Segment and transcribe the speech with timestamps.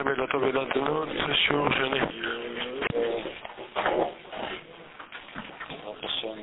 [0.00, 2.00] סבילתו ולדונות, זה שיעור שני.
[5.68, 6.38] בעזרת השם,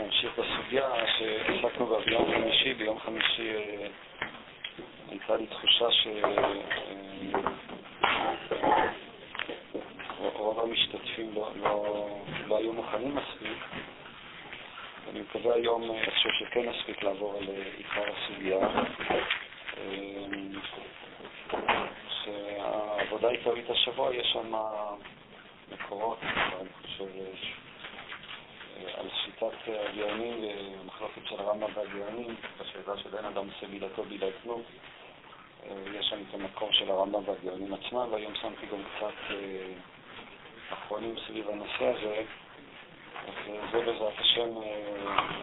[0.00, 2.74] נמשיך בסוגיה שעסקנו בה ביום חמישי.
[2.74, 3.86] ביום חמישי אה,
[5.10, 5.86] הייתה לי תחושה
[10.32, 12.08] שרוב המשתתפים לא, לא,
[12.46, 13.58] לא היו מוכנים מספיק.
[15.10, 18.68] אני מקווה היום איכשהו שכן נספיק לעבור על עיקר הסוגיה.
[22.24, 24.52] שהעבודה העיקרית השבוע יש שם
[25.72, 27.04] מקורות, אני חושב,
[28.94, 30.44] על שיטת הגאונים
[30.82, 32.96] ומחלוקת של הרמב"ם והגאונים, בשאלה
[33.60, 34.62] של אין אדם עושה בילתו בילתנו.
[35.94, 39.34] יש שם את המקור של הרמב"ם והגאונים עצמם, והיום שמתי גם קצת
[40.70, 42.22] אחרונים סביב הנושא הזה.
[43.28, 43.34] אז
[43.72, 44.48] זה בעזרת השם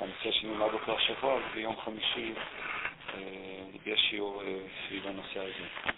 [0.02, 2.34] הנושא שנלמד אותו השבוע, וביום חמישי
[3.86, 4.44] יש שיעור
[4.88, 5.94] סביב הנושא הזה.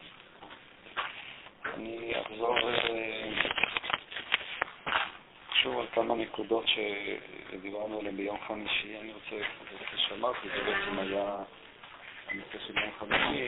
[1.73, 2.55] אני אחזור
[5.53, 8.97] שוב על כמה נקודות שדיברנו עליהן ביום חמישי.
[8.99, 9.45] אני רוצה,
[9.85, 11.35] כפי שאמרתי, זה בעצם היה
[12.31, 13.47] הנושא של יום חמישי.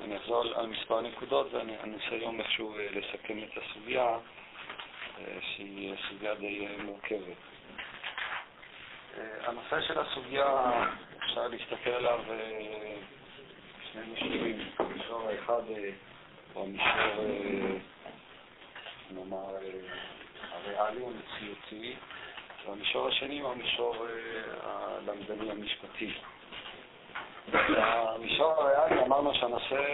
[0.00, 4.18] אני אחזור על מספר נקודות ואני אנסה היום איכשהו לסכם את הסוגיה,
[5.40, 7.36] שהיא סוגיה די מורכבת.
[9.16, 10.72] הנושא של הסוגיה,
[11.24, 12.20] אפשר להסתכל עליו
[13.92, 14.58] שני מישורים.
[14.78, 15.62] המישור האחד
[16.52, 17.24] הוא המישור,
[19.10, 19.56] נאמר,
[20.50, 21.94] הריאלי, המציאותי,
[22.66, 23.96] והמישור השני הוא המישור
[24.62, 26.12] הלמדני המשפטי.
[27.52, 29.84] במישור הריאלי אמרנו שהנושא,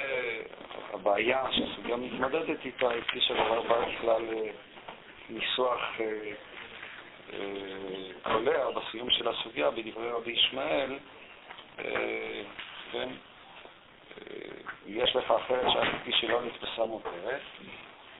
[0.93, 4.23] הבעיה שהסוגיה מתמודדת איתה, היא כפי שברר בכלל
[5.31, 5.81] ניסוח
[8.23, 10.99] קולע בסיום של הסוגיה בדברי רבי ישמעאל,
[12.93, 13.09] כן,
[14.87, 17.41] יש לך אחרת שהכפי שלא נתפסה מותרת,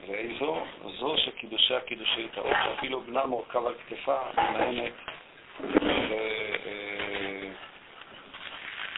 [0.07, 0.63] ואיזו?
[0.99, 4.93] זו שקידושי הקידושי טעות, שאפילו בנה מורכב על כתפה, ממאנת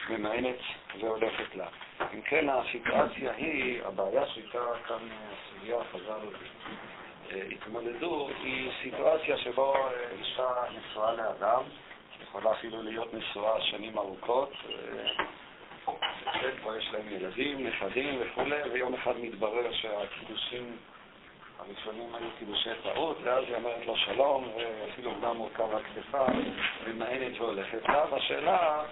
[0.09, 0.59] ממאנת
[0.99, 1.67] והולכת לה.
[2.13, 4.97] אם כן, הסיטואציה היא, הבעיה שאיתה כאן
[5.31, 6.27] הסוגיה חז"ל
[7.51, 9.73] התמודדו, היא סיטואציה שבו
[10.19, 11.63] אישה נשואה לאדם,
[12.23, 14.53] יכולה אפילו להיות נשואה שנים ארוכות,
[16.61, 20.77] כבר יש להם ילדים, נכדים וכולי, ויום אחד מתברר שהקידושים
[21.59, 26.25] הראשונים היו קידושי טעות, ואז היא אומרת לו שלום, ואפילו בנה מורכב על כתפה,
[26.87, 28.83] ממאנת והולכת לה, והשאלה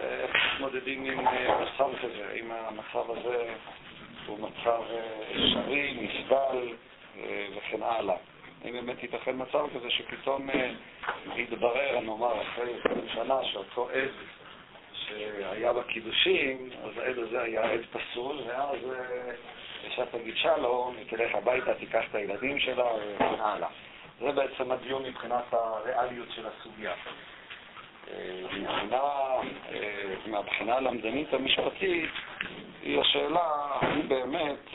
[0.00, 1.24] איך מתמודדים עם
[1.62, 3.54] מצב כזה, אם המצב הזה
[4.26, 4.80] הוא מצב
[5.30, 6.74] אפשרי, נסבל
[7.56, 8.16] וכן הלאה.
[8.64, 10.48] האם באמת ייתכן מצב כזה שפתאום
[11.36, 14.10] יתברר, נאמר, אחרי 20 שנה, שאותו עד
[14.92, 18.78] שהיה בקידושים, אז העד הזה היה עד פסול, ואז
[19.84, 23.68] אישה תגיד שלום, היא תלך הביתה, תיקח את הילדים שלה וכן הלאה.
[24.20, 26.92] זה בעצם הדיון מבחינת הריאליות של הסוגיה.
[28.52, 29.02] מבחינה,
[30.26, 32.10] מהבחינה הלמדנית המשפטית,
[32.82, 33.48] היא השאלה
[33.80, 34.68] האם באמת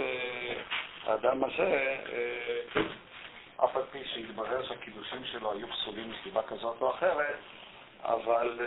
[1.05, 1.95] האדם הזה,
[3.63, 7.37] אף על פי שהתברר שהקידושים שלו היו פסולים מסיבה כזאת או אחרת,
[8.03, 8.59] אבל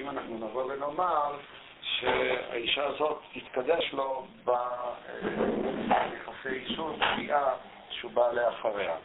[0.00, 1.36] אם אנחנו נבוא ונאמר
[1.98, 7.54] שהאישה הזאת תתקדש לו ביחסי אישות, פגיעה
[7.90, 8.96] שהוא בא לאחריה.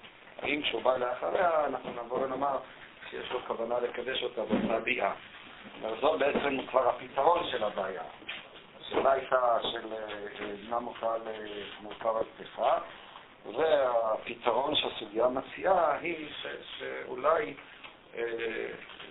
[0.42, 2.58] האם כשהוא בא לאחריה, אנחנו נבוא ונאמר
[3.10, 5.12] שיש לו כוונה לקדש אותה באותה ביאה.
[6.02, 8.04] זו בעצם כבר הפתרון של הבעיה.
[8.82, 9.88] השאלה הייתה של
[10.68, 12.72] בנה מורכב על כתפה,
[13.56, 16.30] והפתרון שהסוגיה מציעה היא
[16.78, 17.54] שאולי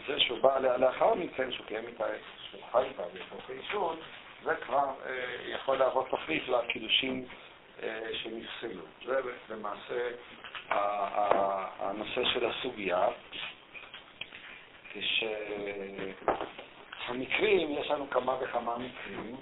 [0.07, 2.05] זה שהוא בא לאחר מכן, שהוא קיים איתה,
[2.55, 3.97] שהוא חי איתה בתוך האישון,
[4.45, 4.93] זה כבר
[5.47, 7.25] יכול להוות תחליף לקידושים
[8.13, 8.83] שנפסלו.
[9.07, 10.11] זה למעשה
[11.79, 13.09] הנושא של הסוגיה.
[16.99, 19.37] כשהמקרים, יש לנו כמה וכמה מקרים,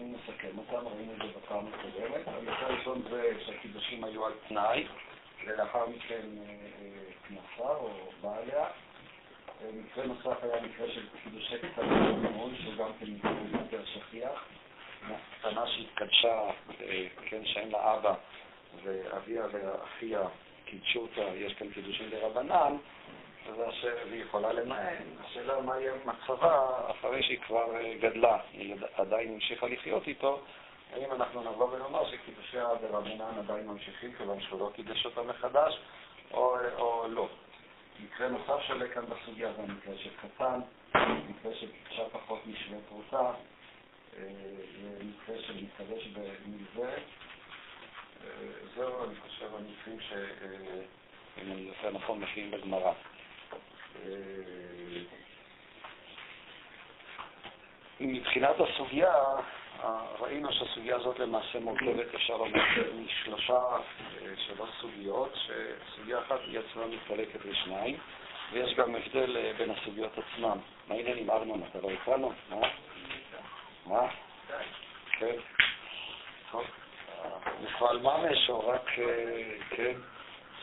[0.00, 2.28] אם נסכם אותם, ראינו את זה בפעם הקודמת.
[2.28, 4.86] המקרה הראשון זה שהקידושים היו על תנאי,
[5.46, 6.26] ולאחר מכן
[7.28, 7.90] כנסה או
[8.20, 8.66] בעליה.
[9.74, 12.12] מקרה נוסף היה מקרה של קידושי קטנה
[12.62, 14.44] שהוא גם כן מקרה יותר שכיח.
[15.40, 16.50] קטנה שהתקדשה,
[17.26, 18.14] כן, שאין לה אבא,
[18.82, 20.20] ואביה ואחיה
[20.64, 22.76] קידשו אותה, יש כאן קידושים לרבנן,
[23.56, 25.02] והיא יכולה למען.
[25.24, 27.66] השאלה מה יהיה מצבה אחרי שהיא כבר
[28.00, 30.40] גדלה, היא עדיין המשיכה לחיות איתו,
[30.92, 35.78] האם אנחנו נבוא ונאמר שקידושיה ברבנן עדיין ממשיכים, כיוון שהוא לא קידש אותה מחדש,
[36.32, 37.28] או, או לא.
[38.00, 40.60] מקרה נוסף שעולה כאן בסוגיה זה המקרה של קטן,
[41.28, 43.30] מקרה של קידשה פחות משווה כניסה
[45.00, 46.94] למקרה של מתקדש בנלווה.
[48.74, 52.92] זהו, אני חושב, המקרים שאם אני זוכר נכון, מופיעים בגמרא.
[58.00, 59.14] מבחינת הסוגיה,
[60.20, 62.62] ראינו שהסוגיה הזאת למעשה מורכבת, אפשר לומר,
[63.04, 63.60] משלושה,
[64.36, 67.96] שלוש סוגיות, שסוגיה אחת היא עצמה מתחלקת לשניים,
[68.52, 70.58] ויש גם הבדל בין הסוגיות עצמן.
[70.88, 72.32] מה העניינים, ארנון, אתה לא איתנו?
[72.50, 72.68] מה?
[73.86, 74.08] מה?
[75.18, 75.36] כן.
[76.50, 76.64] טוב.
[77.62, 78.90] נפעל ממש, או רק,
[79.70, 79.92] כן,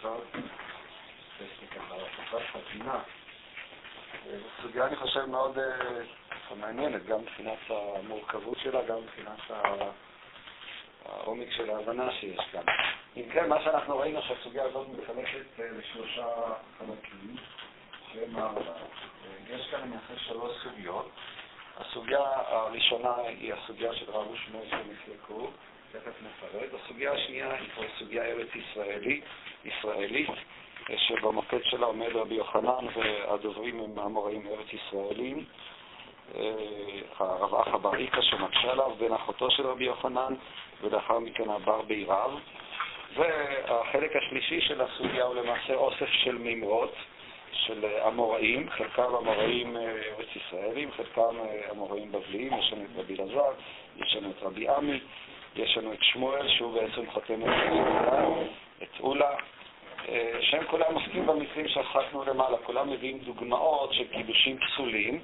[0.01, 0.25] טוב.
[4.61, 5.57] סוגיה, אני חושב, מאוד
[6.55, 9.39] מעניינת, גם מבחינת המורכבות שלה, גם מבחינת
[11.05, 12.63] העומק של ההבנה שיש כאן.
[13.17, 16.27] אם כן, מה שאנחנו ראינו שהסוגיה הזאת מתחלקת לשלושה
[16.77, 17.35] חלקים,
[18.13, 18.71] שהם ארבע.
[19.49, 21.09] יש כאן למעשה שלוש סוגיות.
[21.77, 25.47] הסוגיה הראשונה היא הסוגיה של רב ושמואל שנחלקו,
[25.91, 26.69] תכף נפרט.
[26.83, 29.23] הסוגיה השנייה היא כבר סוגיה ארץ ישראלית,
[29.65, 30.29] ישראלית,
[30.97, 35.45] שבמוקד שלה עומד רבי יוחנן והדוברים הם המוראים ארץ ישראלים.
[37.19, 40.33] הרב אחא בר איקה שמקשה עליו, בן אחותו של רבי יוחנן,
[40.81, 42.39] ולאחר מכן הבר בירב.
[43.15, 46.93] והחלק השלישי של הסוגיה הוא למעשה אוסף של מימרות
[47.51, 51.35] של אמוראים, חלקם אמוראים ארץ ישראלים, חלקם
[51.71, 53.51] אמוראים בבליים, יש לנו את רבי אלעזר,
[53.97, 54.99] יש לנו את רבי עמי,
[55.55, 57.41] יש לנו את שמואל, שהוא בעצם חותם
[58.83, 59.35] את אולה,
[60.41, 65.19] שהם כולם עוסקים במקרים שעסקנו למעלה, כולם מביאים דוגמאות של קידושים פסולים,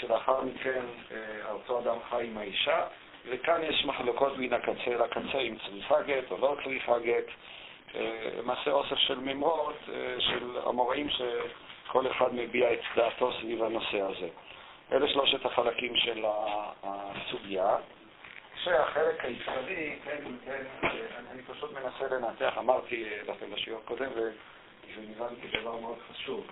[0.00, 0.84] שלאחר מכן
[1.50, 2.86] אותו אדם חי עם האישה,
[3.28, 7.24] וכאן יש מחלוקות מן הקצה לקצה אם צריכה גט או לא צריכה גט.
[8.38, 9.76] למעשה אוסף של מימרות
[10.18, 14.28] של אמוראים שכל אחד מביע את דעתו סביב הנושא הזה.
[14.92, 16.24] אלה שלושת החלקים של
[16.82, 17.76] הסוגיה.
[18.64, 20.64] שהחלק העיקרי, כן, כן,
[21.32, 26.46] אני פשוט מנסה לנתח, אמרתי לכם בשיעור קודם, וזה נראה לי כדבר מאוד חשוב.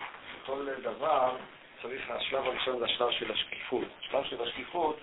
[0.47, 1.37] כל דבר
[1.83, 3.85] צריך, השלב הראשון זה השלב של השקיפות.
[4.01, 4.99] השלב של השקיפות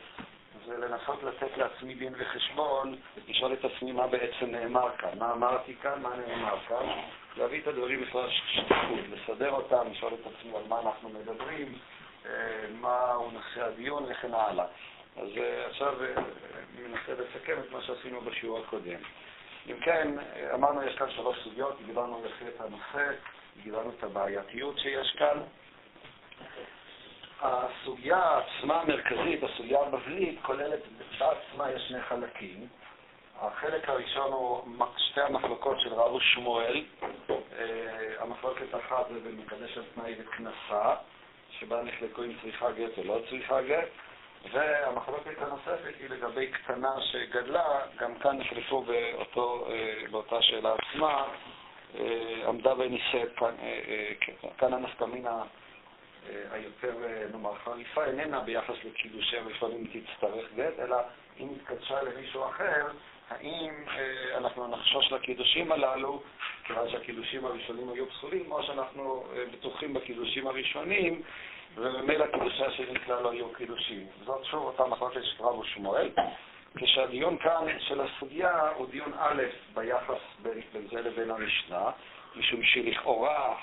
[0.65, 2.95] זה לנסות לתת לעצמי דין וחשבון,
[3.27, 6.85] לשאול את עצמי מה בעצם נאמר כאן, מה אמרתי כאן, מה נאמר כאן,
[7.37, 11.77] להביא את הדברים בכלל שקיפות, לסדר אותם, לשאול את עצמי על מה אנחנו מדברים,
[12.81, 14.65] מהו נושא הדיון וכן הלאה.
[15.17, 15.29] אז
[15.69, 18.99] עכשיו אני מנסה לסכם את מה שעשינו בשיעור הקודם.
[19.69, 20.07] אם כן,
[20.53, 23.15] אמרנו יש כאן שלוש סוגיות, דיברנו לפי את הנושא,
[23.63, 25.37] דיברנו את הבעייתיות שיש כאן.
[27.41, 30.79] הסוגיה עצמה המרכזית, הסוגיה הבבלית, כוללת
[31.19, 32.67] בעצמה יש שני חלקים.
[33.41, 36.83] החלק הראשון הוא שתי המחלוקות של רב ושמואל.
[38.19, 40.95] המחלוקת אחת זה במקדש על תנאי וכנסה,
[41.59, 43.87] שבה נחלקו אם צריכה גט או לא צריכה גט.
[44.51, 49.67] והמחלוקת הנוספת היא לגבי קטנה שגדלה, גם כאן נחלפו באותו,
[50.11, 51.25] באותה שאלה עצמה,
[52.47, 53.55] עמדה ונישאת, כאן,
[54.57, 55.43] כאן הנפקמינה
[56.51, 56.93] היותר,
[57.31, 60.97] נאמר, חריפה, איננה ביחס לקידושי הראשונים תצטרך גט, אלא
[61.39, 62.85] אם התקדשה למישהו אחר,
[63.29, 63.73] האם
[64.37, 66.21] אנחנו נחשוש לקידושים הללו,
[66.63, 69.23] כיוון שהקידושים הראשונים היו פסולים, או שאנחנו
[69.53, 71.21] בטוחים בקידושים הראשונים,
[71.75, 74.07] וממילא קידושי השני כלל לא היו קידושים.
[74.25, 76.09] זאת שוב אותה מחלוקת של רב ושמואל,
[76.75, 81.91] כשהדיון כאן של הסוגיה הוא דיון א' ביחס בין, בין זה לבין המשנה,
[82.35, 83.53] משום שלכאורה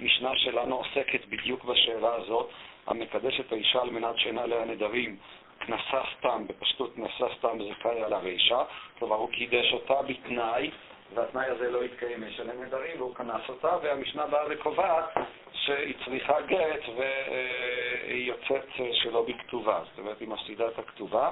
[0.00, 2.50] המשנה שלנו עוסקת בדיוק בשאלה הזאת,
[2.86, 5.16] המקדש את האישה על מנת שאין עליה נדרים,
[5.60, 8.62] כנסה סתם, בפשטות כנסה סתם זכאי על הרישה,
[8.98, 10.70] כלומר הוא קידש אותה בתנאי,
[11.14, 15.14] והתנאי הזה לא התקיים, יש עליה נדרים, והוא כנס אותה, והמשנה באה וקובעת
[15.52, 21.30] שהיא צריכה גט והיא יוצאת שלא בכתובה, זאת אומרת היא מפסידה את הכתובה.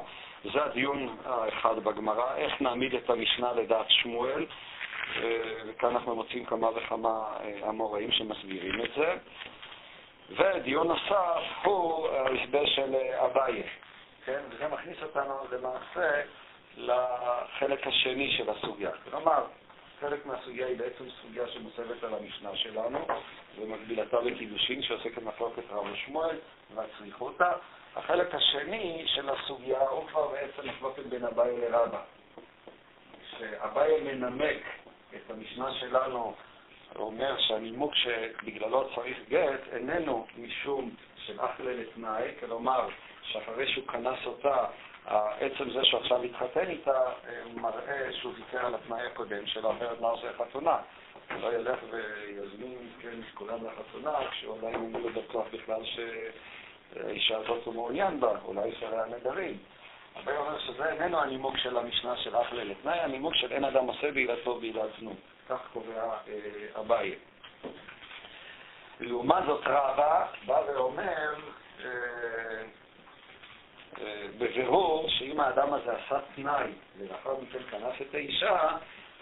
[0.53, 4.47] זה הדיון האחד בגמרא, איך נעמיד את המשנה לדעת שמואל,
[5.67, 7.37] וכאן אנחנו מוצאים כמה וכמה
[7.69, 9.15] אמוראים שמסבירים את זה.
[10.31, 13.63] ודיון נוסף הוא ההסבר של אביי,
[14.25, 14.41] כן?
[14.51, 16.23] וזה מכניס אותנו למעשה
[16.77, 18.91] לחלק השני של הסוגיה.
[19.11, 19.45] כלומר,
[20.01, 23.07] חלק מהסוגיה היא בעצם סוגיה שמוסבת על המשנה שלנו,
[23.59, 26.37] ומקבילתה בקידושין, שעוסקת מחלוקת רב ושמואל,
[26.75, 27.53] והצריכותא.
[27.97, 32.01] החלק השני של הסוגיה הוא כבר בעצם מחלוקת בין אביי לרבא.
[33.39, 34.63] שאביי מנמק
[35.17, 36.35] את המשנה שלנו,
[36.97, 42.89] הוא אומר שהנימוק שבגללו צריך גט איננו משום של אחלה לתנאי, כלומר
[43.23, 44.65] שאחרי שהוא כנס אותה
[45.41, 47.01] עצם זה שעכשיו התחתן איתה,
[47.55, 50.77] מראה שהוא ויתר על התנאי הקודם שלו, אחרת מה עושה חתונה?
[51.31, 55.99] הוא לא ילך ויזמין, כן, כולם לחתונה, כשהוא עדיין לא בטוח בכלל ש...
[56.97, 59.59] האישה הזאת הוא מעוניין בה, אולי שרי הנדרים.
[60.17, 64.11] אביי אומר שזה איננו הנימוק של המשנה של אחלה לתנאי, הנימוק של אין אדם עושה
[64.11, 65.17] בעילתו בעילת זנות.
[65.49, 67.15] כך קובע אה, אביי.
[69.01, 71.35] לעומת זאת רבא בא ואומר
[71.85, 71.89] אה,
[74.01, 78.69] אה, בבירור שאם האדם הזה עשה תנאי ולאחר מכן כנס את האישה,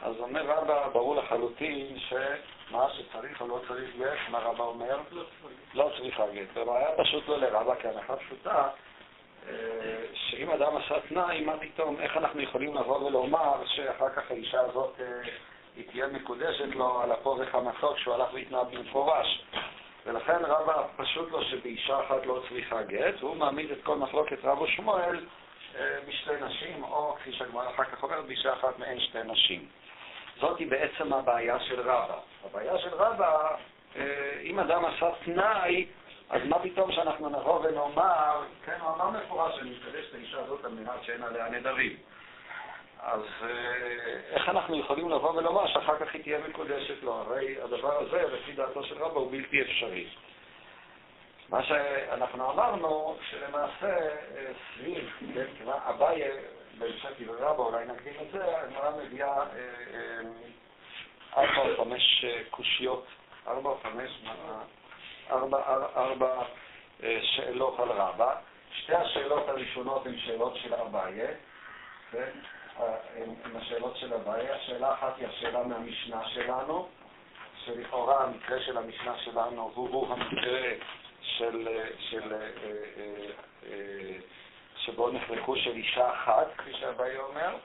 [0.03, 4.99] אז אומר רבא, ברור לחלוטין שמה שצריך או לא צריך גט, מה רבא אומר?
[5.75, 6.57] לא צריך גט.
[6.57, 8.69] הבעיה פשוט לא לרבא, כי הנחה פשוטה,
[10.15, 15.01] שאם אדם עשה תנאי, מה פתאום, איך אנחנו יכולים לבוא ולומר שאחר כך האישה הזאת
[15.77, 19.45] היא תהיה מקודשת לו על אפו וחמתו כשהוא הלך והתנהג במפורש.
[20.07, 24.67] ולכן רבא פשוט לו שבאישה אחת לא צריכה גט, והוא מעמיד את כל מחלוקת רבו
[24.67, 25.27] שמואל
[25.79, 29.67] אה, בשתי נשים, או כפי שהגמרא אחר כך אומרת, באישה אחת מעין שתי נשים.
[30.41, 32.19] זאתי בעצם הבעיה של רבא.
[32.45, 33.55] הבעיה של רבא,
[33.97, 35.87] אה, אם אדם עשה תנאי,
[36.31, 40.65] אז מה פתאום שאנחנו נבוא ונאמר, כן, הוא אמר מפורש שאני מקדש את האישה הזאת
[40.65, 41.97] על מנת שאין עליה נדרים.
[43.03, 43.49] אז אה,
[44.31, 47.13] איך אנחנו יכולים לבוא ולומר שאחר כך היא תהיה מקודשת לו?
[47.13, 50.07] הרי הדבר הזה, לפי דעתו של רבא, הוא בלתי אפשרי.
[51.49, 56.23] מה שאנחנו אמרנו, שלמעשה אה, סביב, כן, אביי,
[56.79, 60.21] בהמשך דברי רבא, אולי נקדים את זה, הגמרא מביאה אה,
[61.37, 63.07] ארבע או חמש קושיות,
[63.47, 64.23] ארבע או חמש,
[65.97, 66.43] ארבע
[67.23, 68.35] שאלות על רבא.
[68.73, 71.21] שתי השאלות הראשונות הן שאלות של אביי,
[72.11, 72.31] כן?
[73.45, 74.55] עם השאלות של הבעיה.
[74.55, 76.89] השאלה אחת היא השאלה מהמשנה שלנו,
[77.65, 80.61] שלכאורה המקרה של המשנה שלנו הוא המקרה
[81.23, 81.69] של,
[81.99, 83.31] של, אה, אה,
[83.67, 84.17] אה,
[84.77, 87.57] שבו נחלקו של אישה אחת, כפי שהבעיה אומר,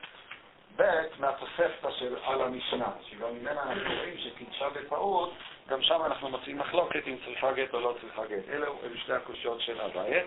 [0.75, 5.34] ב' מהתוספתא של על המשנה, שגם ממנה אנחנו רואים שקידשה בטעות,
[5.69, 8.50] גם שם אנחנו מוצאים מחלוקת אם צריכה גט או לא צריכה גט.
[8.50, 10.24] אלו הם שתי הקושיות של הבעיה.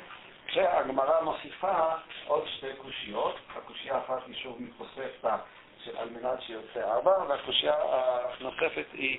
[0.46, 1.88] כשהגמרא מוסיפה
[2.26, 5.36] עוד שתי קושיות, הקושייה האחת היא שוב מתוספתא
[5.96, 7.74] על מנת שיוצא ארבע, והקושייה
[8.40, 9.18] הנוספת היא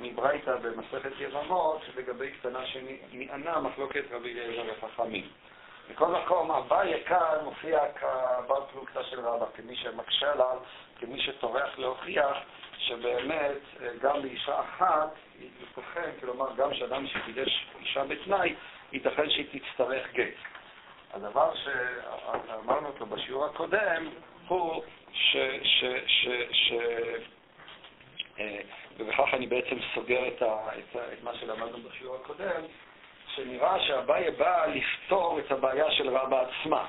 [0.00, 5.28] מברייתא במסכת יבמות, לגבי קטנה שמענה מחלוקת רבי אליעזר וחכמים.
[5.90, 7.80] מכל מקום, אביי כאן מופיע
[8.44, 10.58] כבר פלוגתא של רבא, כמי שמקשה עליו,
[11.00, 12.36] כמי שטורח להוכיח
[12.90, 18.54] שבאמת גם לאישה אחת ייתכן, כלומר גם שאדם שקידש אישה בתנאי,
[18.92, 20.34] ייתכן שהיא תצטרך גט.
[21.14, 24.08] הדבר שאמרנו אותו בשיעור הקודם
[24.48, 24.82] הוא
[25.12, 25.36] ש...
[25.62, 26.72] ש, ש, ש
[28.38, 28.60] אה,
[28.96, 32.62] ובכך אני בעצם סוגר את, ה, את, את מה שלמדנו בשיעור הקודם,
[33.34, 36.86] שנראה שהבעיה באה לפתור את הבעיה של רבא עצמה.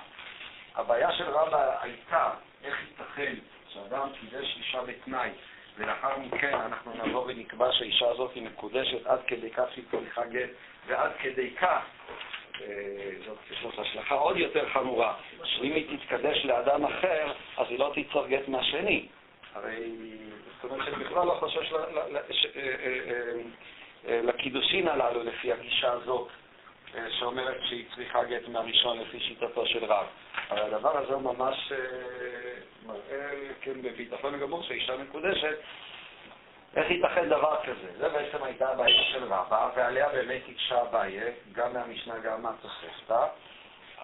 [0.75, 2.29] הבעיה של רבא הייתה
[2.63, 3.33] איך ייתכן
[3.67, 5.29] שאדם קידש אישה בתנאי,
[5.77, 10.49] ולאחר מכן אנחנו נבוא ונקבע שהאישה הזאת היא מקודשת עד כדי כך שהיא צריכה גט,
[10.87, 11.81] ועד כדי כך
[13.25, 15.13] זאת, יש השלכה עוד יותר חמורה,
[15.43, 19.07] שאם היא תתקדש לאדם אחר, אז היא לא תיצור גט מהשני.
[19.53, 19.91] הרי,
[20.61, 21.83] זאת אומרת שאני בכלל לא חושש אה,
[22.55, 23.33] אה,
[24.07, 26.27] אה, לקידושין הללו לפי הגישה הזאת,
[27.09, 30.05] שאומרת שהיא צריכה גט מהראשון לפי שיטתו של רב.
[30.49, 31.71] אבל הדבר הזה הוא ממש
[32.85, 33.29] מראה,
[33.61, 35.57] כן, בביטחון גמור שהאישה מקודשת
[36.75, 37.91] איך ייתכן דבר כזה?
[37.97, 41.19] זה בעצם הייתה הבעיה של רבא, ועליה באמת הקשה אביי,
[41.53, 43.25] גם מהמשנה, גם מהתוספתא.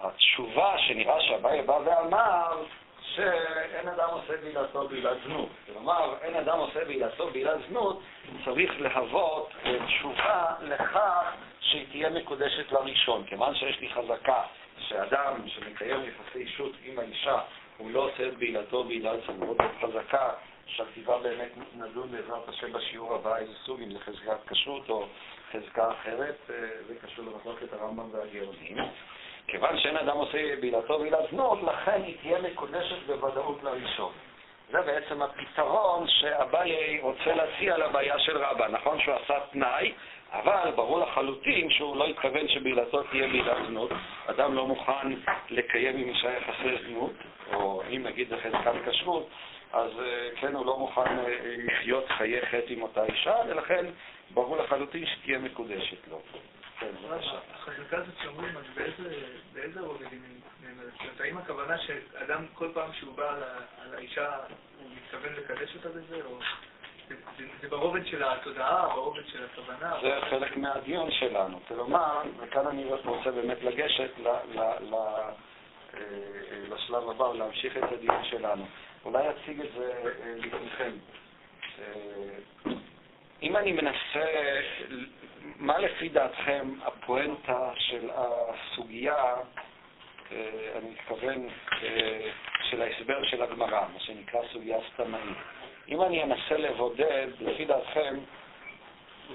[0.01, 2.63] התשובה שנראה שאביי בא ואמר
[3.01, 5.49] שאין אדם עושה בעילתו בעילת זנות.
[5.65, 8.01] כלומר, אין אדם עושה בעילתו בעילת זנות,
[8.45, 9.51] צריך להוות
[9.87, 11.33] תשובה לכך
[11.67, 13.23] שהיא תהיה מקודשת לראשון.
[13.25, 14.43] כיוון שיש לי חזקה
[14.79, 17.39] שאדם שמקיים יחסי אישות עם האישה,
[17.77, 20.29] הוא לא עושה את בעילתו בעילת זנות, זאת חזקה
[20.65, 25.05] שהכתיבה באמת נדון בעזרת השם בשיעור הבא איזה סוג, אם זה חזקת כשרות או
[25.51, 26.55] חזקה אחרת, אה,
[26.87, 28.77] זה קשור למחלוקת הרמב"ם והגאונים.
[29.47, 34.11] כיוון שאין אדם עושה בעילתו בעילת זנות, לכן היא תהיה מקודשת בוודאות לראשון.
[34.71, 38.67] זה בעצם הפתרון שאביי רוצה להציע לבעיה של רבא.
[38.67, 39.93] נכון שהוא עשה תנאי,
[40.31, 43.91] אבל ברור לחלוטין שהוא לא התכוון שבעילתו תהיה בעילת זנות.
[44.25, 45.13] אדם לא מוכן
[45.49, 47.13] לקיים עם אישה יחסי זנות,
[47.53, 49.29] או אם נגיד זה חזקת כשרות,
[49.73, 53.85] אז אה, כן, הוא לא מוכן אה, לחיות חיי חטא עם אותה אישה, ולכן
[54.33, 56.21] ברור לחלוטין שתהיה מקודשת לו.
[56.79, 57.39] כן, בבקשה.
[57.53, 58.63] החזקה הזאת שאומרים, אז
[59.53, 60.19] באיזה רובד היא
[60.63, 61.21] נאמרת?
[61.21, 63.35] האם הכוונה שאדם, כל פעם שהוא בא
[63.81, 64.35] על האישה,
[64.79, 66.39] הוא מתכוון לקדש אותה בזה, או...
[67.61, 69.93] זה ברובד של התודעה, ברובד של הכוונה?
[70.01, 71.59] זה חלק מהדיון שלנו.
[71.67, 75.99] כלומר, וכאן אני רוצה באמת לגשת אה,
[76.69, 78.65] לשלב הבא, ולהמשיך את הדיון שלנו.
[79.05, 80.91] אולי אציג את זה אה, לפניכם.
[81.79, 82.71] אה,
[83.41, 84.25] אם אני מנסה,
[85.55, 89.35] מה לפי דעתכם הפואנטה של הסוגיה,
[90.75, 91.47] אני מתכוון,
[92.69, 95.37] של ההסבר של הגמרא, מה שנקרא סוגיה סתמנית.
[95.89, 98.15] אם אני אנסה לבודד, לפי דעתכם,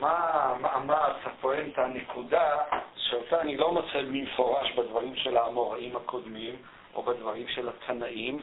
[0.01, 2.57] מה המאמץ, הפואנטה, הנקודה,
[2.97, 6.57] שאותה אני לא מוצא במפורש בדברים של האמוראים הקודמים,
[6.95, 8.41] או בדברים של התנאים,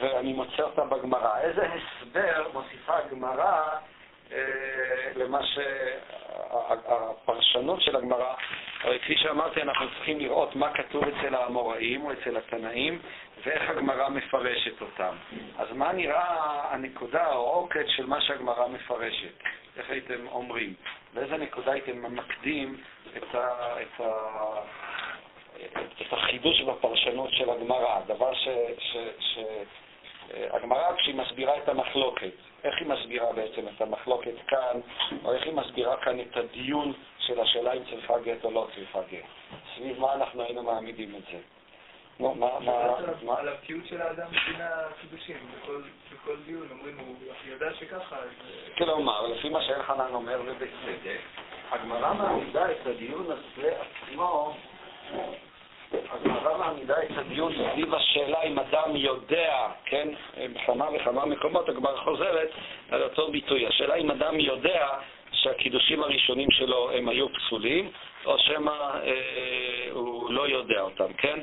[0.00, 1.38] ואני מוצא אותה בגמרא.
[1.40, 3.62] איזה הסבר מוסיפה הגמרא
[4.32, 5.40] אה, למה
[6.66, 8.34] שהפרשנות של הגמרא,
[8.86, 12.98] הרי כפי שאמרתי, אנחנו צריכים לראות מה כתוב אצל האמוראים או אצל התנאים,
[13.44, 15.14] ואיך הגמרא מפרשת אותם.
[15.58, 19.42] אז מה נראה הנקודה או העוקץ של מה שהגמרא מפרשת?
[19.76, 20.74] איך הייתם אומרים?
[21.14, 22.76] באיזה נקודה הייתם ממקדים
[23.16, 24.12] את, ה, את, ה,
[26.00, 28.00] את החידוש בפרשנות של הגמרא?
[28.06, 28.48] דבר ש...
[28.78, 29.38] ש, ש
[30.50, 32.34] הגמרא, כשהיא מסבירה את המחלוקת,
[32.66, 34.80] איך היא מסבירה בעצם את המחלוקת כאן,
[35.24, 38.98] או איך היא מסבירה כאן את הדיון של השאלה אם צריכה גט או לא צריכה
[39.10, 39.24] גט?
[39.76, 41.38] סביב מה אנחנו היינו מעמידים את זה?
[42.20, 45.36] נו, מה, מה, על הבקיאות של האדם בדין הקידושים,
[46.12, 48.28] בכל דיון אומרים, הוא ידע שככה, אז...
[48.78, 51.20] כלומר, לפי מה שאלחנן אומר, ובצדק,
[51.70, 54.56] הגמרא מעמידה את הדיון הזה עצמו
[55.92, 60.08] הגמרא מעמידה את הדיון סביב השאלה אם אדם יודע, כן,
[60.54, 62.50] בכמה וכמה מקומות הגמרא חוזרת
[62.90, 63.66] על אותו ביטוי.
[63.66, 64.88] השאלה אם אדם יודע
[65.32, 67.90] שהקידושים הראשונים שלו הם היו פסולים,
[68.26, 71.38] או שמא אה, הוא לא יודע אותם, כן?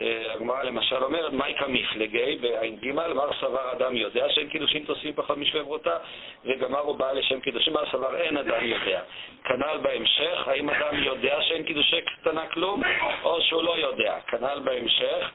[0.00, 5.38] אה, הגמרא למשל אומרת, מייקה מפלגי בע"ג, מר סבר אדם יודע שאין קידושין תוספים פחות
[5.38, 5.96] משבברותה,
[6.44, 9.00] וגמר הוא בא לשם קידושין, מר סבר אין אדם יודע.
[9.44, 12.82] כנ"ל בהמשך, האם אדם יודע שאין קידושי קטנה כלום,
[13.22, 14.18] או שהוא לא יודע.
[14.26, 15.30] כנ"ל בהמשך,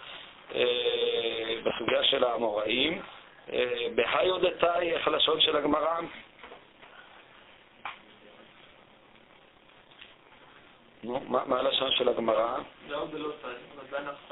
[0.56, 3.02] אה, בסוגיה של האמוראים,
[3.54, 6.00] אה, בהיודתאי, איך הלשון של הגמרא?
[6.02, 6.08] נו,
[11.04, 12.58] מה הלשון של הגמרא?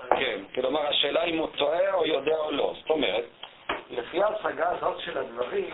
[0.09, 2.74] כן, כלומר השאלה אם הוא טועה או יודע או לא.
[2.79, 3.25] זאת אומרת,
[3.89, 5.69] לפי ההצגה הזאת של הדברים,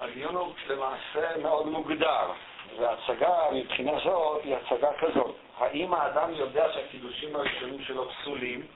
[0.00, 2.32] הדיון הוא למעשה מאוד מוגדר,
[2.78, 5.34] וההצגה מבחינה זאת היא הצגה כזאת.
[5.58, 8.66] האם האדם יודע שהקידושים הראשונים שלו פסולים,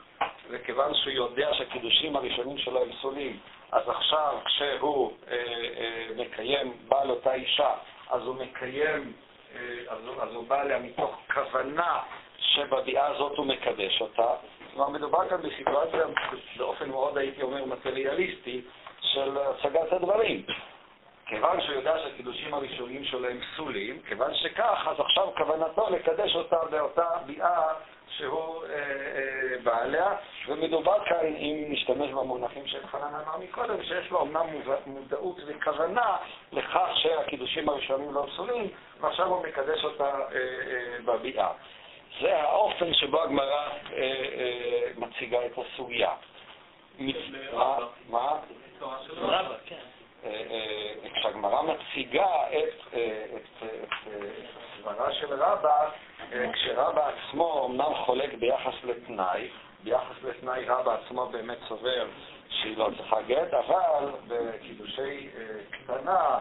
[0.51, 3.39] וכיוון שהוא יודע שהקידושים הראשונים שלו הם פסולים,
[3.73, 7.71] אז עכשיו כשהוא אה, אה, מקיים, בא לאותה אישה,
[8.11, 9.13] אז הוא מקיים
[9.57, 11.99] אה, אז, אז הוא בא אליה מתוך כוונה
[12.39, 14.29] שבביאה הזאת הוא מקדש אותה.
[14.73, 16.01] כלומר, מדובר כאן בסיטואציה
[16.57, 18.61] באופן מאוד, הייתי אומר, מטריאליסטי
[19.01, 20.43] של הצגת הדברים.
[21.27, 26.57] כיוון שהוא יודע שהקידושים הראשונים שלו הם פסולים, כיוון שכך, אז עכשיו כוונתו לקדש אותה
[26.71, 27.73] באותה ביאה
[28.17, 30.17] שהוא אה, אה, בא עליה,
[30.49, 34.47] ומדובר כאן, אם נשתמש במונחים של חנן אמר מקודם, שיש לו אמנם
[34.87, 36.17] מודעות וכוונה
[36.53, 38.69] לכך שהקידושים הראשונים לא פסולים,
[39.01, 41.49] ועכשיו הוא מקדש אותה אה, אה, בביאה.
[42.21, 46.11] זה האופן שבו הגמרא אה, אה, מציגה את הסוגיה.
[47.53, 47.77] מה?
[48.11, 48.39] מה?
[49.67, 49.77] כן.
[51.15, 52.95] כשהגמרא מציגה את
[54.85, 55.91] סברה של רבא,
[56.53, 59.49] כשרבא עצמו אמנם חולק ביחס לתנאי,
[59.85, 62.07] ביחס לתנאי רבא עצמו באמת סובר
[62.49, 65.29] שהיא לא צריכה גט, אבל בקידושי
[65.71, 66.39] קטנה,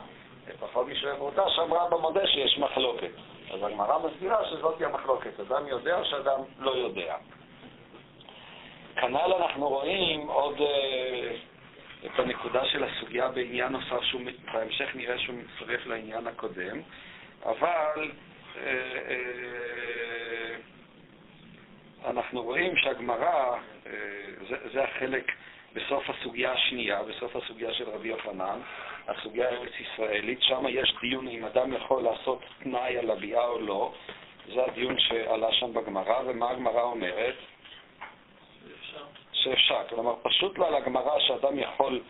[0.60, 3.12] פחות משווה באותה, שם רבא מודה שיש מחלוקת.
[3.54, 7.16] אז הגמרא מסבירה שזאת היא המחלוקת, אדם יודע או שאדם לא יודע.
[8.96, 11.36] כנ"ל אנחנו רואים עוד אה,
[12.06, 16.82] את הנקודה של הסוגיה בעניין נוסף, שבהמשך נראה שהוא מצטרף לעניין הקודם,
[17.46, 18.33] אבל אה, אה,
[22.06, 23.92] אנחנו רואים שהגמרא, אה,
[24.50, 25.32] זה, זה החלק
[25.74, 28.60] בסוף הסוגיה השנייה, בסוף הסוגיה של רבי יוחנן,
[29.08, 33.94] הסוגיה הארץ-ישראלית, שם יש דיון אם אדם יכול לעשות תנאי על הביאה או לא.
[34.54, 37.36] זה הדיון שעלה שם בגמרא, ומה הגמרא אומרת?
[39.32, 39.82] שאפשר.
[39.90, 42.02] כלומר, פשוט לא על הגמרא שאדם יכול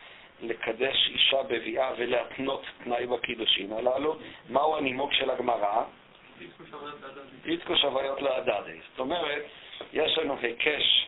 [0.41, 4.15] לקדש אישה בביאה ולהתנות תנאי בקידושין הללו.
[4.49, 5.83] מהו הנימוק של הגמרא?
[7.45, 8.79] איתקו שוויות להדדי.
[8.91, 9.43] זאת אומרת,
[9.93, 11.07] יש לנו היקש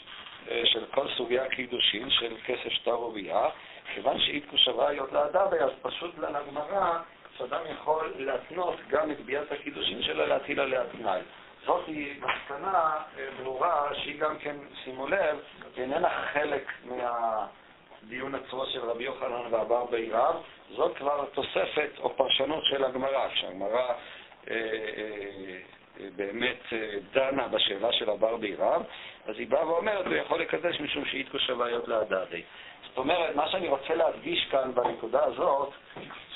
[0.52, 3.50] אה, של כל סוגי הקידושין, של כסף שטר וביאה,
[3.94, 7.00] כיוון שאיתקו שוויות להדדי, אז פשוט לגמרא
[7.38, 11.22] שאדם יכול להתנות גם את ביאת הקידושין שלו, להטיל עליה תנאי.
[11.66, 15.40] זאת היא מסקנה אה, ברורה שהיא גם כן, שימו לב,
[15.78, 20.36] איננה חלק מהדיון עצמו של רבי יוחנן ואבר בעיריו,
[20.70, 23.94] זאת כבר תוספת או פרשנות של הגמרא, כשהגמרא
[26.16, 26.64] באמת
[27.14, 28.82] דנה בשאלה של הבר בעיריו,
[29.26, 32.42] אז היא באה ואומרת, הוא יכול לקדש משום שאיתקו שוויות להדדי.
[32.88, 35.74] זאת אומרת, מה שאני רוצה להדגיש כאן בנקודה הזאת.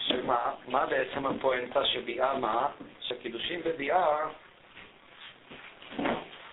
[0.08, 2.68] שמה, מה בעצם הפואנטה שביאה מה?
[3.02, 4.18] שקידושים בביאה,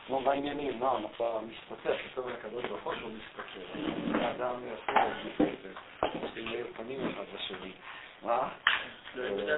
[0.06, 3.80] כמו בעניינים, נועם, אתה מסתתר, כתוב לקדוש ברוך הוא מסתתר.
[4.20, 5.70] האדם מסתתר.
[6.22, 7.72] עושים מאיר פנים אחד לשני.
[8.22, 8.48] מה?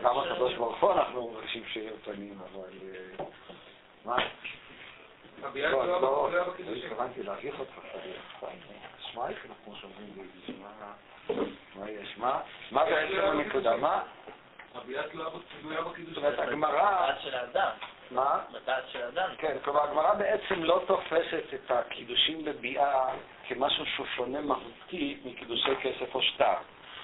[0.03, 2.69] גם הקדוש ברוך הוא אנחנו מבקשים שיהיו פנים, אבל...
[3.21, 3.25] אה,
[4.05, 4.17] מה?
[5.43, 6.75] לא, לא לא, לא לא.
[6.85, 7.73] התכוונתי להביך אותך.
[9.01, 10.93] שמע איך כמו שאומרים ביידיש, מה-
[11.77, 12.19] מה יש?
[12.19, 12.41] מה
[12.71, 13.77] מה בעצם הנקודה?
[13.77, 14.03] מה?
[14.75, 15.29] הביאה תלויה
[15.61, 16.17] תלויה זאת.
[16.17, 16.73] אומרת, הגמרא,
[17.07, 17.71] בדעת של האדם,
[18.11, 18.39] מה?
[18.53, 19.31] בדעת של האדם.
[19.39, 23.09] כן, כלומר, הגמרא בעצם לא תופסת את הקידושים בביאה
[23.49, 26.55] כמשהו שהוא שונה מהותי מקידושי כסף או שטר.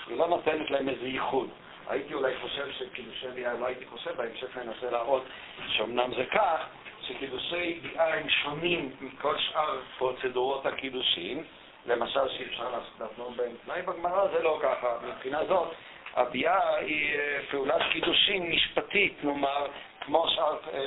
[0.06, 1.48] היא לא נותנת להם איזה ייחוד.
[1.88, 5.24] הייתי אולי חושב שקידושי ביאה, לא הייתי חושב, בהמשך ננסה להראות
[5.68, 6.60] שאומנם זה כך,
[7.02, 11.44] שקידושי ביאה הם שונים מכל שאר פרוצדורות הקידושים,
[11.86, 14.98] למשל שאפשר להתנות בהם תנאי בגמרא, זה לא ככה.
[15.08, 15.68] מבחינה זאת,
[16.14, 19.66] הביאה היא אה, פעולת קידושין משפטית, נאמר,
[20.00, 20.78] כמו שאר אה,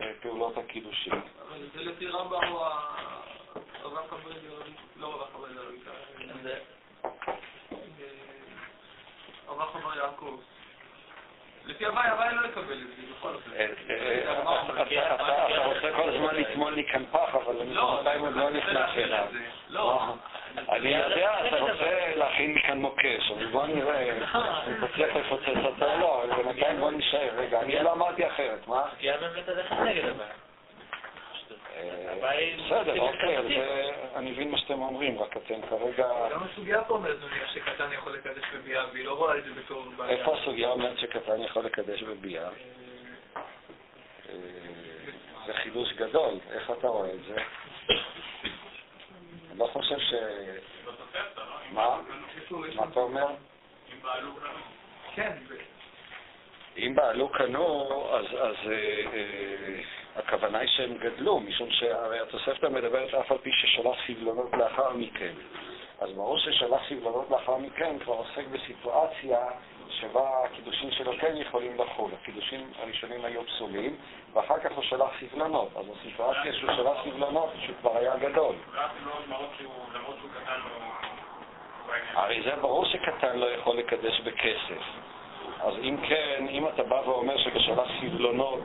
[0.00, 1.12] אה, פעולות הקידושין.
[1.12, 2.96] אבל זה לפי רמב"ם הוא ה-
[3.82, 4.38] הרב חברים,
[4.96, 5.56] לא רב חברים,
[9.48, 10.36] הרב חבר יעקב.
[11.64, 13.50] לפי הוואי, הוואי לא יקבל את זה, בכל אופן.
[13.56, 18.20] אה, אה, אתה- אתה רוצה כל הזמן לטמון לי כאן פח, אבל אני לא, בינתיים
[18.24, 19.24] עוד לא נכנס אליו.
[19.68, 20.14] לא.
[20.68, 24.02] אני יודע, אתה רוצה להכין לי כאן מוקש, אבל בוא נראה
[24.68, 27.28] אם תצליח לפוצץ אותו או לא, אבל בינתיים בוא נשאר.
[27.36, 28.82] רגע, אני לא אמרתי אחרת, מה?
[28.96, 30.30] פגיעה באמת הלכת נגד הבעיה.
[31.76, 33.44] אה, בסדר, אוקיי, אז
[34.16, 36.08] אני מבין מה שאתם אומרים, רק אתם כרגע...
[36.32, 39.84] גם הסוגיה פה אומרת, נניח, שקטן יכול לקדש בביאה, והיא לא רואה את זה בתור
[39.96, 40.18] בעיה.
[40.18, 42.44] איפה הסוגיה אומרת שקטן יכול לקדש בביאה?
[42.44, 42.50] אה,
[44.28, 44.36] אה,
[45.46, 47.36] זה חידוש גדול, איך אתה רואה את זה?
[49.50, 50.14] אני לא חושב ש...
[51.72, 52.00] מה?
[52.36, 53.26] איפה יש מה אתה אומר?
[55.14, 55.32] כן,
[56.78, 59.82] אם בעלו קנו, אז, אז אה, אה,
[60.16, 65.32] הכוונה היא שהם גדלו, משום שהרי התוספתא מדברת אף על פי ששלח סבלונות לאחר מכן.
[66.00, 69.38] אז ברור ששלח סבלונות לאחר מכן כבר עוסק בסיטואציה
[69.88, 72.10] שבה הקידושים שלו כן יכולים לחול.
[72.20, 73.96] הקידושים הראשונים היו פסולים,
[74.32, 75.68] ואחר כך הוא שלח סבלונות.
[75.76, 78.54] אז הסיטואציה שהוא שלח סבלונות, שהוא כבר היה גדול.
[82.14, 84.82] הרי זה ברור שקטן לא יכול לקדש בכסף.
[85.60, 88.60] אז אם כן, אם אתה בא ואומר שבשלח סבלונות,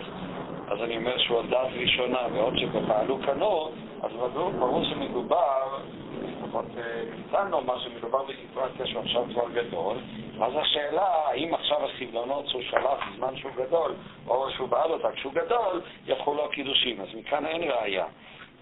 [0.71, 4.12] אז אני אומר שהוא על דעת ראשונה, בעוד שבפעלו קנו, אז
[4.60, 5.77] ברור, שמדובר,
[6.23, 9.97] לפחות אה, ניתן לומר שמדובר בסיטואציה שהוא עכשיו כבר גדול,
[10.41, 13.95] אז השאלה, האם עכשיו הסבלונות שהוא שלח בזמן שהוא גדול,
[14.27, 17.01] או שהוא בעל אותה כשהוא גדול, יחולו הקידושים.
[17.01, 18.05] אז מכאן אין ראייה.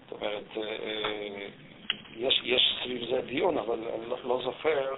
[0.08, 1.46] זאת אומרת, אה, אה,
[2.16, 4.94] יש, יש סביב זה דיון, אבל אני לא, לא זוכר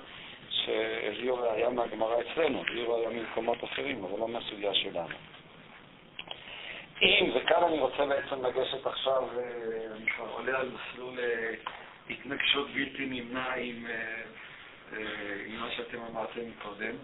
[0.51, 5.15] שהביאו ראייה מהגמרא אצלנו, הביאו ראייה ממקומות אחרים, אבל לא מהסוגיה שלנו.
[7.03, 9.43] אם, וכאן אני רוצה בעצם לגשת עכשיו, אה,
[9.97, 11.55] אני כבר עולה על מסלול אה,
[12.11, 14.23] התנגשות בלתי נמנע עם, אה,
[15.47, 16.95] עם מה שאתם אמרתם קודם,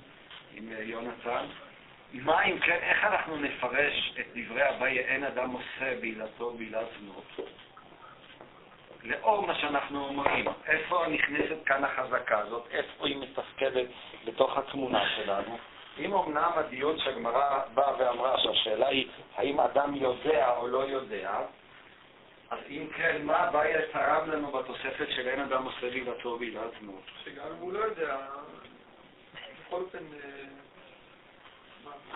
[0.55, 1.47] עם יונתן.
[2.13, 7.51] מה אם כן, איך אנחנו נפרש את דברי אביי אין אדם עושה בעילתו בעילת זנות?
[9.03, 13.87] לאור מה שאנחנו אומרים, איפה נכנסת כאן החזקה הזאת, איפה היא מתפקדת
[14.25, 15.59] בתוך התמונה שלנו.
[15.99, 19.09] אם אמנם הדיון שהגמרא באה ואמרה שהשאלה היא
[19.69, 21.31] האם אדם יודע או לא יודע,
[22.51, 27.03] אז אם כן, מה הבעיה תרם לנו בתוספת של אין אדם עושה בעילתו בעילת זנות?
[27.25, 28.17] שגם אם הוא לא יודע,
[29.67, 29.99] בכל אופן...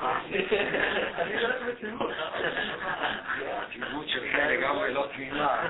[0.03, 0.21] אה?
[1.19, 2.11] אני הולך בתמימות.
[3.45, 5.69] התמימות שלך לגמרי לא תמימה.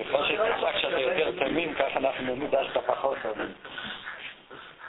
[0.00, 3.52] ככל שתצעק שאתה יותר תמים, ככה אנחנו נדע שאתה פחות תמים.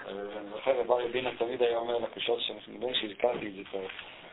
[0.07, 3.79] אני זוכר, רב רבינה תמיד היה אומר לקושות, נדמה לי שהזכרתי את זה כבר,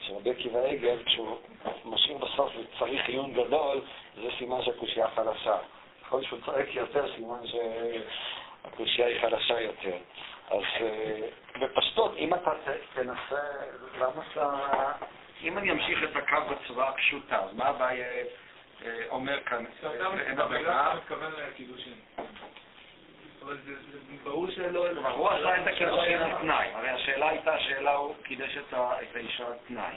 [0.07, 1.37] שרבי עקיבא עגל, כשהוא
[1.85, 3.81] משאיר בסוף וצריך עיון גדול,
[4.17, 5.57] זה סימן שהקושייה חלשה.
[6.03, 9.97] ככל שהוא צועק יותר, סימן שהקושייה היא חלשה יותר.
[10.51, 11.29] אז אה,
[11.61, 12.51] בפשטות, אם אתה
[12.95, 13.43] תנסה,
[13.99, 14.93] למה אתה...
[15.43, 18.07] אם אני אמשיך את הקו בצורה הפשוטה, אז מה הבעיה
[18.85, 19.65] אה, אומר כאן?
[20.27, 20.95] אין הבעיה.
[20.97, 21.95] מתכוון לקידושין.
[23.47, 23.73] אבל זה
[24.25, 24.87] ברור שלא...
[24.93, 26.69] כלומר, הוא עשה את הקידושין על תנאי.
[26.75, 28.75] הרי השאלה הייתה, השאלה הוא קידש את
[29.15, 29.97] האישה על תנאי.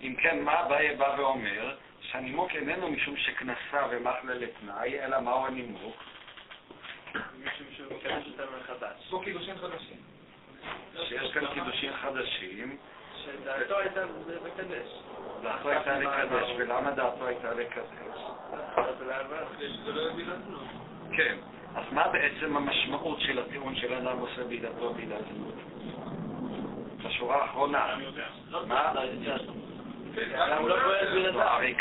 [0.00, 1.76] אם כן, מה אביי בא ואומר?
[2.00, 5.96] שהנימוק איננו משום שכנסה ומחלה לתנאי, אלא מהו הנימוק?
[7.14, 9.08] משום שהוא מקדש אותם מחדש.
[9.10, 9.96] פה קידושין חדשים.
[11.08, 12.76] שיש כאן קידושין חדשים,
[13.24, 14.00] שדעתו הייתה
[14.44, 14.88] לקדש.
[15.42, 18.20] דעתו הייתה לקדש, ולמה דעתו הייתה לקדש?
[20.48, 20.58] לא.
[21.16, 21.36] כן.
[21.78, 25.54] אז מה בעצם המשמעות של הטיעון של אדם עושה בעילתו בעילת זנות?
[27.04, 27.96] בשורה האחרונה.
[28.66, 28.92] מה?
[30.58, 31.40] הוא לא פועל בלעדיו.
[31.42, 31.74] הרי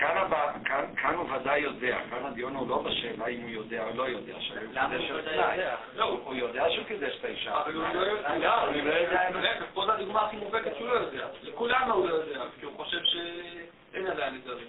[0.96, 4.34] כאן הוא ודאי יודע, כאן הדיון הוא לא בשאלה אם הוא יודע או לא יודע,
[4.74, 5.26] למה הוא את.
[5.26, 5.76] יודע?
[5.96, 7.62] לא, הוא יודע שהוא קידש את האישה.
[7.62, 11.28] אבל הוא לא יודע, אני לא יודע פה זו הדוגמה הכי מובהקת שהוא לא יודע.
[11.42, 14.68] לכולנו הוא לא יודע, כי הוא חושב שאין עדיין נדרים.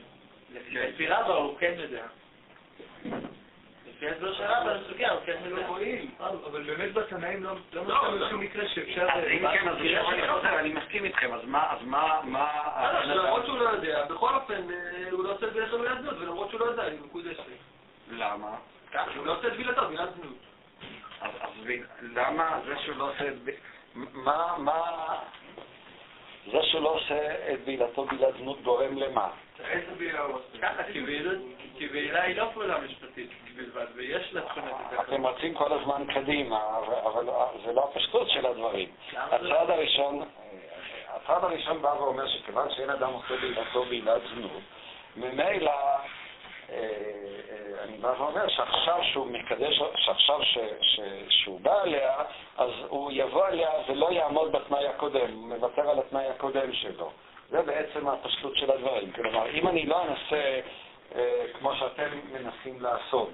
[0.70, 2.04] לפי רבא הוא כן יודע.
[4.02, 5.68] לפי הוא כן יודע.
[6.50, 8.30] אבל באמת בתנאים לא לא, מצאנו לא.
[8.30, 9.06] שום מקרה שאפשר...
[9.10, 12.48] אז אם כן, אז עכשיו אני חוזר, אני מסכים איתכם, אז מה, אז מה, מה...
[13.00, 16.00] בסדר, למרות שהוא לא יודע, בכל אופן אה, הוא לא עושה את זה לחם מיד
[16.00, 17.42] זנות, ולמרות שהוא לא יודע, היא מקודשת.
[18.10, 18.56] למה?
[18.92, 20.36] ככה, הוא לא עושה את בילתו, בילת זנות.
[21.20, 23.44] אז, אז ב- למה זה שהוא לא עושה את...
[23.44, 23.50] ב-
[23.94, 24.82] מה, מה...
[26.52, 29.28] זה שהוא לא עושה את בעילתו בעילת זנות גורם למה?
[30.62, 30.82] ככה,
[31.92, 36.78] בעילה היא לא פעולה משפטית בלבד, ויש לה תכונת את אתם רצים כל הזמן קדימה,
[37.04, 37.26] אבל,
[37.64, 38.88] זה לא הפשטות של הדברים.
[39.16, 40.22] הצעד הראשון,
[41.08, 44.62] הצעד הראשון בא ואומר שכיוון שאין אדם עושה בעילתו בעילת זנות,
[45.16, 45.98] ממילא אה,
[46.70, 52.14] אה, אני בא ואומר שעכשיו שהוא מקדש, שעכשיו ש, ש, שהוא בא עליה,
[52.56, 57.10] אז הוא יבוא עליה ולא יעמוד בתנאי הקודם, הוא מוותר על התנאי הקודם שלו.
[57.50, 59.12] זה בעצם הפשטות של הדברים.
[59.12, 60.60] כלומר, אם אני לא אנסה,
[61.14, 63.30] אה, כמו שאתם מנסים לעשות,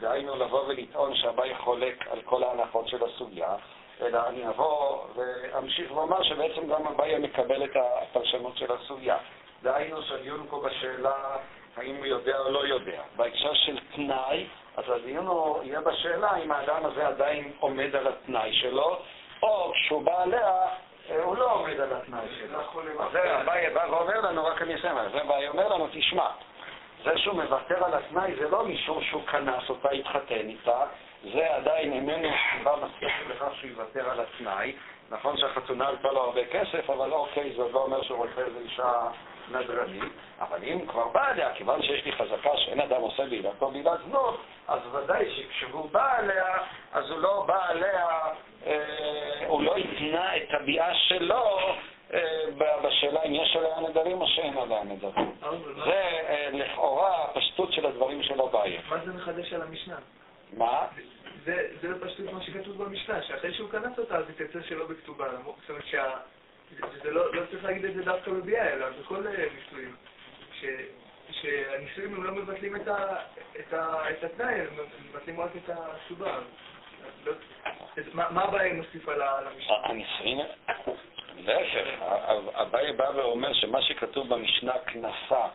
[0.00, 3.56] דהיינו לבוא ולטעון שהבאי חולק על כל ההנחות של הסוגיה,
[4.00, 9.16] אלא אני אבוא ואמשיך ואומר שבעצם גם אביי מקבל את הפרשנות של הסוגיה.
[9.62, 11.36] דהיינו שהדיון פה בשאלה
[11.76, 13.02] האם הוא יודע או לא יודע.
[13.16, 15.26] בהקשר של תנאי, אז הדיון
[15.62, 18.98] יהיה בשאלה אם האדם הזה עדיין עומד על התנאי שלו,
[19.42, 20.66] או כשהוא בא עליה,
[21.16, 22.60] הוא לא עומד על התנאי שלו.
[23.00, 26.26] אז זה אביי בא ואומר לנו, רק אני אסיים, אז זה אביי אומר לנו, תשמע,
[27.04, 30.84] זה שהוא מוותר על התנאי זה לא משום שהוא קנס אותה, התחתן איתה,
[31.32, 34.72] זה עדיין איננו סיבה מספיק לכך שהוא יוותר על התנאי.
[35.10, 38.92] נכון שהחתונה עלתה לו הרבה כסף, אבל אוקיי, זה לא אומר שהוא רוצה איזו אישה
[39.50, 40.12] נדרנית.
[40.40, 44.40] אבל אם כבר בא עליה, כיוון שיש לי חזקה שאין אדם עושה בעילתו בעילת זנות,
[44.68, 46.56] אז ודאי שכשהוא בא עליה,
[46.92, 48.06] אז הוא לא בא עליה,
[48.66, 51.58] אה, הוא לא התנה את הביאה שלו
[52.14, 52.44] אה,
[52.82, 55.32] בשאלה אם יש עליה נדרים או שאין עליה נדרים.
[55.84, 58.78] זה אה, לכאורה הפשטות של הדברים של אביי.
[58.88, 59.96] מה זה מחדש על המשנה?
[60.52, 60.86] מה?
[61.44, 65.26] זה זה פשוט מה שכתוב במשנה, שאחרי שהוא כנס אותה אז היא תצא שלא בכתובה.
[65.30, 65.84] זאת אומרת.
[67.02, 69.96] זה לא לא צריך להגיד את זה דווקא בביאה, אלא בכל אה, נישואים.
[70.60, 70.64] ש-
[71.30, 73.16] שהנישואים הם לא מבטלים את ה-
[73.60, 74.66] את ה- את התנאי, הם
[75.10, 76.34] מבטלים רק את הכתובה.
[76.36, 76.42] אז
[77.26, 77.32] לא-
[78.12, 79.76] מה מה הבעיה אם נוסיף על ה- על המשנה?
[79.84, 80.38] הנישואין,
[81.38, 82.02] להפך,
[82.54, 85.46] אביי בא ואומר שמה שכתוב במשנה כנסה,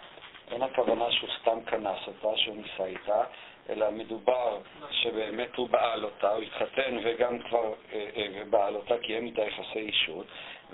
[0.51, 3.23] אין הכוונה שהוא סתם כנס אותה, שהוא נישא איתה,
[3.69, 4.57] אלא מדובר
[4.91, 9.79] שבאמת הוא בעל אותה, הוא התחתן וגם כבר אה, אה, בעל אותה, קיים איתה יחסי
[9.79, 10.25] אישות,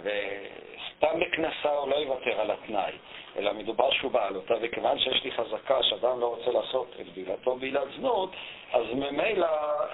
[0.04, 2.92] וסתם בכנסה הוא לא יוותר על התנאי,
[3.38, 7.56] אלא מדובר שהוא בעל אותה, וכיוון שיש לי חזקה שאדם לא רוצה לעשות את בילתו
[7.56, 8.32] בעילת זנות,
[8.74, 9.48] אז ממילא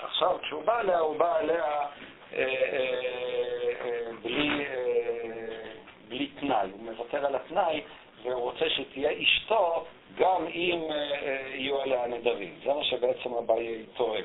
[0.04, 1.88] עכשיו כשהוא בא עליה, הוא בא עליה אה,
[2.34, 2.46] אה,
[3.82, 5.72] אה, בלי, אה,
[6.08, 7.82] בלי תנאי, הוא מוותר על התנאי
[8.24, 9.86] והוא רוצה שתהיה אשתו
[10.18, 12.56] גם אם אה, אה, יהיו עליה נדרים.
[12.64, 14.24] זה מה שבעצם אביי תורם.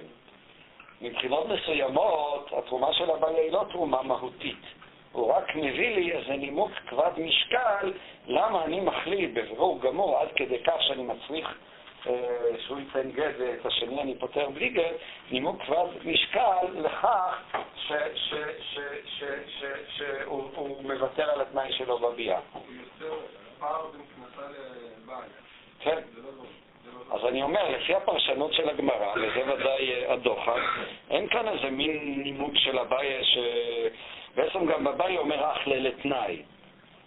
[1.01, 4.80] מבחינות מסוימות, התרומה של אביי היא לא תרומה מהותית.
[5.13, 7.93] הוא רק מביא לי איזה נימוק כבד משקל,
[8.27, 11.59] למה אני מחליט בבירור גמור עד כדי כך שאני מצריך
[12.07, 12.13] אה,
[12.59, 14.95] שהוא ייתן גט ואת השני אני פותר בלי גט,
[15.31, 17.43] נימוק כבד משקל לכך
[19.89, 22.41] שהוא הוא מוותר על התנאי שלו בביאה.
[22.53, 23.17] הוא יוצר
[23.59, 24.49] פער בין כנסה
[25.05, 25.29] לבעל.
[25.81, 25.99] כן.
[27.11, 30.61] אז אני אומר, לפי הפרשנות של הגמרא, וזה ודאי אה, הדוחק,
[31.11, 33.39] אין כאן איזה מין נימוק של אביי ש...
[34.35, 36.43] בעצם גם אביי אומר אחלה לתנאי.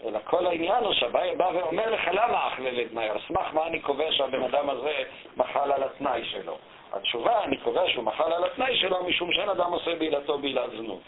[0.06, 3.80] אלא כל העניין הוא שאביי בא ואומר לך למה אחלה לתנאי, על סמך מה אני
[3.80, 4.94] קובע שהבן אדם הזה
[5.38, 6.58] מחל על התנאי שלו.
[6.94, 11.02] התשובה, אני קובע שהוא מחל על התנאי שלו משום שאין אדם עושה בעילתו בעילת זנות.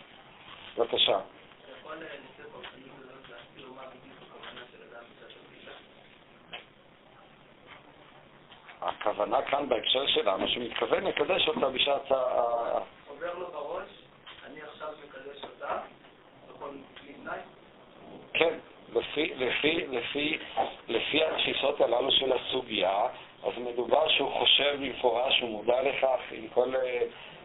[0.78, 1.20] בבקשה.
[1.80, 5.72] יכול לפני פרשנים ולא להסביר מה בדיוק הכוונה של אדם מצד הפגישה?
[8.86, 12.15] הכוונה כאן בהקשר שלנו, שהוא מתכוון לקדש אותה בשעת ה...
[13.08, 13.88] עובר לו בראש,
[14.45, 15.78] אני עכשיו מקדש אותה,
[16.50, 16.69] בכל
[17.02, 17.38] כלי תנאי.
[18.34, 18.54] כן,
[18.93, 20.38] לפי, לפי, לפי,
[20.88, 23.08] לפי התפיסות הללו של הסוגיה,
[23.43, 27.02] אז מדובר שהוא חושב במפורש, הוא מודע לכך עם כל אה,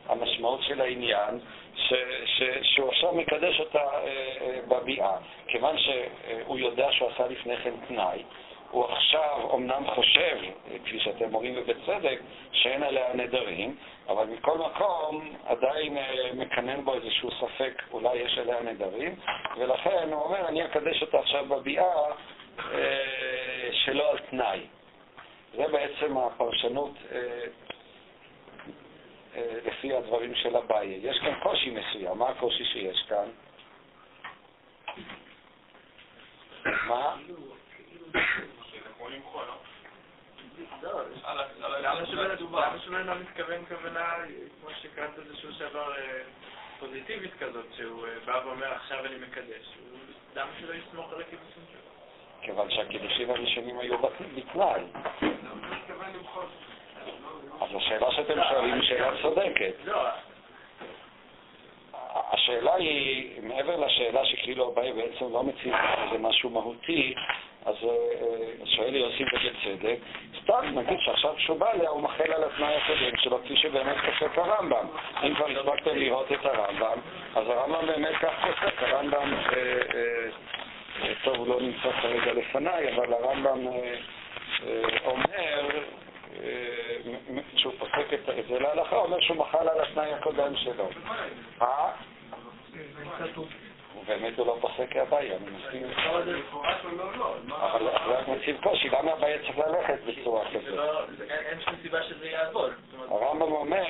[0.09, 1.39] המשמעות של העניין,
[1.77, 1.93] ש,
[2.25, 4.07] ש, שהוא עכשיו מקדש אותה אה,
[4.41, 5.17] אה, בביאה.
[5.47, 8.23] כיוון שהוא יודע שהוא עשה לפני כן תנאי,
[8.71, 10.39] הוא עכשיו אומנם חושב,
[10.85, 12.21] כפי שאתם אומרים ובצדק,
[12.53, 13.77] שאין עליה נדרים,
[14.09, 19.15] אבל מכל מקום עדיין אה, מקנן בו איזשהו ספק, אולי יש עליה נדרים,
[19.57, 22.05] ולכן הוא אומר, אני אקדש אותה עכשיו בביאה
[22.59, 24.61] אה, שלא על תנאי.
[25.57, 27.19] זה בעצם הפרשנות אה,
[29.37, 30.99] אה, לפי הדברים של אביי.
[31.03, 33.29] יש כאן קושי מסוים, מה הקושי שיש כאן?
[36.89, 37.17] מה?
[41.83, 42.07] למה
[42.85, 44.15] שבן לא מתכוון כוונה,
[44.61, 46.23] כמו שקראת את זה שהוא שעבר אה,
[46.79, 49.67] פוזיטיבית כזאת, שהוא אה, בא ואומר עכשיו אני מקדש,
[50.37, 51.81] למה שלא יסמוך על הקיבוצים שלו?
[52.43, 54.83] כיוון שהקידושים הראשונים היו בתנאי.
[57.61, 59.75] אז השאלה שאתם שואלים היא שאלה צודקת.
[59.85, 60.09] לא,
[62.33, 67.15] השאלה היא, מעבר לשאלה שכאילו אביי בעצם לא מציב איזה משהו מהותי,
[67.67, 69.99] אז אה, אה, שואל יוסי ובצדק,
[70.43, 74.39] סתם נגיד שעכשיו כשהוא בא אליה הוא מחל על התנאי הקודם שלו, כפי שבאמת פוסק
[74.39, 74.87] הרמב"ם.
[75.23, 76.99] אם כבר הספקתם לראות את הרמב"ם,
[77.35, 83.67] אז הרמב"ם באמת כך פוסק, הרמב"ם, אה, טוב, הוא לא נמצא כרגע לפניי, אבל הרמב"ם
[85.05, 85.69] אומר,
[87.55, 90.89] כשהוא פוסק את זה להלכה, אומר שהוא מחל על התנאי הקודם שלו.
[91.63, 91.91] אה?
[94.03, 95.99] ובאמת הוא לא פוסק כהבעיה, אני מסכים איתך.
[97.61, 100.75] אבל זה רק מציב קושי, למה הבעיה צריך ללכת בצורה זה כזאת?
[100.77, 102.73] לא- זה- אין אין שום סיבה שזה יעבוד.
[103.11, 103.85] הרמב"ם אומר,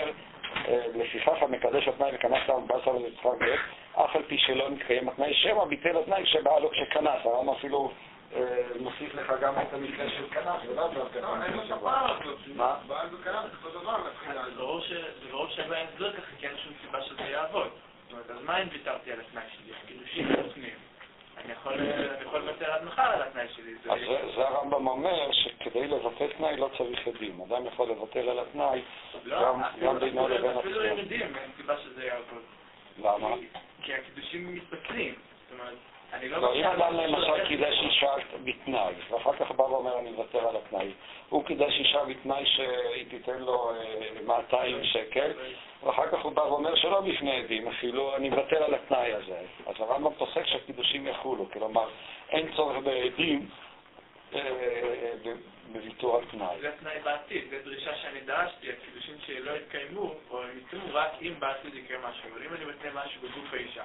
[0.68, 3.55] אה, לפיכך המקדש התנאי וכנס לעם באסר ליצחק ב',
[4.01, 7.25] אף על פי שלא נתקיים התנאי, שמא ביטל התנאי כשבא לו כשכנס.
[7.27, 7.90] הרמב"ם אפילו
[8.35, 8.40] אה,
[8.81, 11.18] מוסיף לך גם את המקרה של כנס, ולא דווקא
[12.57, 12.77] מה?
[14.40, 17.68] אז ברור ש- זה ברור שבא הסבר ככה, כי אין שום סיבה שזה יעבוד.
[18.11, 19.73] זאת אומרת, אז מה אם ויתרתי על התנאי שלי?
[19.87, 20.75] קידושים בפנים.
[21.44, 23.73] אני יכול אני יכול לוותר עד מחר על התנאי שלי.
[23.90, 23.99] אז
[24.35, 27.40] זה- הרמב"ם אומר שכדי לבטל תנאי לא צריך עדים.
[27.40, 28.83] אדם יכול לוותר על התנאי
[29.25, 29.42] לא,
[29.81, 30.87] גם- בינו לבין אפילו עצמו.
[30.99, 32.42] ירידים, אין סיבה שזה יעבוד.
[32.99, 33.29] למה?
[33.83, 35.14] כי הקידושים מתבטלים.
[35.14, 35.75] זאת אומרת,
[36.12, 36.38] אני לא...
[36.38, 38.12] לא, אם אדם למשל קידש אישה
[38.44, 40.92] בתנאי, ואחר כך בא ואומר אני מוותר על התנאי,
[41.30, 45.30] הוא קידש אישה בתנאי שהיא תיתן לו אה, 200 שקל,
[45.82, 49.40] ואחר כך הוא בא ואומר שלא בפני עדים, אפילו אני מוותר על התנאי הזה.
[49.66, 51.88] אז הרמב"ם פוסק שהקידושים יחולו, כלומר
[52.30, 53.48] אין צורך בעדים
[54.34, 54.40] אה,
[55.24, 55.36] ב-
[55.72, 56.56] בוויתור על תנאי.
[56.60, 61.10] זה תנאי בעתיד, זו דרישה שאני דרשתי, הקידושים שלי לא יתקיימו, או הם יתקיימו רק
[61.22, 62.28] אם בעתיד יקרה משהו.
[62.32, 63.84] אבל אם אני מתנה משהו בגוף האישה,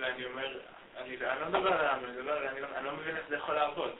[0.00, 0.58] ואני אומר,
[0.96, 3.90] אני אני לא מדבר על אני לא- אני לא מבין איך זה יכול לעבוד.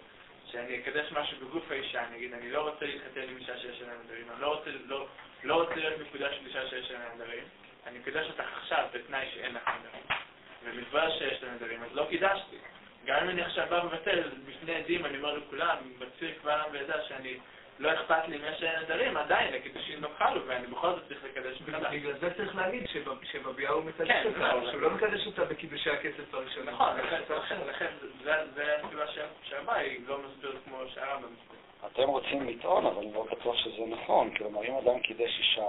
[0.52, 3.94] שאני אקדש משהו בגוף האישה, אני אגיד, אני לא רוצה להתחתן עם אישה שיש עליה
[4.04, 5.06] נדרים, אני לא רוצה, לא,
[5.44, 7.44] לא רוצה להיות מקודש עם אישה שיש עליה נדרים,
[7.86, 10.20] אני אקדש אותך עכשיו בתנאי שאין לך נדרים.
[10.64, 12.56] ומתברר שיש לה נדרים, אז לא קידשתי.
[13.04, 17.04] גם אם אני עכשיו בא מבטל בפני עדים, אני אומר לכולם, מצהיר קבל עם ועדה
[17.08, 17.38] שאני,
[17.80, 21.60] לא אכפת לי אם יש נדרים, עדיין הקידושים לא חלו, ואני בכל זאת צריך לקדש
[21.60, 21.92] מחדש.
[21.94, 24.70] בגלל זה צריך להגיד שב- שבביאה הוא מקדש כן, אותה, נכון.
[24.70, 26.74] שהוא לא מקדש אותה בקידושי הכסף הראשונים.
[26.74, 27.86] נכון, לכן, לכן, לכן,
[28.24, 31.58] זה- זה הסיבה ש- שהבאי לא מסביר כמו שהרמב"ם מסביר.
[31.86, 34.34] אתם רוצים לטעון, אבל אני לא בטוח שזה נכון.
[34.36, 35.68] כלומר, אם אדם קידש אישה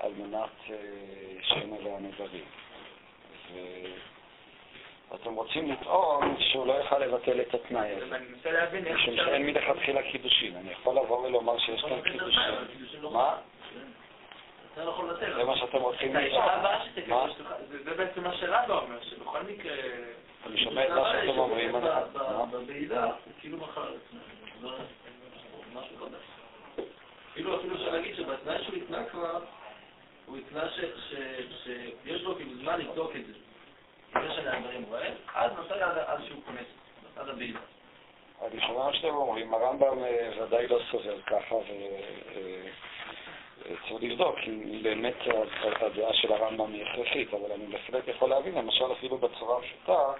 [0.00, 0.76] על מנת אה,
[1.42, 2.44] שאין עליה נדרים,
[5.10, 9.12] ואתם רוצים לטעון שהוא לא יוכל לבטל את התנאי הזה, ואני מנסה להבין איך משום
[9.14, 9.24] אפשר...
[9.24, 10.56] שאין מלכתחילה קידושין.
[10.56, 12.54] אני יכול לבוא ולומר שיש כאן קידושין.
[13.12, 13.36] מה?
[14.74, 15.04] אתה לא.
[15.36, 16.44] זה מה שאתם רוצים לטעון.
[17.08, 17.26] מה?
[17.84, 19.72] זה- בעצם מה שרבא אומר, שבכל מקרה...
[20.46, 21.76] אני שומע את מה שאתם אומרים.
[21.76, 22.44] אני- מה?
[22.50, 23.92] בוועידה, כאילו מחר.
[25.74, 26.22] משהו חדש.
[27.34, 29.40] כאילו אפילו אפשר להגיד שבתנאי שהוא התנה כבר,
[30.26, 33.32] הוא התנה שיש לו כאילו זמן לבדוק את זה.
[34.16, 36.66] אם יש עליה דברים רואה, עד מתי עד עד שהוא כונס,
[37.16, 37.58] עד הוועידה.
[38.42, 41.54] אני שומע מה שאתם אומרים, הרמב"ם אה, ודאי לא סובר ככה,
[43.60, 45.14] וצריך לבדוק אם באמת
[45.80, 50.12] הדעה של הרמב"ם היא הכרחית, אבל אני בהחלט יכול להבין, למשל אפילו בצורה הפשוטה,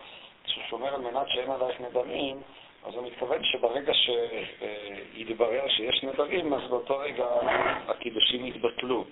[0.44, 2.40] כשהוא שומר על מנת שאין עלייך נדרים,
[2.84, 7.26] אז הוא מתכוון שברגע שיתברר שיש נדרים, אז באותו רגע
[7.88, 9.04] הקידושים יתבטלו.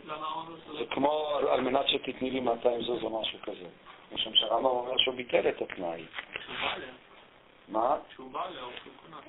[0.79, 3.67] זה כמו על מנת שתתני לי 200 זוז או משהו כזה.
[4.15, 6.05] משום שהרמב"ם אומר שהוא ביטל את התנאי.
[7.69, 7.97] מה?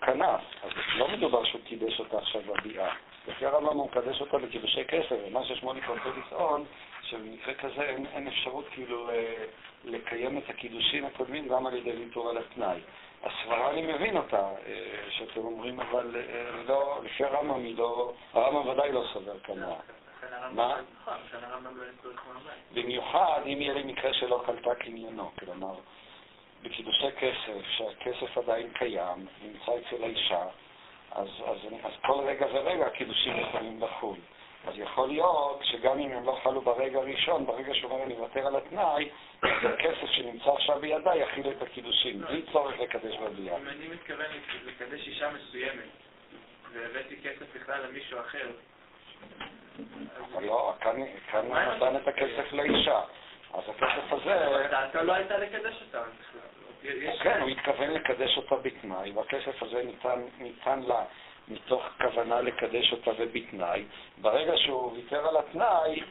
[0.02, 2.94] כנף, אז לא מדובר שהוא קידש אותה עכשיו בביאה.
[3.28, 6.66] לפי הרמב"ם הוא מקדש אותה בקידושי כסף, ומה ששמוליק רוצה לטעון,
[7.02, 9.10] שבמקרה כזה אין, אין אפשרות כאילו
[9.84, 12.80] לקיים את הקידושין הקודמים גם על ידי ויתור על התנאי.
[13.24, 18.92] הסברה אני מבין אותה, אה, שאתם אומרים, אבל אה, לא, לפי הרמב"ם לא, הרמב"ם ודאי
[18.92, 19.76] לא סובר כמוה.
[20.24, 20.82] לכן הרמב"ם מה?
[21.02, 22.86] נכון, לכן הרמב"ם לא הבית.
[22.86, 25.76] במיוחד אם יהיה לי מקרה שלא קלטה קניינו, כלומר,
[26.64, 30.44] בקידושי כסף, שהכסף עדיין קיים, נמצא אצל האישה,
[31.12, 34.18] אז, אז, אז כל רגע ורגע הקידושים יכולים לחול.
[34.68, 38.14] אז יכול להיות שגם גם אם הם לא חלו ברגע הראשון, ברגע שהוא אומר אני
[38.14, 39.10] מוותר על התנאי,
[39.44, 43.58] הכסף שנמצא עכשיו בידי יכיל את הקידושים, בלי צורך לקדש בביאה.
[43.58, 44.26] אם אני מתכוון
[44.66, 45.90] לקדש אישה מסוימת,
[46.74, 48.52] והבאתי כסף בכלל למישהו אחר,
[50.42, 50.96] לא, כאן
[51.48, 53.02] הוא נתן את הכסף לאישה.
[53.54, 54.68] אז הכסף הזה...
[54.72, 56.40] דעתו לא הייתה לקדש אותה בכלל.
[56.84, 61.04] יש- כן, הוא התכוון לקדש אותה בתנאי, והכסף הזה ניתן, ניתן לה
[61.48, 63.86] מתוך כוונה לקדש אותה ובתנאי.
[64.18, 66.02] ברגע שהוא ויתר על התנאי,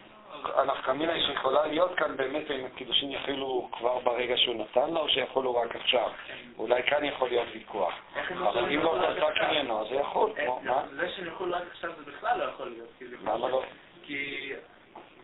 [0.55, 5.09] הנפקא מינה שיכולה להיות כאן באמת אם הקידושים יחילו כבר ברגע שהוא נתן לה, או
[5.09, 6.11] שיחולו רק עכשיו.
[6.59, 7.95] אולי כאן יכול להיות ויכוח.
[8.15, 10.33] הם אבל אם לא תרצה קניינו, אז זה יכול.
[10.39, 10.83] אה?
[10.97, 12.89] זה שהם יחולו רק עכשיו זה בכלל לא יכול להיות.
[13.25, 13.63] למה לא?
[14.03, 14.53] כי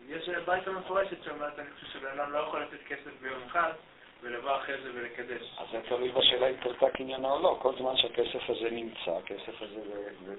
[0.09, 3.71] יש ברייתא מפורשת שאומרת, אני חושב שבן אדם לא יכול לתת כסף ביום אחד
[4.21, 5.41] ולבוא אחרי זה ולקדש.
[5.57, 7.57] אז זה תלוי בשאלה אם קלטה קניינה או לא.
[7.61, 9.79] כל זמן שהכסף הזה נמצא, הכסף הזה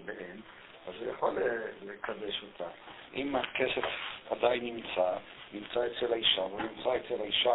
[0.04, 0.40] באין,
[0.88, 1.46] אז הוא יכול אה,
[1.86, 2.70] לקדש אותה.
[3.14, 3.84] אם הכסף
[4.30, 5.12] עדיין נמצא,
[5.52, 7.54] נמצא אצל האישה, והוא נמצא אצל האישה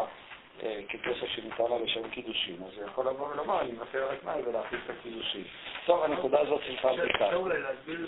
[0.63, 4.41] אה, ככסף שניתן לה לשם קידושין, אז הוא יכול לבוא ולומר, אני מוותר על התנאי
[4.41, 5.43] ולהכניס את הקידושין.
[5.85, 7.25] טוב, הנקודה הזאת צריכה בדיקה.
[7.25, 8.07] אפשר אולי להסביר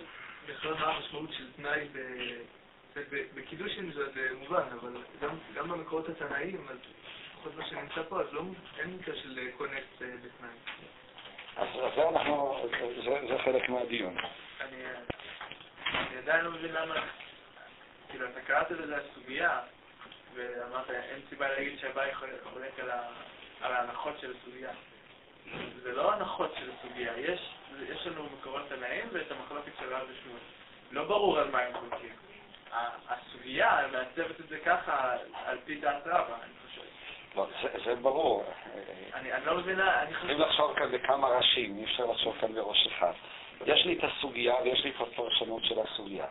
[0.49, 1.87] בכלל מה המשמעות של תנאי
[3.35, 4.93] בקידושין זה מובן, אבל
[5.55, 6.77] גם, במקורות התנאיים, אז
[7.33, 8.41] לפחות מה שנמצא פה, אז לא,
[8.79, 9.71] אין מקרה של כונס
[10.01, 10.49] אה, בתנאי.
[11.57, 12.57] אז זה אנחנו,
[13.27, 14.15] זה- חלק מהדיון.
[14.61, 14.83] אני
[16.17, 16.95] עדיין לא מבין למה,
[18.09, 19.59] כאילו, אתה קראת לזה הסוגיה,
[20.33, 22.79] ואמרת, אין סיבה להגיד שהבאי חולק
[23.61, 24.69] על, ההנחות של הסוגיה.
[25.83, 27.39] זה לא הנחות של הסוגיה, יש,
[27.89, 30.39] יש לנו מקורות תנאים ואת המחלוקת של רב ושמואל.
[30.91, 32.15] לא ברור על מה הם חולקים.
[33.07, 36.81] הסוגיה מעצבת את זה ככה על פי דעת רבא, אני חושב.
[37.35, 38.43] לא, זה- זה ברור.
[39.13, 40.39] אני, אני לא מבינה, אני צריכים חושב...
[40.49, 43.11] לחשוב כאן בכמה ראשים, אי אפשר לחשוב כאן בראש אחד.
[43.65, 46.25] יש לי את הסוגיה ויש לי את הפרשנות של הסוגיה.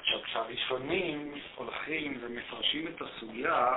[0.00, 3.72] עכשיו, כשהראשונים הולכים ומפרשים את הסוגיה,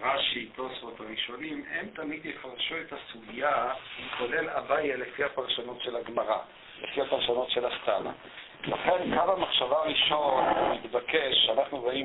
[0.00, 3.72] רש"י, תוספות הראשונים, הם תמיד יפרשו את הסוגיה,
[4.18, 6.38] כולל אביי, לפי הפרשנות של הגמרא,
[6.82, 8.12] לפי הפרשנות של הסתמה.
[8.64, 12.02] לכן קו המחשבה הראשון מתבקש, אה, אה,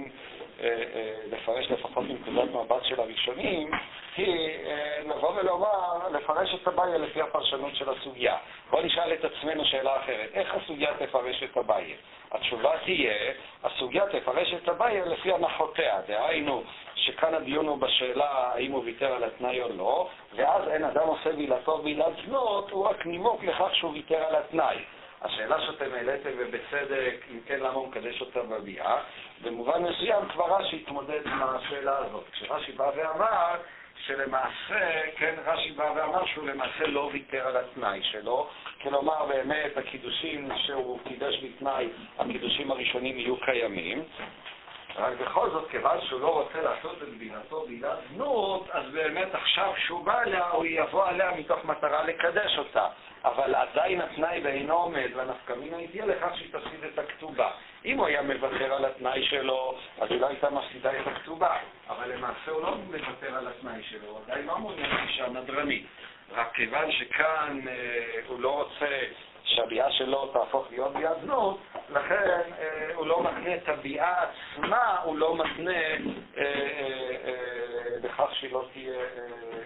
[1.32, 3.72] לפרש לפחות מנקודת מבט של הראשונים,
[4.18, 8.38] היא אה, לבוא ולומר, לפרש את אביי לפי הפרשנות של הסוגיה.
[8.70, 11.96] בואו נשאל את עצמנו שאלה אחרת, איך הסוגיה תפרש את אביי?
[12.32, 13.14] התשובה תהיה,
[13.64, 16.64] הסוגיה תפרש את אביי לפי הנחותיה, דהיינו
[16.96, 21.32] שכאן הדיון הוא בשאלה האם הוא ויתר על התנאי או לא, ואז אין אדם עושה
[21.32, 24.78] בעילתו בעילת זנות, הוא רק נימוק לכך שהוא ויתר על התנאי.
[25.22, 29.02] השאלה שאתם העליתם, ובצדק, אם כן, למה הוא מקדש אותה בביאה,
[29.42, 32.24] במובן מסוים כבר רש"י התמודד עם השאלה הזאת.
[32.32, 33.56] כשרש"י בא ואמר
[34.06, 38.48] שלמעשה, כן, רש"י בא ואמר שהוא למעשה לא ויתר על התנאי שלו,
[38.82, 44.04] כלומר באמת הקידושים שהוא קידש בתנאי, הקידושים הראשונים יהיו קיימים,
[44.98, 49.74] רק בכל זאת, כיוון שהוא לא רוצה לעשות את בינתו בעילת זנות, אז באמת עכשיו
[49.76, 52.88] כשהוא בא אליה, הוא יבוא עליה מתוך מטרה לקדש אותה.
[53.26, 57.52] אבל עדיין התנאי בעינו עומד, והנפקא מינה היא תהיה לכך שהיא תפסיד את הכתובה.
[57.86, 61.58] אם הוא היה מוותר על התנאי שלו, אז היא לא הייתה מפסידה את הכתובה.
[61.90, 65.86] אבל למעשה הוא לא מוותר על התנאי שלו, עדיין לא מעוניין אישה נדרנית.
[66.32, 67.74] רק כיוון שכאן אה,
[68.28, 69.02] הוא לא רוצה
[69.46, 75.18] שהביאה שלו תהפוך להיות ביאת זנות, לכן אה, הוא לא מתנה את הביאה עצמה, הוא
[75.18, 75.98] לא מתנה אה,
[76.38, 76.44] אה,
[77.26, 79.65] אה, בכך שלא תהיה, אה, אה,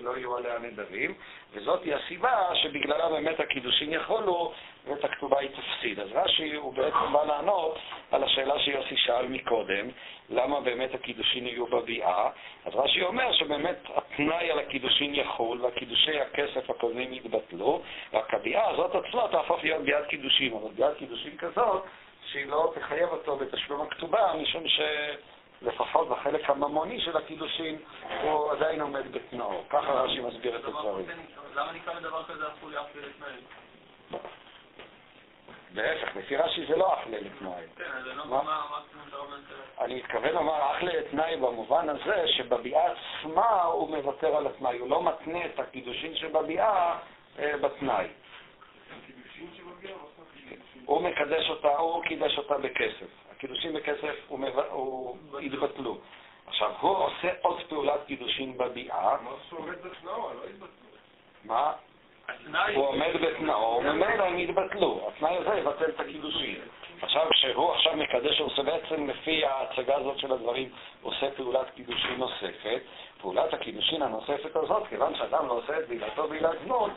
[0.00, 1.14] שלא יהיו עליה נדרים,
[1.52, 4.52] וזאת היא הסיבה שבגללה באמת הקידושין יחולו
[4.86, 6.00] ואת הכתובה היא תפסיד.
[6.00, 7.78] אז רש"י הוא בעצם בא לענות
[8.10, 9.88] על השאלה שיוסי שאל מקודם,
[10.30, 12.30] למה באמת הקידושין יהיו בביאה,
[12.64, 17.82] אז רש"י אומר שבאמת התנאי על הקידושין יחול והקידושי הכסף הקודמים יתבטלו,
[18.12, 21.84] רק הביאה הזאת עצמה תהפוך להיות ביאת קידושין, אבל ביאת קידושין כזאת
[22.26, 24.62] שהיא לא תחייב אותו בתשלום הכתובה, משום
[25.60, 27.78] שלפחות בחלק הממוני של הקידושין
[28.22, 29.62] הוא עדיין עומד בתנאו.
[29.70, 31.06] ככה רש"י מסביר את הדברים.
[31.54, 32.44] למה נקרא לדבר כזה
[32.94, 33.36] לתנאי?
[35.74, 37.62] להפך, לפי רש"י זה לא אחלה לתנאי.
[37.76, 38.62] כן, אני לא מה?
[39.80, 45.02] אני מתכוון לומר אחלה לתנאי במובן הזה שבביאה עצמה הוא מוותר על התנאי, הוא לא
[45.02, 46.98] מתנה את הקידושין שבביאה
[47.38, 48.06] אה, בתנאי.
[50.84, 53.25] הוא מקדש אותה, הוא קידש אותה בכסף.
[53.36, 54.58] הקידושין בכסף הוא מב...
[54.58, 55.16] הוא...
[55.42, 55.98] התבטלו.
[56.46, 59.16] עכשיו, הוא עושה עוד פעולת קידושין בביאה.
[61.44, 61.72] מה?
[62.28, 62.74] התנאי...
[62.74, 65.08] הוא עומד בתנאו, ממילא הם יתבטלו.
[65.08, 66.60] התנאי הזה יבטל את הקידושין.
[67.02, 70.68] עכשיו, כשהוא עכשיו מקדש, הוא עושה בעצם לפי ההצגה הזאת של הדברים,
[71.02, 72.80] הוא עושה פעולת קידושין נוספת.
[73.20, 76.90] פעולת הקידושין הנוספת הזאת, כיוון שאדם לא עושה את בעילתו בעילת זנות,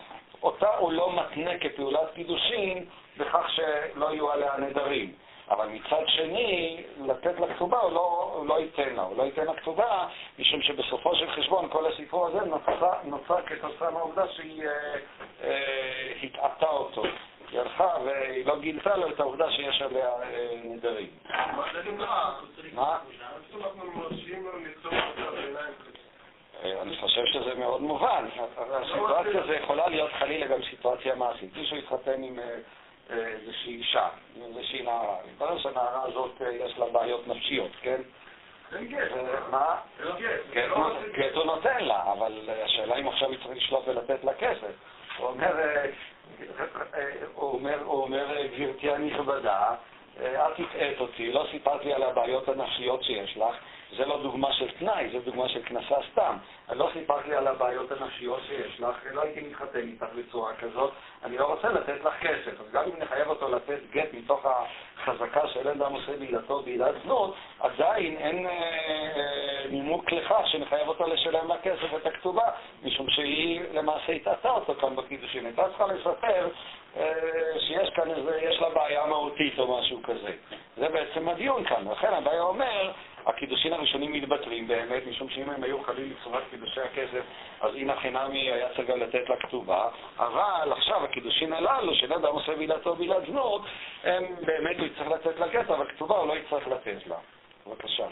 [0.43, 2.85] אותה הוא לא מתנה כפעולת קידושין
[3.17, 5.13] בכך שלא יהיו עליה נדרים.
[5.49, 9.45] אבל מצד שני, לתת לה כתובה הוא לא, הוא לא ייתן לה, הוא לא ייתן
[9.45, 10.07] לה כתובה,
[10.39, 14.95] משום שבסופו של חשבון כל הסיפור הזה נוצר, נוצר כתוצאה מהעובדה שהיא אה,
[15.43, 17.03] אה, התעתה אותו.
[17.51, 21.09] היא הלכה והיא לא גילתה לו את העובדה שיש עליה אה, נדרים.
[22.73, 22.97] מה?
[26.63, 28.25] אה, אני חושב שזה מאוד מובן.
[28.57, 31.57] הסיטואציה הזו יכולה להיות חלילה גם סיטואציה מעשית.
[31.57, 32.55] מישהו התחתן עם אה,
[33.09, 34.07] איזושהי אישה,
[34.45, 35.15] איזושהי נערה.
[35.31, 38.01] מתברר שהנערה הזאת יש לה בעיות נפשיות, כן?
[39.49, 39.75] מה?
[41.13, 44.71] גט הוא נותן לה, אבל השאלה אם עכשיו היא צריכה לשלוט ולתת לה כסף.
[47.35, 48.25] אומר, הוא אומר,
[48.57, 49.75] גברתי הנכבדה,
[50.19, 53.55] אל תטעט אותי, לא סיפרת לי על הבעיות הנפשיות שיש לך,
[53.97, 56.37] זה לא דוגמה של תנאי, זה דוגמה של כנסה סתם.
[56.69, 61.37] לא סיפרת לי על הבעיות הנפשיות שיש לך, לא הייתי מתחתן איתך בצורה כזאת, אני
[61.37, 62.59] לא רוצה לתת לך כסף.
[62.59, 66.95] אז גם אם נחייב אותו לתת גט מתוך החזקה של אין דם עושה בעילתו בעילת
[67.03, 72.43] זנות, עדיין אין אה, אה, לכך שנחייב אותו לשלם לה כסף את הכתובה,
[72.83, 75.45] משום שהיא למעשה התעתה אותו כאן בקידושין.
[75.45, 76.47] הייתה צריכה לספר
[76.97, 77.13] אה,
[77.59, 80.31] שיש כאן איזה, יש לה בעיה מהותית או משהו כזה.
[80.77, 81.87] זה בעצם הדיון כאן.
[81.91, 82.91] לכן הבעיה אומר,
[83.29, 87.21] הקידושין הראשונים מתבטלים באמת, משום שאם הם היו חלים בצורת קידושי הכסף,
[87.61, 92.33] אז אינא חינמי היה צריך גם לתת לה כתובה, אבל עכשיו הקידושין הללו, של אדם
[92.33, 93.61] עושה בילתו בילת זנות,
[94.03, 97.17] הם באמת הוא יצטרך לתת לה גט, אבל כתובה הוא לא יצטרך לתת לה.
[97.67, 98.07] בבקשה.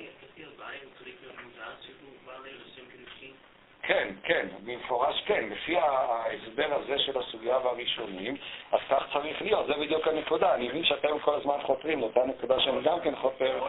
[3.87, 5.49] כן, כן, במפורש כן.
[5.49, 8.37] לפי ההסבר הזה של הסוגיה והראשונים,
[8.71, 10.55] אז כך צריך להיות, זה בדיוק הנקודה.
[10.55, 13.63] אני מבין שאתם כל הזמן חותרים לאותה נקודה שאני גם כן חותר.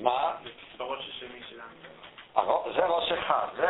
[0.00, 0.32] מה?
[0.76, 2.72] בראש השני שלנו.
[2.74, 3.46] זה ראש אחד.
[3.56, 3.66] זה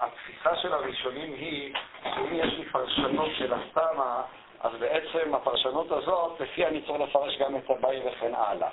[0.00, 4.22] התפיסה של הראשונים היא שאם יש לי פרשנות של הסתמה,
[4.60, 8.68] אז בעצם הפרשנות הזאת, לפי אני צריך לפרש גם את הבאי וכן הלאה.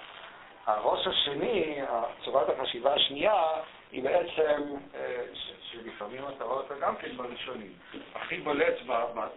[0.66, 1.80] הראש השני,
[2.26, 3.44] צורת החשיבה השנייה,
[3.92, 5.24] היא בעצם, אה,
[5.62, 7.74] שלפעמים אתה רואה אותה גם כן בראשונים.
[8.16, 8.76] הכי בולט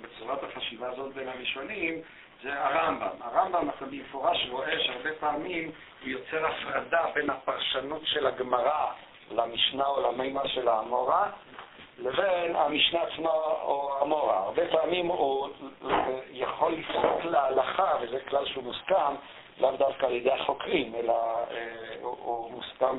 [0.01, 2.03] בצורת החשיבה הזאת בין הראשונים
[2.43, 3.17] זה הרמב"ם.
[3.21, 5.71] הרמב"ם, אתה במפורש רואה שהרבה פעמים
[6.03, 8.87] הוא יוצר הפרדה בין הפרשנות של הגמרא
[9.31, 11.31] למשנה או למימה של האמורה,
[11.99, 13.31] לבין המשנה עצמה
[13.63, 14.39] או המורה.
[14.39, 15.49] הרבה פעמים הוא
[16.31, 19.15] יכול לפסוק להלכה, וזה כלל שהוא מוסכם,
[19.59, 21.13] לאו דווקא על ידי החוקרים, אלא
[21.51, 22.97] אה, הוא מוסכם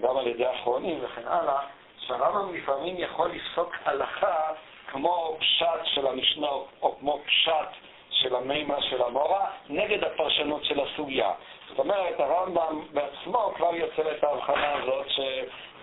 [0.00, 1.60] גם על ידי האחרונים וכן הלאה,
[1.98, 4.52] שהרמב"ם לפעמים יכול לפסוק הלכה
[4.86, 6.48] כמו פשט של המשנה
[6.82, 7.68] או כמו פשט
[8.10, 11.30] של המימה של המורה, נגד הפרשנות של הסוגיה.
[11.68, 15.06] זאת אומרת, הרמב"ם בעצמו כבר יוצר את ההבחנה הזאת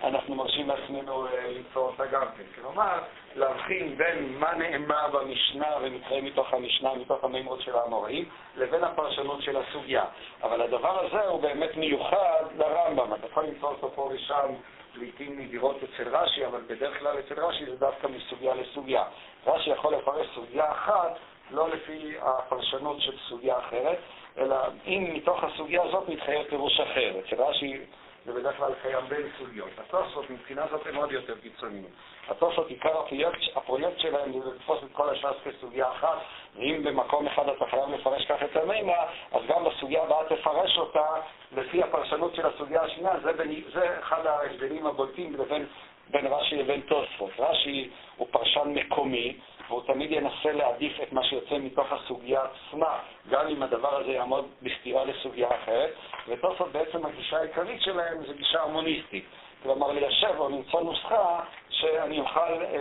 [0.02, 2.42] שאנחנו מרשים לעצמנו אה, ליצור אותה גם כן.
[2.54, 2.98] כלומר,
[3.36, 8.24] להבחין בין מה נאמר במשנה ומתחייב מתוך המשנה, מתוך המימות של האמוראים,
[8.56, 10.04] לבין הפרשנות של הסוגיה.
[10.42, 13.14] אבל הדבר הזה הוא באמת מיוחד לרמב"ם.
[13.14, 14.48] אתה יכול למצוא אותו פה ושם
[14.94, 19.04] לעיתים נדירות אצל רש"י, אבל בדרך כלל אצל רש"י זה דווקא מסוגיה לסוגיה.
[19.46, 21.18] רש"י יכול לפרש סוגיה אחת
[21.50, 23.98] לא לפי הפרשנות של סוגיה אחרת,
[24.38, 27.12] אלא אם מתוך הסוגיה הזאת מתחייב פירוש אחר.
[27.20, 27.78] אצל רש"י
[28.26, 29.70] זה בדרך כלל קיים בין סוגיות.
[29.78, 31.86] התוספות מבחינה זאת הם עוד יותר קיצוניים.
[32.28, 36.18] התוספות, עיקר הפרויקט, הפרויקט שלהם זה לתפוס את כל הש"ס כסוגיה אחת,
[36.56, 38.96] ואם במקום אחד אתה חייב לפרש כך את המימה,
[39.32, 41.06] אז גם בסוגיה הבאה תפרש אותה
[41.52, 43.20] לפי הפרשנות של הסוגיה השנייה.
[43.22, 45.66] זה, בין, זה אחד ההבדלים הבולטים לבין
[46.10, 47.30] בין רש"י לבין תוספות.
[47.38, 49.36] רש"י הוא פרשן מקומי,
[49.72, 52.98] והוא תמיד ינסה להעדיף את מה שיוצא מתוך הסוגיה עצמה,
[53.30, 55.90] גם אם הדבר הזה יעמוד בסתירה לסוגיה אחרת,
[56.28, 59.24] ותוספות בעצם הגישה העיקרית שלהם זה גישה המוניסטית.
[59.62, 62.76] כלומר, ליישב או למצוא נוסחה שאני אוכל אה, אה,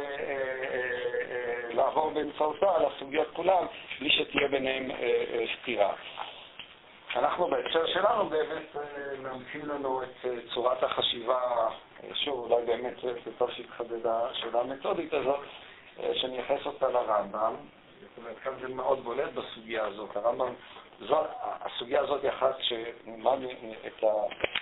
[1.32, 3.66] אה, לעבור באמצעותה על הסוגיות כולן,
[4.00, 5.94] בלי שתהיה ביניהן אה, אה, סתירה.
[7.16, 8.82] אנחנו בהקשר שלנו באמת אה,
[9.22, 11.40] מאמצים לנו את אה, צורת החשיבה,
[12.04, 15.40] אה, שוב, אולי באמת זה טוב שהתחדד השאלה המתודית הזאת,
[16.14, 17.56] שנייחס אותה לרמב"ם.
[18.02, 20.16] זאת אומרת, כאן זה מאוד בולט בסוגיה הזאת.
[20.16, 20.54] הרמב"ם,
[21.40, 23.38] הסוגיה הזאת היא אחת שנלמד
[23.88, 24.04] את,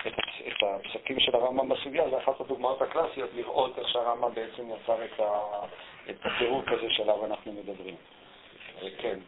[0.06, 0.14] את,
[0.48, 5.20] את הפסקים של הרמב"ם בסוגיה, זה אחת הדוגמאות הקלאסיות לראות איך שהרמב"ם בעצם יצר את,
[6.10, 7.96] את הפירוק הזה שעליו אנחנו מדברים.
[8.98, 9.18] כן.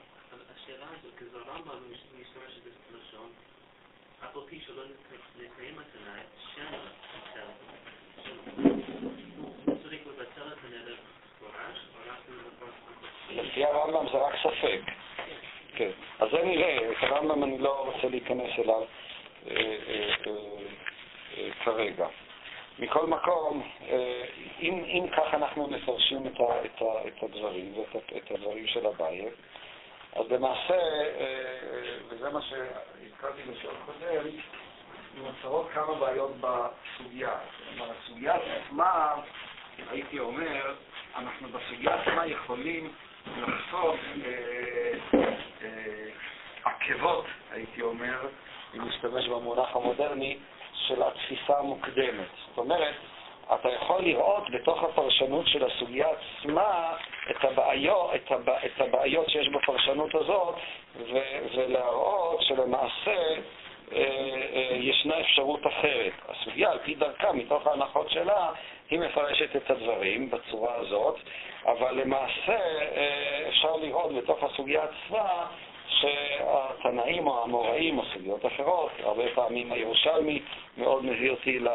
[0.56, 2.60] השאלה הזאת, כזו הרמב"ם משתמש
[2.90, 3.30] בלשון,
[4.24, 4.82] אף על פי שלא
[5.36, 6.20] נקיים התנאי,
[6.54, 6.72] שם
[9.82, 10.94] צריך לבטל את הנדר
[13.37, 14.80] לפי הרמב"ם זה רק ספק.
[15.76, 15.91] כן.
[16.18, 18.83] אז זה נראה, את הרמב"ם אני לא רוצה להיכנס אליו
[19.51, 20.33] אה, אה,
[21.37, 22.07] אה, כרגע.
[22.78, 23.62] מכל מקום,
[24.61, 29.35] אם, אם כך אנחנו מפרשים את, את, את הדברים ואת את הדברים של הבית,
[30.12, 30.78] אז למעשה,
[32.09, 34.24] וזה מה שהזכרתי בשיעור קודם,
[35.14, 37.35] נוצרות כמה בעיות בסוגיה.
[37.68, 39.14] כלומר, הסוגיה עצמה,
[39.91, 40.74] הייתי אומר,
[41.16, 42.93] אנחנו בסוגיה עצמה יכולים
[43.26, 43.96] לחשוף
[46.64, 48.28] עקבות, הייתי אומר,
[48.74, 50.38] אם נשתמש במונח המודרני,
[50.88, 52.28] של התפיסה המוקדמת.
[52.48, 52.94] זאת אומרת,
[53.54, 56.96] אתה יכול לראות בתוך הפרשנות של הסוגיה עצמה
[57.30, 60.54] את הבעיות, את הבע, את הבעיות שיש בפרשנות הזאת
[60.96, 61.18] ו,
[61.54, 63.16] ולהראות שלמעשה
[63.92, 63.98] אה,
[64.54, 66.12] אה, ישנה אפשרות אחרת.
[66.28, 68.50] הסוגיה, על פי דרכה, מתוך ההנחות שלה,
[68.93, 71.16] היא מפרשת את הדברים בצורה הזאת,
[71.66, 72.59] אבל למעשה
[72.97, 75.47] אה, אפשר לראות בתוך הסוגיה עצמה
[75.88, 80.43] שהתנאים או האמוראים או סוגיות אחרות, הרבה פעמים הירושלמי
[80.76, 81.68] מאוד מביא אותי ל,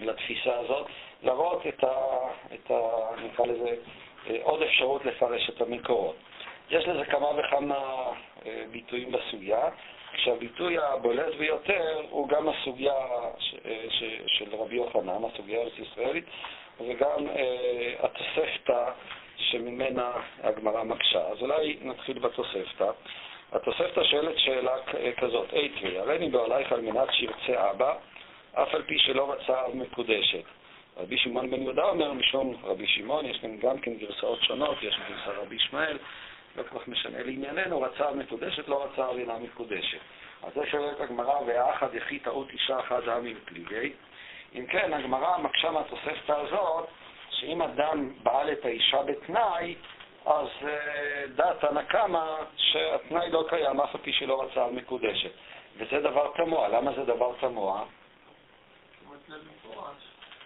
[0.00, 0.86] לתפיסה הזאת,
[1.22, 1.94] להראות את ה...
[2.54, 2.80] את ה
[3.24, 3.74] נקרא לזה,
[4.42, 6.16] עוד אפשרות לפרש את המקורות.
[6.70, 7.76] יש לזה כמה וכמה
[8.46, 9.68] אה, ביטויים בסוגיה,
[10.12, 12.94] כשהביטוי הבולט ביותר הוא גם הסוגיה
[13.38, 13.54] ש,
[13.88, 16.24] ש, של רבי יוחנן, הסוגיה הארץ-ישראלית,
[16.80, 18.90] וגם אה, התוספתא
[19.36, 21.20] שממנה הגמרא מקשה.
[21.28, 22.90] אז אולי נתחיל בתוספתא.
[23.52, 24.72] התוספתא שואלת שאלה
[25.16, 27.94] כזאת, אייטרי, הריני בעולייך על מנת שירצה אבא,
[28.54, 30.44] אף על פי שלא רצה אב מקודשת.
[30.96, 34.96] רבי שמעון בן יהודה אומר, משום רבי שמעון, יש כאן גם כן גרסאות שונות, יש
[35.08, 35.98] גרסה רבי ישמעאל,
[36.56, 39.98] לא כל כך משנה לענייננו, רצה אב מקודשת, לא רצה אב אינה מקודשת.
[40.42, 43.92] אז זה שואלת הגמרא, והאחד יחי טעות אישה אחת העמים פליגי.
[44.54, 46.88] אם כן, הגמרא מקשה מהתוספתא הזאת,
[47.30, 49.74] שאם אדם בעל את האישה בתנאי,
[50.26, 50.66] אז uh,
[51.28, 55.30] דעת הנקמה שהתנאי לא קיים, אף על פי שלא רצה על מקודשת.
[55.76, 56.68] וזה דבר תמוה.
[56.68, 57.84] למה זה דבר תמוה?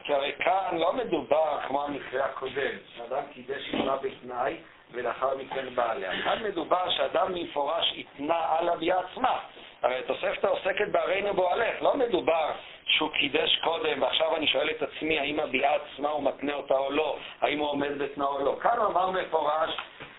[0.05, 4.57] כי הרי כאן לא מדובר כמו המקרה הקודם, שאדם קידש אישה בתנאי
[4.95, 6.23] ולאחר מכן בעליה.
[6.23, 9.39] כאן מדובר שאדם מפורש התנה על הביאה עצמה.
[9.83, 12.51] הרי התוספתא עוסקת בהרינו בועלך, לא מדובר
[12.87, 16.91] שהוא קידש קודם, ועכשיו אני שואל את עצמי האם הביאה עצמה הוא מתנה אותה או
[16.91, 18.57] לא, האם הוא עומד בתנאו או לא.
[18.61, 19.71] כאן אמר מפורש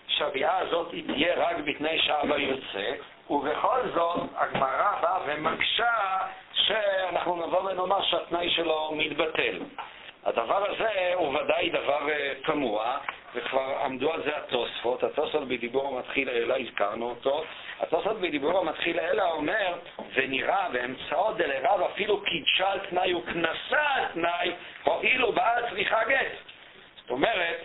[0.08, 2.92] שהביאה הזאת היא תהיה רק בתנאי שאבא יוצא,
[3.30, 6.18] ובכל זאת הגמרא באה ומקשה
[6.52, 9.58] שאנחנו נבוא ונאמר שהתנאי שלו מתבטל.
[10.24, 12.98] הדבר הזה הוא ודאי דבר אה, תמוה,
[13.36, 15.02] וכבר עמדו על זה התוספות.
[15.02, 17.44] התוספות בדיבור המתחיל אלא, הזכרנו אותו.
[17.80, 19.74] התוספות בדיבור המתחיל אלא אומר,
[20.14, 24.52] ונראה באמצעו דלרב אפילו קידשה על תנאי וכנסה על תנאי,
[24.84, 26.32] הואילו באה צריכה גט.
[27.00, 27.56] זאת אומרת,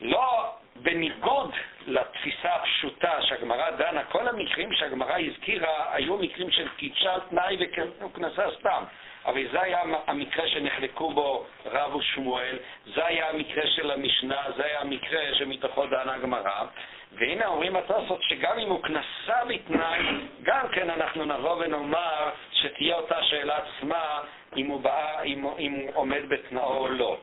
[0.00, 1.54] לא בניגוד
[1.86, 8.42] לתפיסה הפשוטה שהגמרא דנה, כל המקרים שהגמרא הזכירה היו מקרים של קידשה על תנאי וכנסה
[8.60, 8.84] סתם.
[9.26, 12.58] אבל זה היה המקרה שנחלקו בו רב ושמואל,
[12.94, 16.64] זה היה המקרה של המשנה, זה היה המקרה שמתוכו דנה הגמרא.
[17.12, 20.02] והנה אומרים התוספות שגם אם הוא כנסה בתנאי,
[20.42, 24.20] גם כן אנחנו נבוא ונאמר שתהיה אותה שאלה עצמה
[24.56, 27.18] אם הוא, בא, אם, אם הוא עומד בתנאו או לא.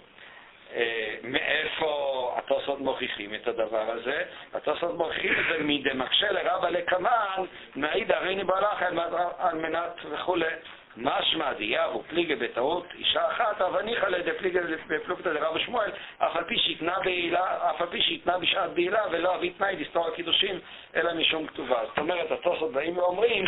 [0.76, 4.24] אה, מאיפה התוספות מוכיחים את הדבר הזה?
[4.54, 7.43] התוספות מוכיחים את זה מדמקשה לרבה לקמן,
[7.76, 8.84] מעיד הריני בעלך
[9.39, 10.45] על מנת וכולי.
[10.98, 16.58] משמע דיהו פליגה בטעות אישה אחת, אבל ניחא לדפליגה בפלוגתא דרב שמואל, אף על פי
[16.58, 20.60] שהתנה בעילה, אף על פי שהתנה בשעת בעילה ולא אביא תנאי לסתור הקידושין,
[20.95, 21.86] אלא משום כתובה.
[21.86, 23.45] זאת אומרת, התוספות באים ואומרים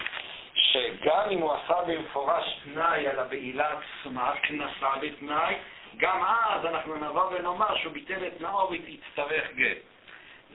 [0.54, 5.56] שגם אם הוא עשה במפורש תנאי על הבעילה עצמה, כנסה בתנאי,
[5.97, 9.78] גם אז אנחנו נבוא ונאמר שהוא ביטל את נאור ויצטרך גט.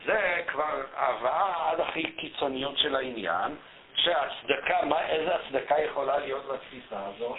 [0.04, 3.56] זה כבר הבאה עד הכי קיצוניות של העניין.
[3.94, 7.38] שהצדקה, מה, איזה הצדקה יכולה להיות לתפיסה הזאת?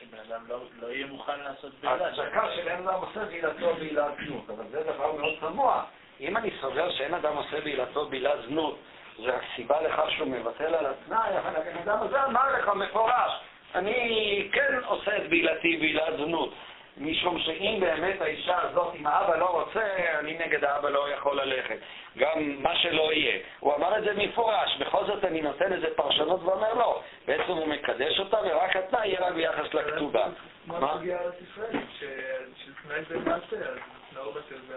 [0.00, 2.08] שבן אדם לא, לא יהיה מוכן לעשות בעילה.
[2.08, 5.84] הצדקה של אין אדם עושה בעילתו בעילת זנות, אבל זה דבר מאוד תמוה.
[6.20, 8.78] אם אני סובר שאין אדם עושה בעילתו בעילת זנות,
[9.18, 13.32] זה הסיבה לכך שהוא מבטל על התנאי, אבל הבן אדם הזה אמר לך מפורש,
[13.74, 16.54] אני כן עושה את בעילתי בעילת זנות.
[16.98, 21.78] משום שאם באמת האישה הזאת, אם האבא לא רוצה, אני נגד האבא לא יכול ללכת.
[22.18, 23.38] גם מה שלא יהיה.
[23.60, 27.02] הוא אמר את זה מפורש, בכל זאת אני נותן איזה פרשנות ואומר לא.
[27.26, 30.26] בעצם הוא מקדש אותה ורק התנאי יהיה רק ביחס לכתובה.
[30.66, 31.80] מה הסוגיה על ישראל?
[32.00, 34.76] של תנאי זה מעשה, אז בטל זה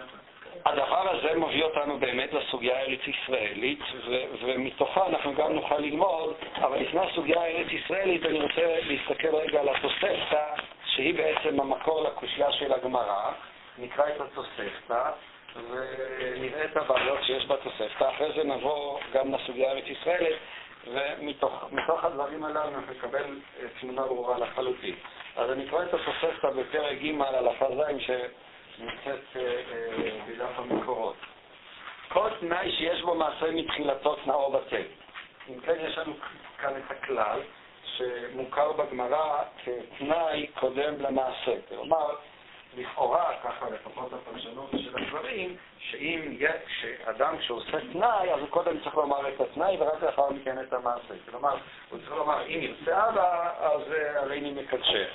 [0.65, 3.80] הדבר הזה מביא אותנו באמת לסוגיה הארץ-ישראלית,
[4.41, 10.45] ומתוכה אנחנו גם נוכל ללמוד, אבל לפני הסוגיה הארץ-ישראלית אני רוצה להסתכל רגע על התוספתא
[11.00, 13.32] שהיא בעצם המקור לקושייה של הגמרא,
[13.78, 15.12] נקרא את התוספתא
[15.56, 20.36] ונראה את הבעיות שיש בתוספתא, אחרי זה נבוא גם לסוגיה הארץ-ישראלית,
[20.88, 23.39] ומתוך הדברים הללו אנחנו נקבל
[23.80, 24.95] תמונה ברורה לחלוטין.
[25.36, 27.47] אז אני קורא את התוספתא בפרק ג' על
[27.78, 28.12] ז',
[28.80, 31.16] נמצאת אה, אה, בדף המקורות.
[32.08, 34.84] כל תנאי שיש בו מעשה מתחילתו תנאו בטל.
[35.50, 36.14] אם כן, יש לנו
[36.58, 37.39] כאן את הכלל
[38.00, 41.56] שמוכר בגמרא כתנאי קודם למעשה.
[41.70, 42.16] כלומר,
[42.78, 46.38] לכאורה, ככה לפחות הפרשנות של הדברים, שאם
[47.06, 51.14] אדם שעושה תנאי, אז הוא קודם צריך לומר את התנאי ורק לאחר מכן את המעשה.
[51.30, 51.56] כלומר,
[51.89, 55.10] הוא צריך לומר, אם ירצה אבא, אז אה, הרי אני מקדשך.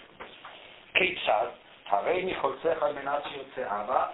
[0.94, 1.46] כיצד?
[1.86, 4.06] הרי מחולצך על מנת שירצה אבא,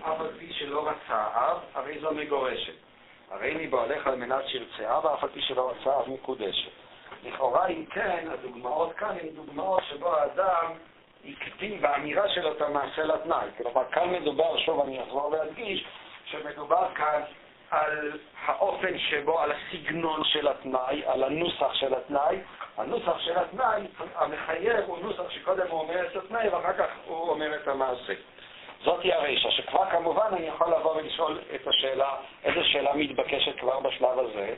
[0.00, 2.72] אף על פי שלא רצה אב, הרי זו מגורשת.
[3.30, 6.85] הרי מבעליך על מנת שירצה אבא, אף על פי שלא רצה אב מקודשת.
[7.26, 10.72] לכאורה, אם כן, הדוגמאות כאן הן דוגמאות שבו האדם
[11.28, 13.48] הקטין באמירה שלו את המעשה לתנאי.
[13.56, 15.84] כלומר, כאן מדובר, שוב אני אחזור ואדגיש,
[16.24, 17.22] שמדובר כאן
[17.70, 18.12] על
[18.44, 22.38] האופן שבו, על הסגנון של התנאי, על הנוסח של התנאי.
[22.76, 23.82] הנוסח של התנאי,
[24.14, 28.14] המחייב הוא נוסח שקודם הוא אומר את התנאי ואחר כך הוא אומר את המעשה.
[28.84, 32.14] זאת היא הרישה, שכבר כמובן אני יכול לבוא ולשאול את השאלה,
[32.44, 34.54] איזו שאלה מתבקשת כבר בשלב הזה.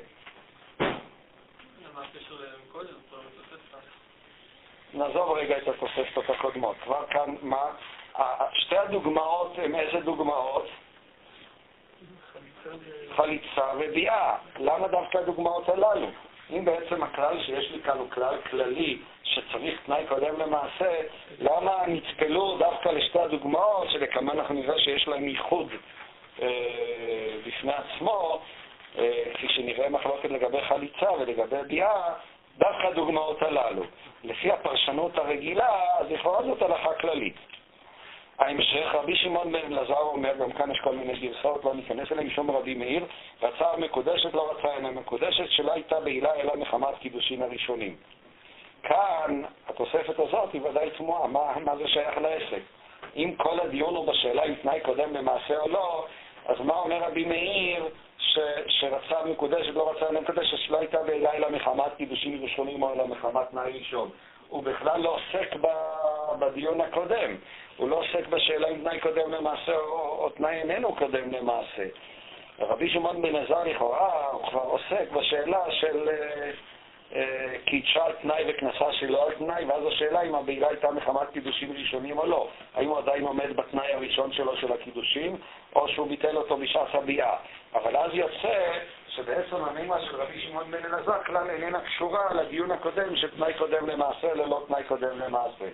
[4.94, 6.76] נעזוב רגע את התוספתות הקודמות.
[6.84, 7.64] כבר כאן, מה?
[8.52, 10.66] שתי הדוגמאות הן איזה דוגמאות?
[13.16, 14.36] חליצה וביאה.
[14.58, 16.06] למה דווקא הדוגמאות הללו?
[16.50, 21.00] אם בעצם הכלל שיש לי כאן הוא כלל כללי שצריך תנאי קודם למעשה,
[21.38, 25.68] למה נצפלו דווקא לשתי הדוגמאות שלכמה אנחנו נראה שיש להם ייחוד
[26.42, 26.48] אה,
[27.46, 28.40] בפני עצמו,
[28.98, 32.12] אה, כפי שנראה מחלוקת לגבי חליצה ולגבי ביאה,
[32.58, 33.82] דווקא הדוגמאות הללו.
[34.24, 37.36] לפי הפרשנות הרגילה, אז לכאורה זאת הלכה כללית.
[38.38, 42.26] ההמשך, רבי שמעון בן אלעזר אומר, גם כאן יש כל מיני גרסאות, לא ניכנס אליהם,
[42.26, 43.04] משום רבי מאיר,
[43.42, 47.96] רצה מקודשת, לא רצה אינה מקודשת, שלא הייתה בעילה אלא מחמת קידושין הראשונים.
[48.82, 52.62] כאן, התוספת הזאת היא ודאי תמוהה, מה, מה זה שייך לעסק?
[53.16, 56.06] אם כל הדיון הוא בשאלה אם תנאי קודם למעשה או לא,
[56.46, 57.84] אז מה אומר רבי מאיר
[58.28, 63.06] ש, שרצה מקודשת, לא רצה מקודשת, שלא הייתה בעילה אלא מחמת קידושין ראשונים או אלא
[63.06, 64.10] מחמת תנאי ראשון?
[64.48, 65.56] הוא בכלל לא עוסק
[66.38, 67.36] בדיון הקודם.
[67.76, 71.84] הוא לא עוסק בשאלה אם תנאי קודם למעשה או, או תנאי איננו קודם למעשה.
[72.58, 76.50] רבי שמעון בן עזר לכאורה, הוא כבר עוסק בשאלה של אה,
[77.14, 81.72] אה, קידשה על תנאי וכנסה שלא על תנאי, ואז השאלה אם הבעילה הייתה מחמת קידושים
[81.72, 82.48] ראשונים או לא.
[82.74, 85.36] האם הוא עדיין עומד בתנאי הראשון שלו של הקידושים,
[85.76, 87.36] או שהוא ביטל אותו בשעת הביאה.
[87.74, 93.16] אבל אז יוצא שבעצם המימה של רבי שמעון בן אלעזר כלל איננה קשורה לדיון הקודם
[93.16, 95.68] של תנאי קודם למעשה ללא תנאי קודם למעשה.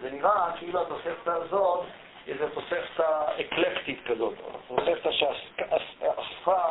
[0.00, 1.84] זה נראה כאילו התוספתא הזאת
[2.26, 4.34] היא איזו תוספתא אקלקטית כזאת,
[4.68, 6.62] תוספתא שאספה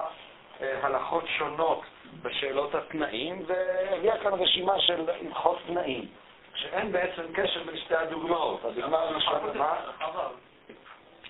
[0.62, 1.82] אה, הלכות שונות
[2.22, 6.06] בשאלות התנאים, והביאה כאן רשימה של הלכות תנאים,
[6.56, 8.66] שאין בעצם קשר בין שתי הדוגמאות.
[8.66, 9.76] הדוגמה הראשונה, מה?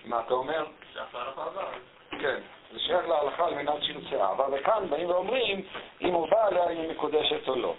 [0.04, 0.66] מה אתה אומר?
[0.94, 1.00] כן,
[1.52, 1.60] זה
[3.40, 5.62] להלכה על מנת שירצה אבא, וכאן באים ואומרים
[6.00, 7.74] אם הוא בא עליה אם היא מקודשת או לא.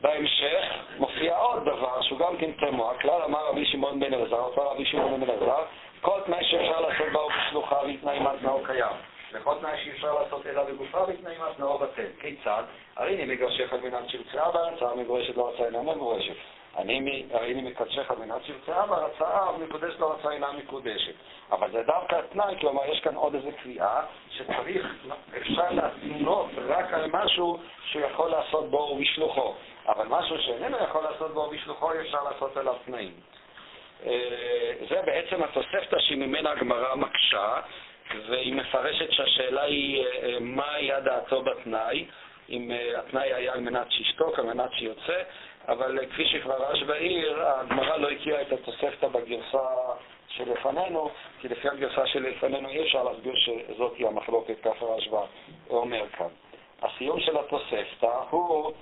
[0.00, 0.64] בהמשך
[0.98, 4.84] מופיע עוד דבר שהוא גם כן תמוה, כלל אמר רבי שמעון בן אלעזר, אותו רבי
[4.84, 5.64] שמעון בן אלעזר,
[6.00, 8.96] כל תנאי שאפשר לעשות בה הוא בשלוחה והתנאי מתנאו קיים.
[9.32, 12.06] וכל תנאי שאי אפשר לעשות אלא בגופה והתנאי מתנאו בטל.
[12.20, 12.62] כיצד?
[12.96, 16.34] הרי אני מגרשך על מנת שירצה רצה מגורשת לא רצה אינה מגורשת.
[16.78, 21.14] אני, הרי אני מקדשך על מנת שירצה אבא, רצה אב, מקודש לא רצה אינה מקודשת.
[21.52, 24.86] אבל זה דווקא תנאי, כלומר יש כאן עוד איזו קביעה שצריך,
[25.36, 29.54] אפשר להתנות רק על משהו שהוא יכול לעשות בו ובשלוחו.
[29.88, 33.12] אבל משהו שאיננו יכול לעשות בו בשלוחו, אפשר לעשות עליו תנאים.
[34.06, 37.60] אה, זה בעצם התוספתא שממנה הגמרא מקשה,
[38.28, 42.06] והיא מפרשת שהשאלה היא אה, מה היה דעתו בתנאי,
[42.50, 45.22] אם אה, התנאי היה על מנת שישתוק, על מנת שיוצא,
[45.68, 49.68] אבל כפי שכבר רש בעיר, הגמרא לא הכירה את התוספתא בגרסה
[50.28, 51.10] שלפנינו,
[51.40, 55.24] כי לפי הגרסה שלפנינו אי אפשר להסביר שזאת היא המחלוקת, ככה רשב"א
[55.70, 56.28] אומר כאן.
[56.82, 58.72] הסיום של התוספתא הוא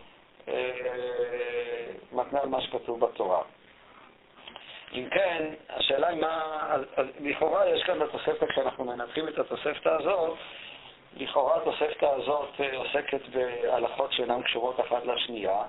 [2.13, 3.43] מתנה על מה שכתוב בתורה.
[4.95, 6.77] אם כן, השאלה היא מה...
[7.21, 10.39] לכאורה יש כאן בתוספתא, כשאנחנו מנתחים את התוספתא הזאת,
[11.17, 15.63] לכאורה התוספתא הזאת אה, עוסקת בהלכות שאינן קשורות אחת לשנייה.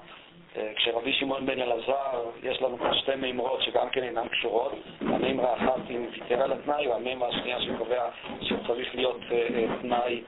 [0.58, 4.74] אה, כשרבי שמעון בן אלעזר, יש לנו כאן שתי מימרות שגם כן אינן קשורות.
[5.02, 8.10] המימרה אחת אם ויתר על התנאי, והמימרה השנייה שקובע
[8.42, 10.22] שצריך להיות אה, תנאי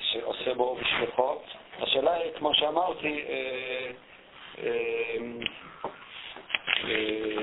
[0.00, 1.36] שעושה בו בשלוחו.
[1.78, 3.90] השאלה היא, כמו שאמרתי, אה,
[4.58, 5.16] אה,
[6.84, 7.34] אה,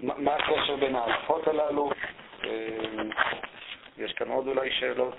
[0.00, 1.90] מה הקשר בין ההלכות הללו?
[3.98, 5.14] יש כאן עוד אולי שאלות?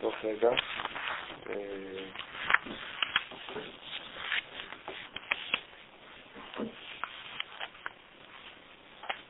[0.00, 0.50] תוך רגע.
[1.50, 1.54] אה,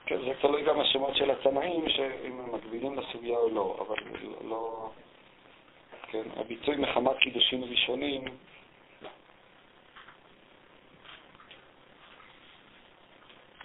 [0.07, 1.85] כן, זה תלוי גם השמות של התנאים,
[2.25, 3.97] אם הם מקבילים לסוגיה או לא, אבל
[4.49, 4.91] לא...
[6.03, 8.25] כן, הביטוי מחמת קידושים ראשונים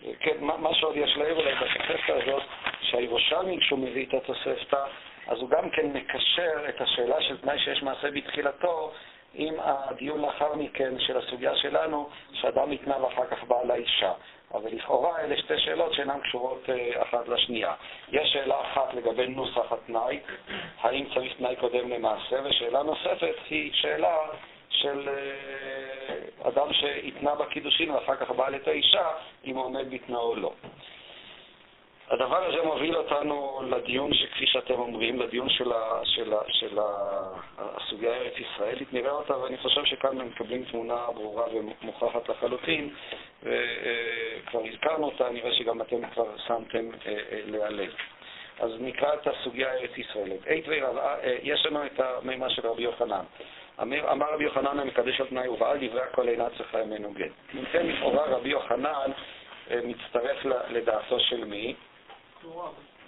[0.05, 2.43] אה, כן, מה, שעוד יש להעיר אולי בתוספתא הזאת,
[2.81, 4.85] שהירושלמי, כשהוא מביא את התוספתא,
[5.27, 8.91] אז הוא גם כן מקשר את השאלה של תנאי שיש מעשה בתחילתו
[9.33, 14.13] עם הדיון לאחר מכן של הסוגיה שלנו, שאדם התנה ואחר כך בא לאישה.
[14.53, 17.73] אבל לכאורה אלה שתי שאלות שאינן קשורות אה, אחת לשנייה.
[18.11, 20.19] יש שאלה אחת לגבי נוסח התנאי,
[20.81, 24.17] האם צריך תנאי קודם למעשה, ושאלה נוספת היא שאלה
[24.69, 29.07] של אה, אדם שהתנה בקידושין ואחר כך בא את האישה,
[29.45, 30.51] אם הוא עומד בתנאו או לא.
[32.09, 36.83] הדבר הזה מוביל אותנו לדיון שכפי שאתם אומרים, לדיון של, ה, של, ה, של ה,
[37.57, 42.89] הסוגיה הארץ-ישראלית, נראה אותה, ואני חושב שכאן הם מקבלים תמונה ברורה ומוכחת לחלוטין,
[43.43, 47.93] וכבר הזכרנו אותה, נראה שגם אתם כבר שמתם אה, אה, להיעלב.
[48.59, 50.41] אז נקרא את הסוגיה הארץ-ישראלית.
[51.43, 53.23] יש לנו את המימה של רבי יוחנן.
[53.81, 56.77] אמר רבי יוחנן המקדש על תנאי ובעל דברי הכל אינה צריכה
[57.15, 57.31] גט.
[57.55, 59.11] אם כן, לכאורה רבי יוחנן
[59.71, 61.75] אה, מצטרף לדעתו של מי?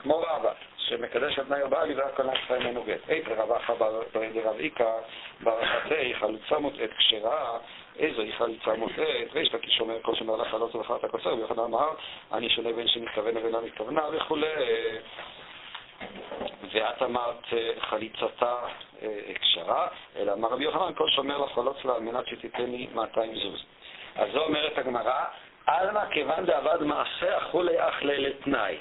[0.02, 3.10] כמו רבא, שמקדש על תנאי הכל אינה צריכה ממנו גט.
[3.10, 4.92] אי רבא חבר דרב איכא
[5.44, 7.58] ברחתי חלוצה מוטעת כשרה
[8.00, 11.90] איזו היא חליצה מוטעת, ויש לה כשומר כל שמר לחלות ובחרת הקוצר, ויוחנן אמר,
[12.34, 14.48] אני שונה בין שמתכוון לבין המתכוונה וכולי.
[16.74, 18.56] ואת אמרת אה, חליצתה
[19.02, 23.36] אה, כשרה, אלא אמר רבי יוחנן, כל שומר לחולות שלה על מנת שתיתן לי 200
[23.36, 23.64] זוז.
[24.16, 25.24] אז זו אומרת הגמרא,
[25.66, 28.78] עלמא כיוון דעבד מעשה אכולי אך לתנאי.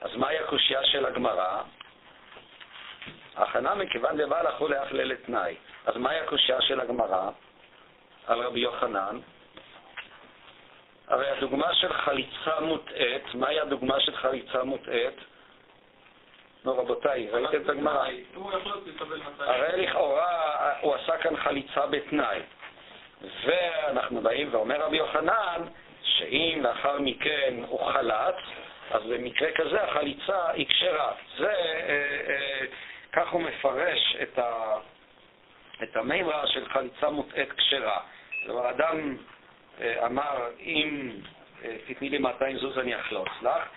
[0.00, 1.62] אז מהי הקושייה של הגמרא?
[3.36, 5.56] הכנה מכיוון דבעל אכולי אך לתנאי.
[5.86, 7.30] אז מהי הקושייה של הגמרא
[8.26, 9.18] על רבי יוחנן?
[11.08, 15.14] הרי הדוגמה של חליצה מוטעית, מהי הדוגמה של חליצה מוטעית?
[16.64, 18.08] נו רבותיי, ראיתם את הגמרא?
[19.38, 22.40] הרי לכאורה הוא עשה כאן חליצה בתנאי.
[23.44, 25.62] ואנחנו באים ואומר רבי יוחנן,
[26.02, 28.34] שאם לאחר מכן הוא חלץ,
[28.90, 31.12] אז במקרה כזה החליצה היא כשרה.
[31.38, 32.66] זה, אה, אה,
[33.12, 34.76] כך הוא מפרש את, ה,
[35.82, 38.00] את המימרה של חליצה מוטעית כשרה.
[38.44, 39.16] כלומר, אדם
[39.80, 41.10] אה, אמר, אם
[41.64, 43.68] אה, תתני לי 200 זוז אני אחלוץ לך,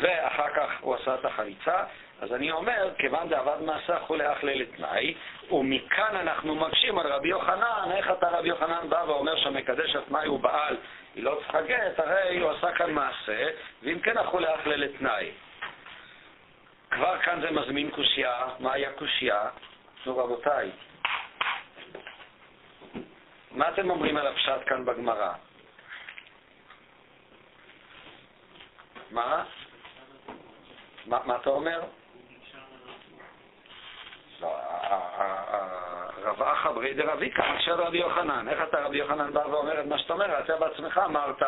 [0.00, 1.84] ואחר כך הוא עשה את החליצה,
[2.20, 5.14] אז אני אומר, כיוון דעבד מעשה כולי אחלה לתנאי,
[5.50, 10.40] ומכאן אנחנו מקשים על רבי יוחנן, איך אתה רבי יוחנן בא ואומר שהמקדש התנאי הוא
[10.40, 10.76] בעל,
[11.14, 13.46] היא לא צריכה גט, הרי הוא עשה כאן מעשה,
[13.82, 15.30] ואם כן הכולי אחלה לתנאי.
[16.90, 19.48] כבר כאן זה מזמין קושייה, מהי הקושייה?
[20.06, 20.70] נו רבותיי,
[23.50, 25.32] מה אתם אומרים על הפשט כאן בגמרא?
[29.10, 29.44] מה?
[31.06, 31.80] מה, מה אתה אומר?
[34.40, 34.56] לא,
[36.30, 38.48] רב אחא ברי דרביקה, עכשיו רבי יוחנן.
[38.48, 40.38] איך אתה רבי יוחנן בא ואומר את מה שאתה אומר?
[40.38, 41.42] אתה בעצמך אמרת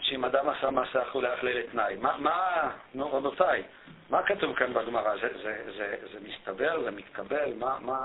[0.00, 1.96] שאם אדם עשה מעשה אכולי אכלי לתנאי.
[1.96, 3.62] מה, מה, נו רבותיי,
[4.10, 5.16] מה כתוב כאן בגמרא?
[5.16, 6.82] זה, זה, זה, זה מסתבר?
[6.82, 7.54] זה מתקבל?
[7.58, 7.98] מה, מה...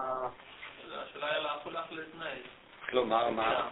[1.09, 2.37] השאלה היא על אכולי אכלי לתנאי.
[2.89, 3.67] כלומר, מה?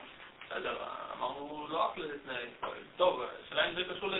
[0.46, 0.78] בסדר,
[1.18, 2.46] אמרנו לא אכלי לתנאי.
[2.98, 4.16] טוב, השאלה אם זה קשור ל...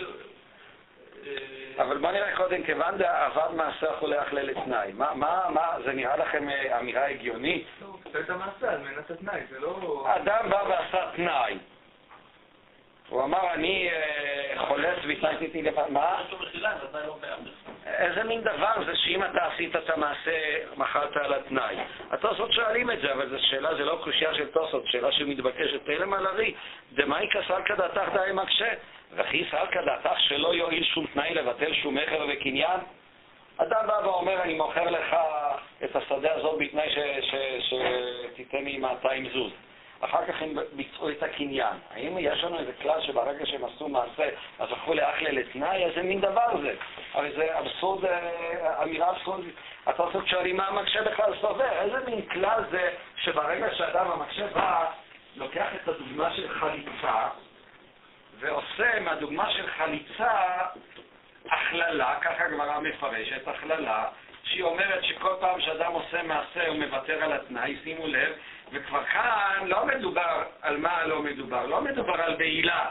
[1.26, 4.92] אה, אבל בוא נראה קודם, כיוון דעבד מעשה אכולי אכלה לתנאי.
[4.92, 7.66] מה, מה, מה, זה נראה לכם אה, אמירה הגיונית?
[7.82, 10.04] לא, עושה את המעשה על מנת התנאי, זה לא...
[10.16, 11.58] אדם בא ועשה תנאי.
[13.08, 15.84] הוא אמר, אני אה, חולץ והתנאיתי לבד.
[15.88, 16.22] מה?
[16.30, 17.18] לא
[17.86, 20.32] איזה מין דבר זה שאם אתה עשית את המעשה,
[20.76, 21.76] מכרת על התנאי?
[22.10, 25.84] התוספות שואלים את זה, אבל זו שאלה, זה לא קושייה של תוספות, שאלה שמתבקשת.
[25.84, 26.54] תלם על ארי,
[26.92, 28.72] דמאי כסל כדעתך די מקשה.
[29.12, 32.80] וכי סלקא דעתך שלא יועיל שום תנאי לבטל שום מכר וקניין?
[33.56, 35.16] אדם בא ואומר, אני מוכר לך
[35.84, 36.88] את השדה הזאת בתנאי
[37.60, 39.52] שתיתן לי 200 זוז.
[40.00, 41.76] אחר כך הם ביצעו את הקניין.
[41.94, 44.28] האם יש לנו איזה כלל שברגע שהם עשו מעשה,
[44.58, 45.84] אז הפכו לאחלה לתנאי?
[45.84, 46.74] איזה מין דבר זה?
[47.14, 49.54] הרי זה אבסורד, אה, אמירה אבסורדית.
[49.90, 51.72] אתה עושה שואלים מה המקשה בכלל סובר.
[51.72, 54.86] איזה מין כלל זה שברגע שאדם המקשה בא,
[55.36, 57.28] לוקח את הדוגמה של חליצה,
[58.38, 60.30] ועושה מהדוגמה של חליצה
[61.46, 64.04] הכללה, ככה הגמרא מפרשת, הכללה,
[64.44, 68.32] שהיא אומרת שכל פעם שאדם עושה מעשה הוא מוותר על התנאי, שימו לב,
[68.72, 72.86] וכבר כאן לא מדובר על מה לא מדובר, לא מדובר על בעילה,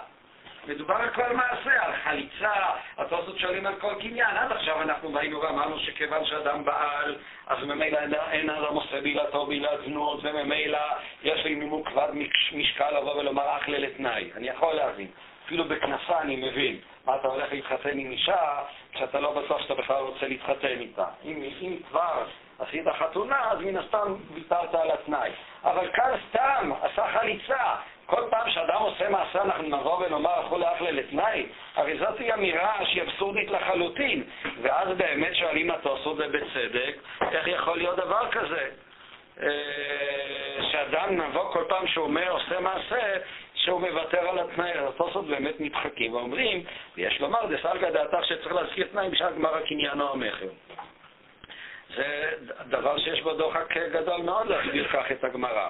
[0.67, 2.53] מדובר על כל מעשה, על חליצה,
[2.97, 4.37] התוספות שואלים על כל קניין.
[4.37, 7.15] עד עכשיו אנחנו באנו ואמרנו שכיוון שאדם בעל,
[7.47, 7.99] אז ממילא
[8.31, 10.79] אין אדם עושה בעילתו בעילת זנות, וממילא
[11.23, 12.09] יש לי נימוק כבד
[12.51, 14.29] משקל לבוא ולומר אך לתנאי.
[14.35, 15.07] אני יכול להבין.
[15.45, 16.77] אפילו בכנסה אני מבין.
[17.09, 18.61] מה אתה הולך להתחתן עם אישה
[18.93, 21.05] כשאתה לא בטוח שאתה בכלל רוצה להתחתן איתה.
[21.25, 22.23] אם, אם כבר
[22.59, 25.31] עשית חתונה, אז מן הסתם ויתרת על התנאי.
[25.63, 27.75] אבל כאן סתם עשה חליצה.
[28.05, 31.45] כל פעם שאדם עושה מעשה אנחנו נבוא ונאמר הלכו לאחלה לתנאי,
[31.75, 34.23] הרי זאת היא אמירה שהיא אבסורדית לחלוטין.
[34.61, 36.95] ואז באמת שואלים התוספות ובצדק,
[37.31, 38.69] איך יכול להיות דבר כזה?
[39.41, 43.17] אה, שאדם נבוא כל פעם שהוא אומר, עושה מעשה,
[43.69, 44.71] שהוא מוותר על התנאי.
[44.71, 46.63] אז התוספות באמת מתחקים ואומרים,
[46.97, 50.49] יש לומר דסלגא דעתך שצריך להזכיר תנאי בשעת גמר הקניין או המכר.
[51.95, 52.31] זה
[52.69, 55.69] דבר שיש בו דוחק גדול מאוד להסביר כך את הגמרא.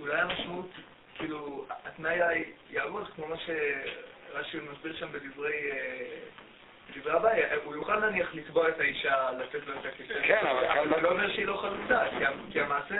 [0.00, 0.70] אולי המשמעות,
[1.18, 5.70] כאילו, התנאי יעבוד כמו מה שרש"י מסביר שם בדברי...
[6.90, 10.14] אה, בדברי הבעיה, הוא יוכל נניח לתבוע את האישה, לתת לו את הכסף.
[10.22, 10.78] כן, אבל כאן...
[10.78, 12.04] אבל זה לא אומר שהיא לא חלוצה,
[12.52, 12.94] כי המעשה...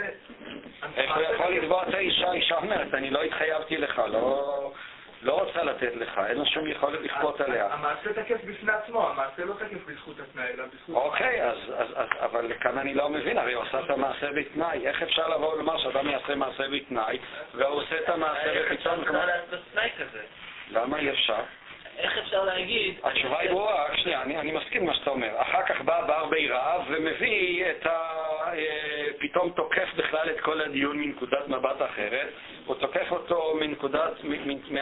[0.96, 2.28] איך הוא יכול לתבוע את האישה?
[2.30, 4.72] האישה אומרת, אני לא התחייבתי לך, לא...
[5.22, 7.72] לא רוצה לתת לך, אין לו שום יכולת לכפות עליה.
[7.72, 10.94] המעשה תקף בפני עצמו, המעשה לא תקף בזכות התנאי, אלא בזכות...
[10.94, 14.86] אוקיי, אז, אז, אז, אבל כאן אני לא מבין, הרי הוא עשה את המעשה בתנאי.
[14.86, 17.18] איך אפשר לבוא ולומר שאדם יעשה מעשה בתנאי,
[17.54, 19.00] והוא עושה את המעשה ופתאום...
[19.00, 20.22] איך אפשר לעשות תנאי כזה?
[20.70, 21.42] למה אי אפשר?
[22.00, 22.94] איך אפשר להגיד...
[23.02, 25.28] התשובה היא ברורה, רק שנייה, אני, אני מסכים עם מה שאתה אומר.
[25.36, 28.20] אחר כך בא בר בי רעב ומביא את ה...
[28.46, 32.28] אה, פתאום תוקף בכלל את כל הדיון מנקודת מבט אחרת.
[32.66, 34.12] הוא תוקף אותו מנקודת,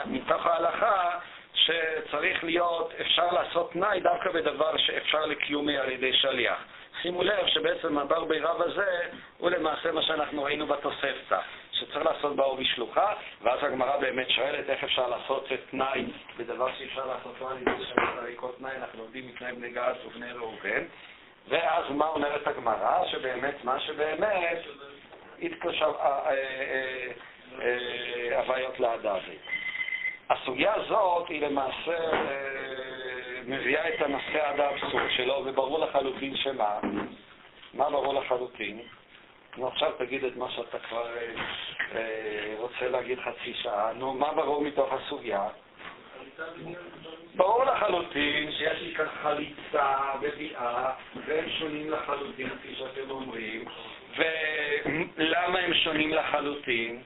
[0.06, 1.10] מתוך ההלכה
[1.54, 6.64] שצריך להיות, אפשר לעשות תנאי דווקא בדבר שאפשר לקיומי על ידי שליח.
[7.02, 9.00] שימו לב שבעצם הבר בי רב הזה
[9.38, 11.40] הוא למעשה מה שאנחנו ראינו בתוספתא.
[11.80, 13.12] שצריך לעשות בעובי שלוחה,
[13.42, 16.04] ואז הגמרא באמת שואלת איך אפשר לעשות תנאי
[16.36, 20.84] בדבר שאי אפשר לעשותו על ידי כל תנאי, אנחנו לומדים מתנאי בני גד ובני ראובן.
[21.48, 23.06] ואז מה אומרת הגמרא?
[23.06, 24.58] שבאמת, מה שבאמת
[25.42, 27.12] התקשר אה, אה,
[27.62, 29.36] אה, הוויות להדבי.
[30.30, 31.98] הסוגיה הזאת היא למעשה
[33.46, 36.78] מביאה את הנושא עד האבסורד שלו, וברור לחלוטין שמה?
[37.74, 38.82] מה ברור לחלוטין?
[39.56, 41.32] נו, עכשיו תגיד את מה שאתה כבר אה,
[41.94, 43.92] אה, רוצה להגיד חצי שעה.
[43.92, 45.48] נו, מה ברור מתוך הסוגיה?
[47.34, 50.92] ברור לחלוטין שיש לי כאן חליצה וביאה,
[51.26, 53.64] והם שונים לחלוטין, כפי שאתם אומרים.
[55.16, 57.02] ולמה הם שונים לחלוטין?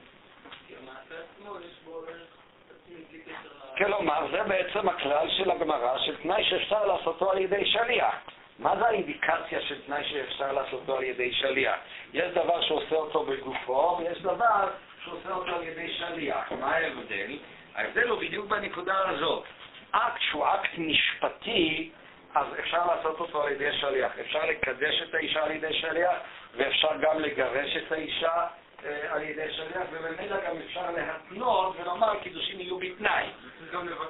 [3.77, 8.15] כלומר, זה בעצם הכלל של הגמרא, של תנאי שאפשר לעשותו על ידי שליח.
[8.59, 11.75] מה זה האינדיקציה של תנאי שאפשר לעשותו על ידי שליח?
[12.13, 14.69] יש דבר שעושה אותו בגופו, ויש דבר
[15.05, 16.51] שעושה אותו על ידי שליח.
[16.51, 17.37] מה ההבדל?
[17.75, 19.43] ההבדל הוא בדיוק בנקודה הזאת.
[19.91, 21.91] אקט שהוא אקט משפטי,
[22.35, 24.11] אז אפשר לעשות אותו על ידי שליח.
[24.19, 26.15] אפשר לקדש את האישה על ידי שליח,
[26.55, 28.47] ואפשר גם לגרש את האישה
[28.85, 33.25] אה, על ידי שליח, ובמילא גם אפשר להתנות ולומר קידושים יהיו בתנאי.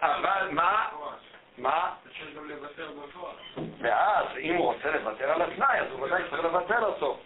[0.02, 0.88] אבל מה...
[1.58, 1.94] מה?
[2.12, 3.36] אפשר גם לוותר בפועל.
[3.80, 7.20] ואז, אם הוא רוצה לוותר על התנאי, אז הוא ודאי צריך לבטל אותו.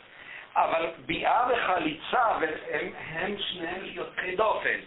[0.55, 2.25] אבל ביאה וחליצה,
[2.71, 4.80] הם, הם שניהם יוצאי דופן.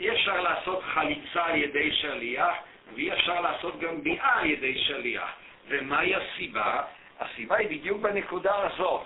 [0.00, 2.54] אי אפשר לעשות חליצה על ידי שליח,
[2.94, 5.30] ואי אפשר לעשות גם ביאה על ידי שליח.
[5.68, 6.82] ומהי הסיבה?
[7.20, 9.02] הסיבה היא בדיוק בנקודה הזאת.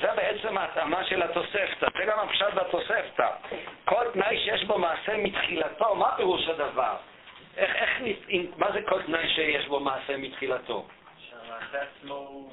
[0.00, 3.28] זה בעצם ההתאמה של התוספתא, זה גם הפשט בתוספתא.
[3.84, 6.96] כל תנאי שיש בו מעשה מתחילתו, מה פירוש הדבר?
[7.56, 7.90] איך, איך,
[8.56, 10.86] מה זה כל תנאי שיש בו מעשה מתחילתו?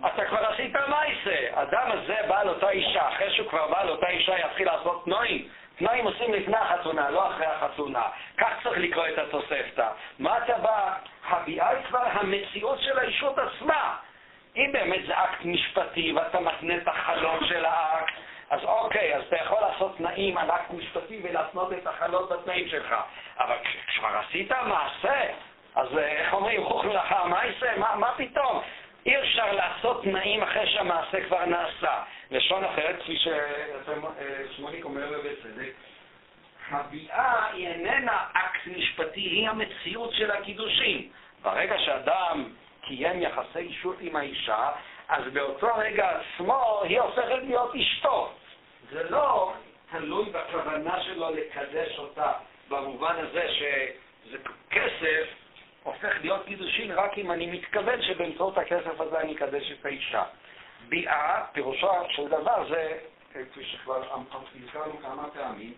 [0.06, 1.62] אתה כבר עשית מעשה.
[1.62, 5.48] אדם הזה בא לאותה אישה, אחרי שהוא כבר בא לאותה אישה יתחיל לעשות תנועים.
[5.78, 8.04] תנועים עושים לפני החתונה, לא אחרי החתונה.
[8.38, 9.90] כך צריך לקרוא את התוספתא.
[10.20, 10.94] מה אתה בא?
[11.28, 13.96] הביאה היא כבר המציאות של האישות עצמה.
[14.56, 18.14] אם באמת זה אקט משפטי ואתה מתנה את החלום של האקט,
[18.50, 22.96] אז אוקיי, אז אתה יכול לעשות תנאים אקט משפטי ולהתנות את החלות בתנאים שלך.
[23.40, 23.56] אבל
[23.88, 25.22] כשכבר עשית מעשה,
[25.76, 28.62] אז אה, איך אומרים, חוכא מלאכה מעשה, מה, מה פתאום?
[29.06, 32.04] אי אפשר לעשות תנאים אחרי שהמעשה כבר נעשה.
[32.32, 33.18] לשון אחרת, כפי
[34.50, 35.74] ששמוליק אומר ובצדק,
[36.72, 41.10] הביאה היא איננה אקט משפטי, היא המציאות של הקידושין.
[41.42, 42.50] ברגע שאדם
[42.82, 44.70] קיים יחסי אישות עם האישה,
[45.10, 48.32] אז באותו רגע עצמו היא הופכת להיות אשתו.
[48.92, 49.54] זה לא
[49.92, 52.32] תלוי בכוונה שלו לקדש אותה,
[52.70, 54.38] במובן הזה שזה
[54.72, 55.28] כסף
[55.84, 60.24] הופך להיות קידושין רק אם אני מתכוון שבאמצעות הכסף הזה אני אקדש את האישה.
[60.90, 62.98] ביאה, פירושו של דבר זה,
[63.34, 64.04] כפי שכבר
[64.56, 65.74] הזכרנו כמה פעמים,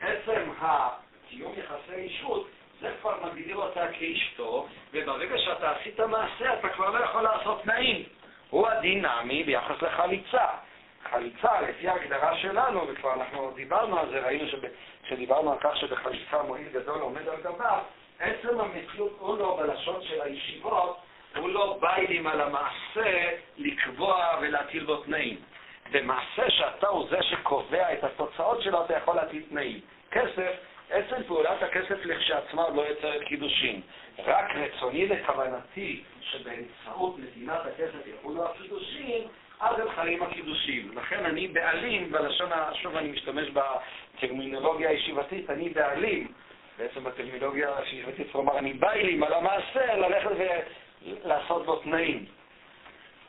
[0.00, 2.48] עצם הקיום יחסי אישות
[2.80, 8.04] זה כבר מגדיר אותה כאשתו, וברגע שאתה עשית מעשה אתה כבר לא יכול לעשות תנאים.
[8.50, 10.46] הוא הדינמי ביחס לחליצה.
[11.10, 14.44] חליצה, לפי ההגדרה שלנו, וכבר אנחנו דיברנו על זה, ראינו
[15.08, 17.78] שדיברנו על כך שבחליצה מועיל גדול עומד על גביו,
[18.18, 20.98] עצם המציאות הוא לא, בלשון של הישיבות,
[21.36, 25.36] הוא לא ביילים על המעשה לקבוע ולהטיל בו תנאים.
[25.92, 29.80] במעשה שאתה הוא זה שקובע את התוצאות שלו, אתה יכול להטיל תנאים.
[30.10, 30.52] כסף,
[30.90, 33.80] עצם פעולת הכסף לכשעצמה לא יוצרת קידושין.
[34.18, 39.28] רק רצוני לכוונתי שבאמצעות נתינת הכסף יחולו הקידושין,
[39.60, 40.90] אז הם חיים הקידושים.
[40.98, 42.50] לכן אני בעלים, בלשון,
[42.82, 46.32] שוב אני משתמש בטרמינולוגיה הישיבתית, אני בעלים,
[46.78, 50.30] בעצם בטרמינולוגיה הישיבתית, כלומר אני ביילים על המעשה ללכת
[51.24, 52.24] ולעשות בו תנאים.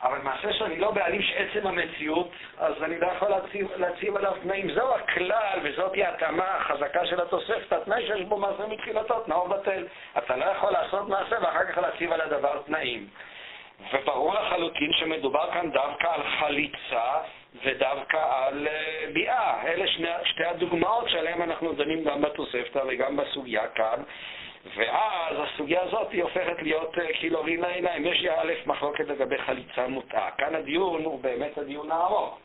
[0.02, 4.74] אבל מעשה שאני לא בעלים שעצם המציאות, אז אני לא יכול להציב, להציב עליו תנאים.
[4.74, 9.86] זהו הכלל וזאת היא ההתאמה החזקה של התוספת, התנאי שיש בו מעשה מתחילתו, תנאו בטל.
[10.18, 13.06] אתה לא יכול לעשות מעשה ואחר כך להציב על הדבר תנאים.
[13.92, 17.12] וברור לחלוטין שמדובר כאן דווקא על חליצה
[17.64, 19.62] ודווקא על uh, ביאה.
[19.66, 24.02] אלה שני, שתי הדוגמאות שעליהן אנחנו דנים גם בתוספתא וגם בסוגיה כאן.
[24.76, 28.06] ואז הסוגיה הזאת היא הופכת להיות uh, כאילו רינה עיניים.
[28.06, 30.30] יש לי א' מחלוקת לגבי חליצה מוטעה.
[30.30, 32.38] כאן הדיון הוא באמת הדיון הארוך.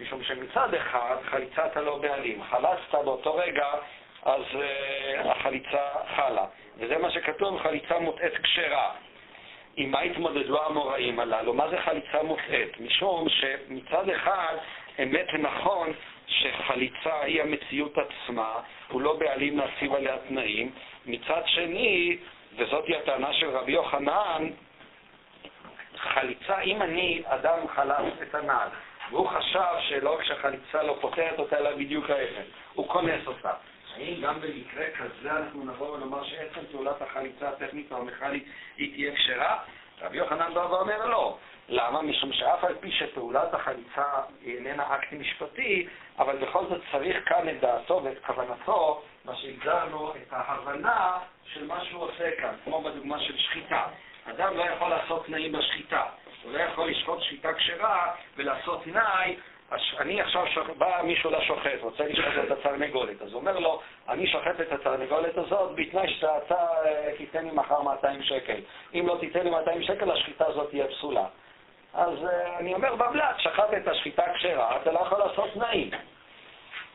[0.00, 2.42] משום שמצד אחד חליצה אתה לא בעלים.
[2.42, 3.66] חלצת באותו רגע,
[4.22, 5.82] אז uh, החליצה
[6.16, 6.46] חלה.
[6.78, 8.90] וזה מה שכתוב, חליצה מוטעית כשרה.
[9.76, 11.54] עם מה התמודדו האמוראים הללו?
[11.54, 12.80] מה זה חליצה מוטעית?
[12.80, 14.56] משום שמצד אחד,
[15.02, 15.92] אמת ונכון
[16.26, 20.72] שחליצה היא המציאות עצמה, הוא לא בעלים להציב עליה תנאים.
[21.08, 22.16] מצד שני,
[22.56, 24.48] וזאת הטענה של רבי יוחנן,
[25.96, 28.68] חליצה, אם אני, אדם חלץ את הנעל,
[29.10, 32.42] והוא חשב שלא רק שהחליצה לא פותרת אותה, אלא בדיוק ההפך,
[32.74, 33.52] הוא כונס אותה.
[33.96, 38.44] האם גם במקרה כזה אנחנו נבוא ונאמר שעצם פעולת החליצה הטכנית או המכנית
[38.76, 39.58] היא תהיה כשרה?
[40.00, 41.36] רבי יוחנן בא ואומר לא.
[41.68, 42.02] למה?
[42.02, 44.04] משום שאף על פי שפעולת החליצה
[44.42, 45.86] היא איננה אקט משפטי,
[46.18, 51.84] אבל בכל זאת צריך כאן את דעתו ואת כוונתו, מה שהגדרנו, את ההבנה של מה
[51.84, 53.86] שהוא עושה כאן, כמו בדוגמה של שחיטה.
[54.24, 56.04] אדם לא יכול לעשות תנאים בשחיטה.
[56.42, 59.36] הוא לא יכול לשחוט שחיטה כשרה ולעשות תנאי
[59.98, 60.66] אני עכשיו, שוח...
[60.78, 65.38] בא מישהו לשוחט, רוצה לשחט את התרנגולת, אז הוא אומר לו, אני שוחט את התרנגולת
[65.38, 68.60] הזאת בתנאי שאתה אה, תיתן לי מחר 200 שקל.
[68.94, 71.24] אם לא תיתן לי 200 שקל, השחיטה הזאת תהיה פסולה.
[71.94, 75.90] אז uh, אני אומר בבלת, שחט את השחיטה כשרה, אתה לא יכול לעשות תנאים.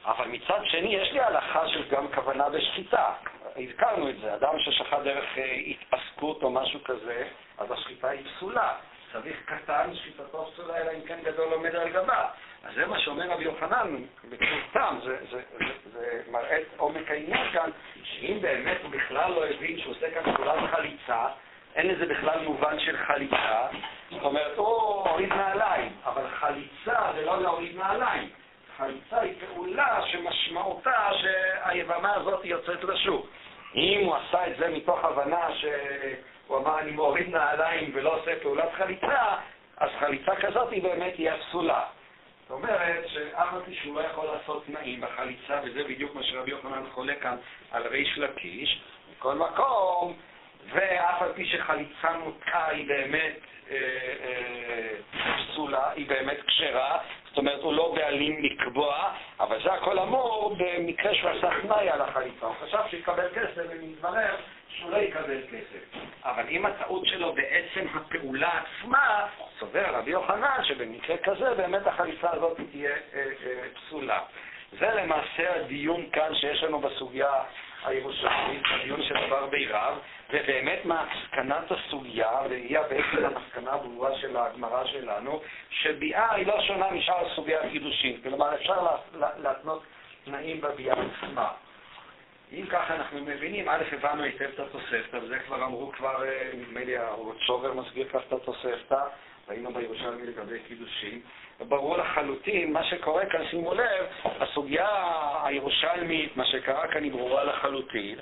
[0.05, 3.13] אבל מצד שני, יש לי הלכה של גם כוונה בשחיטה.
[3.55, 7.27] הזכרנו את זה, אדם ששחט דרך uh, התפסקות או משהו כזה,
[7.57, 8.73] אז השחיטה היא פסולה.
[9.13, 12.27] צריך קטן, שחיטתו פסולה, אלא אם כן גדול עומד על גבה.
[12.63, 17.51] אז זה מה שאומר רבי יוחנן, בקורתם, זה, זה, זה, זה מראה את עומק העניין
[17.53, 17.69] כאן,
[18.03, 21.25] שאם באמת הוא בכלל לא הבין שהוא עושה כאן פעולת חליצה,
[21.75, 23.67] אין לזה בכלל מובן של חליצה,
[24.11, 24.67] זאת אומרת, הוא
[25.09, 28.29] הוריד נעליים, אבל חליצה זה לא להוריד נעליים.
[28.78, 33.28] חליצה היא פעולה שמשמעותה שהיבמה הזאת יוצאת לשוק.
[33.76, 38.69] אם הוא עשה את זה מתוך הבנה שהוא אמר אני מוריד נעליים ולא עושה פעולת
[38.78, 39.36] חליצה,
[39.78, 41.84] אז חליצה כזאת היא באמת תהיה פסולה.
[42.41, 46.84] זאת אומרת שאף על שהוא לא יכול לעשות תנאים בחליצה, וזה בדיוק מה שרבי יוחנן
[46.91, 47.38] חולק כאן
[47.71, 50.13] על ריש לקיש, מכל מקום,
[50.74, 53.36] ואף על פי שחליצה מותקה היא באמת
[53.71, 53.78] אה,
[54.24, 54.95] אה,
[55.38, 56.99] פסולה, היא באמת כשרה,
[57.34, 62.01] זאת אומרת, הוא לא בעלים לקבוע, אבל זה הכל אמור במקרה שהוא עשה תנאי על
[62.01, 62.47] החליפה.
[62.47, 64.36] הוא חשב שיקבל כסף, ומתברר
[64.67, 65.99] שהוא לא יקבל כסף.
[66.23, 69.27] אבל אם הטעות שלו בעצם הפעולה עצמה,
[69.59, 74.19] סובר רבי יוחנן שבמקרה כזה באמת החליפה הזאת תהיה אה, אה, פסולה.
[74.80, 77.31] זה למעשה הדיון כאן שיש לנו בסוגיה
[77.85, 79.97] הירושלמית, הדיון של דבר בירב,
[80.34, 87.35] ובאמת מסקנת הסוגיה, והיא בעצם המסקנה הברורה של הגמרא שלנו, שביאה היא לא שונה משאר
[87.35, 88.22] סוגי הקידושין.
[88.23, 88.88] כלומר, אפשר
[89.38, 89.84] להתנות
[90.26, 91.47] תנאים בביאה עצמה.
[92.51, 96.80] אם ככה אנחנו מבינים, א', הבנו היטב את התוספתא, וזה כבר אמרו כבר, אה, נדמה
[96.80, 96.95] לי,
[97.39, 99.03] שובר מסביר כך את התוספתא,
[99.49, 101.22] ראינו בירושלמי לגבי קידושין.
[101.60, 104.88] ברור לחלוטין, מה שקורה כאן, שימו לב, הסוגיה
[105.43, 108.19] הירושלמית, מה שקרה כאן היא ברורה לחלוטין,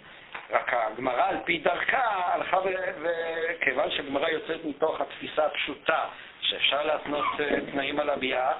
[0.52, 2.58] רק הגמרא על פי דרכה הלכה
[3.02, 6.06] וכיוון שגמרא יוצאת מתוך התפיסה הפשוטה
[6.42, 8.52] שאפשר להתנות אה, תנאים על הביאה,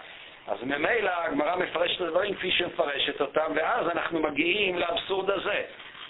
[0.48, 5.62] אז ממילא הגמרא מפרשת את הדברים כפי שמפרשת אותם, ואז אנחנו מגיעים לאבסורד הזה,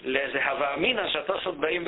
[0.03, 1.87] לאיזה הווה אמינא שהתוספות באים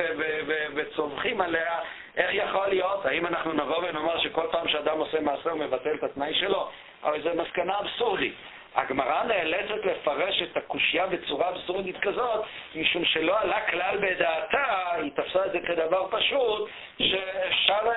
[0.76, 1.80] וצווחים עליה,
[2.18, 3.06] איך יכול להיות?
[3.06, 6.70] האם אנחנו נבוא ונאמר שכל פעם שאדם עושה מעשה הוא מבטל את התנאי שלו?
[7.04, 8.34] הרי זו מסקנה אבסורדית.
[8.76, 12.46] הגמרא נאלצת לפרש את הקושייה בצורה אבסורדית כזאת,
[12.76, 16.70] משום שלא עלה כלל בדעתה, היא תפסה את זה כדבר פשוט,
[17.00, 17.90] שאפשר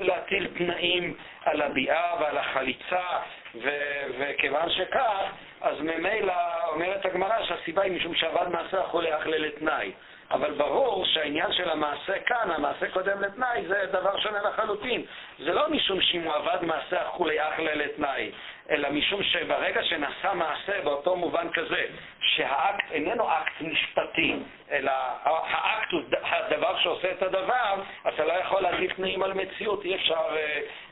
[0.00, 1.14] להטיל תנאים
[1.44, 3.06] על הביאה ועל החליצה,
[3.54, 5.24] ו- וכיוון שכך,
[5.60, 6.34] אז ממילא
[6.68, 9.92] אומרת הגמרא שהסיבה היא משום שעבד מעשה יכול להכלל לתנאי.
[10.32, 15.04] אבל ברור שהעניין של המעשה כאן, המעשה קודם לתנאי, זה דבר שונה לחלוטין.
[15.38, 18.30] זה לא משום שאם הוא עבד מעשה אכולי אחלה לתנאי,
[18.72, 21.84] אלא משום שברגע שנעשה מעשה באותו מובן כזה,
[22.20, 24.34] שהאקט איננו אקט משפטי,
[24.70, 24.92] אלא
[25.24, 30.26] האקט הוא הדבר שעושה את הדבר, אתה לא יכול להטיל תנאים על מציאות, אי אפשר
[30.28, 30.40] uh,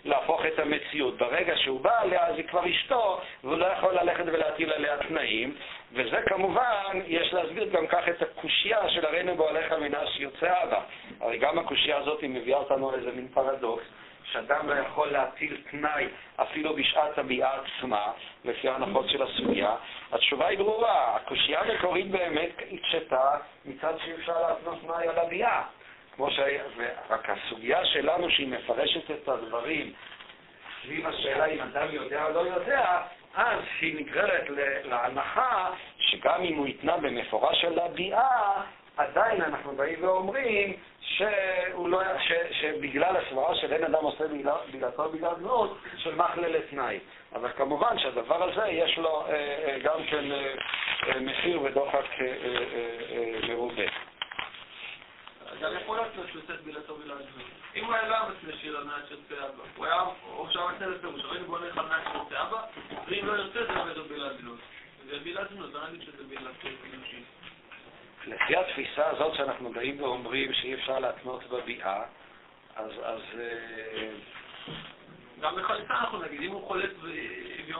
[0.05, 1.19] להפוך את המציאות.
[1.19, 5.55] ברגע שהוא בא עליה, אז היא כבר אשתו, והוא לא יכול ללכת ולהטיל עליה תנאים,
[5.93, 10.81] וזה כמובן, יש להסביר גם כך את הקושייה של הרינו באוהליך מנש יוצא אבא.
[11.21, 13.85] הרי גם הקושייה הזאת מביאה אותנו לאיזה מין פרדוקס.
[14.33, 18.13] שאדם לא יכול להטיל תנאי אפילו בשעת הביאה עצמה,
[18.45, 19.75] לפי ההנחות של הסוגיה,
[20.13, 21.17] התשובה היא ברורה.
[21.17, 23.31] הקושייה המקורית באמת הקשתה
[23.65, 25.63] מצד שאי אפשר להתנות תנאי על הביאה.
[26.17, 26.41] כמו ש...
[27.11, 29.93] רק הסוגיה שלנו, שהיא מפרשת את הדברים
[30.83, 33.03] סביב השאלה אם אדם יודע או לא יודע,
[33.35, 34.45] אז היא נגררת
[34.85, 38.63] להנחה שגם אם הוא התנה במפורש על הביאה,
[39.01, 44.25] עדיין אנחנו באים ואומרים שהוא לא, ש, שבגלל הסברה של אין אדם עושה
[44.73, 46.99] בגללתו בגלל זנות, של מחלה לתנאי.
[47.35, 50.55] אבל כמובן שהדבר הזה יש לו אה, אה, גם כן אה,
[51.07, 52.57] אה, מחיר ודוחק אה, אה,
[53.11, 53.85] אה, מרובה.
[55.63, 57.47] גם יכול להיות שהוא עושה את זנות.
[57.77, 60.03] אם הוא היה לא מצנה שיר על מנת שיוצא אבא, הוא היה,
[60.55, 62.63] היה מצנה לפירוש, אבל אם בוא נלך על מנת שיוצא אבא,
[63.09, 64.59] ואם לא יוצא זה עובד בלעד זנות.
[65.07, 67.40] זה בלעד זנות, לא נגיד שזה בלעד זנות.
[68.27, 72.03] לפי התפיסה הזאת שאנחנו באים ואומרים שאי אפשר להתנות בביאה,
[72.77, 72.91] אז...
[73.03, 74.09] אז אה,
[75.41, 76.91] גם בחליצה אנחנו נגיד, אם הוא חולף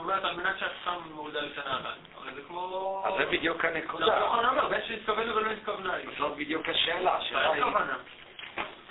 [0.01, 1.93] אומרת על מנת שם מורידה לשנה הבאה.
[2.15, 3.03] הרי זה כמו...
[3.07, 4.05] אז זה בדיוק הנקודה.
[4.05, 5.93] זה לא אומר, בין שהתכוון ובין לא התכוונה.
[6.17, 7.19] זאת בדיוק השאלה.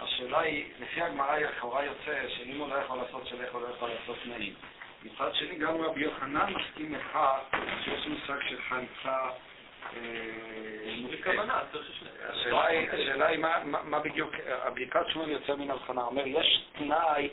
[0.01, 0.65] השאלה היא...
[0.81, 4.55] לפי הגמרא לכאורה יוצא שאם הוא לא יכול לעשות שלך, הוא לא יכול לעשות תנאים.
[5.03, 7.19] מצד שני, גם רבי יוחנן מסכים לך
[7.85, 9.19] שיש מושג של חליצה
[12.93, 14.31] השאלה היא מה בדיוק,
[14.63, 17.29] הברכת שמואל יוצא מן הבחנה, אומר יש תנאי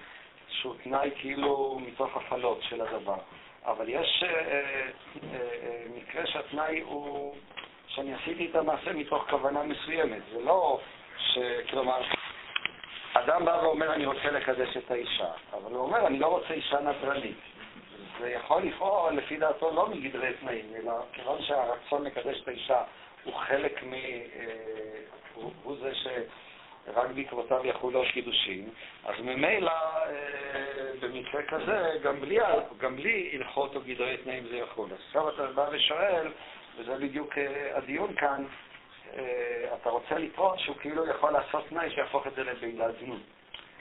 [0.49, 3.17] שהוא תנאי כאילו מתוך הפעלות של הדבר,
[3.65, 4.89] אבל יש אה, אה,
[5.33, 7.35] אה, מקרה שהתנאי הוא
[7.87, 10.79] שאני עשיתי את המעשה מתוך כוונה מסוימת, זה לא
[11.17, 11.37] ש...
[11.69, 12.01] כלומר,
[13.13, 16.79] אדם בא ואומר אני רוצה לקדש את האישה, אבל הוא אומר אני לא רוצה אישה
[16.79, 17.37] נדרנית.
[18.19, 22.81] זה יכול לפעול לפי דעתו לא מגדרי תנאים, אלא כיוון שהרצון לקדש את האישה
[23.23, 23.93] הוא חלק מ...
[23.93, 23.99] אה,
[25.33, 28.69] הוא, הוא זה שרק בעקבותיו יחולו קידושים,
[29.05, 32.39] אז ממילא אה, במקרה כזה, גם בלי,
[32.77, 34.89] גם בלי הלכות או גדרי תנאים זה יחול.
[34.91, 36.31] אז עכשיו אתה בא ושואל,
[36.77, 38.45] וזה בדיוק אה, הדיון כאן,
[39.73, 43.21] אתה רוצה לטעון שהוא כאילו יכול לעשות תנאי שיהפוך את זה לבעילת זנות.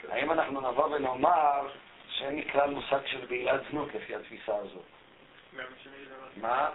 [0.08, 1.68] האם אנחנו נבוא ונאמר
[2.18, 4.84] שאין לי כלל מושג של בעילת זנות לפי התפיסה הזאת.
[6.36, 6.68] מה?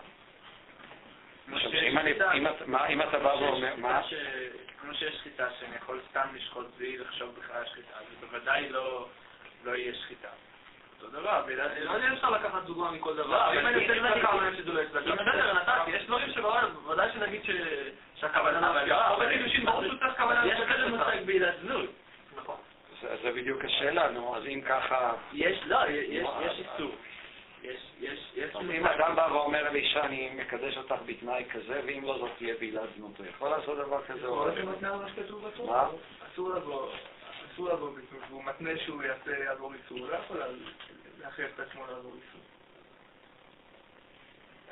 [2.89, 4.01] אם אתה בא ואומר, מה?
[4.81, 9.07] כמו שיש שחיטה שאני יכול סתם לשחוט בלי לחשוב בכלל על שחיטה, זה בוודאי לא,
[9.63, 10.27] לא יהיה שחיטה.
[10.97, 11.45] אותו דבר,
[11.81, 13.53] לא יודע אפשר לקחת דוגמה מכל דבר.
[13.53, 15.11] אם אני עושה צדקה, אומר שזה לא יצדקה.
[15.11, 17.41] בסדר, נתתי, יש דברים שבעולם, ודאי שנגיד
[18.15, 19.31] שהכוונה נפגעה, אבל
[20.45, 21.89] יש כזה מושג בעילת זנות.
[23.01, 25.13] זה בדיוק השאלה, נו, אז אם ככה...
[25.33, 26.91] יש, לא, יש איסור.
[27.63, 28.55] יש, יש, יש...
[28.55, 32.89] אם אדם בא ואומר לאישה, אני מקדש אותך בתנאי כזה, ואם לא, זאת תהיה בעילת
[32.97, 34.53] זנות, הוא יכול לעשות דבר כזה או לא?
[35.65, 35.87] מה?
[36.33, 36.89] אסור לבוא,
[37.53, 40.37] אסור לבוא בזנות, והוא מתנה שהוא יעשה יעבור איסור, הוא לא יכול
[41.21, 42.41] להכריח את עצמו לעבור איסור.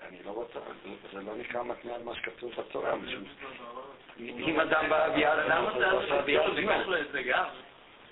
[0.08, 0.60] אני לא רוצה,
[1.14, 2.94] זה לא נקרא מתנה על מה שכתוב בתורה.
[4.20, 6.88] אם אדם בא ביד זנות, הוא עושה ביד זנות.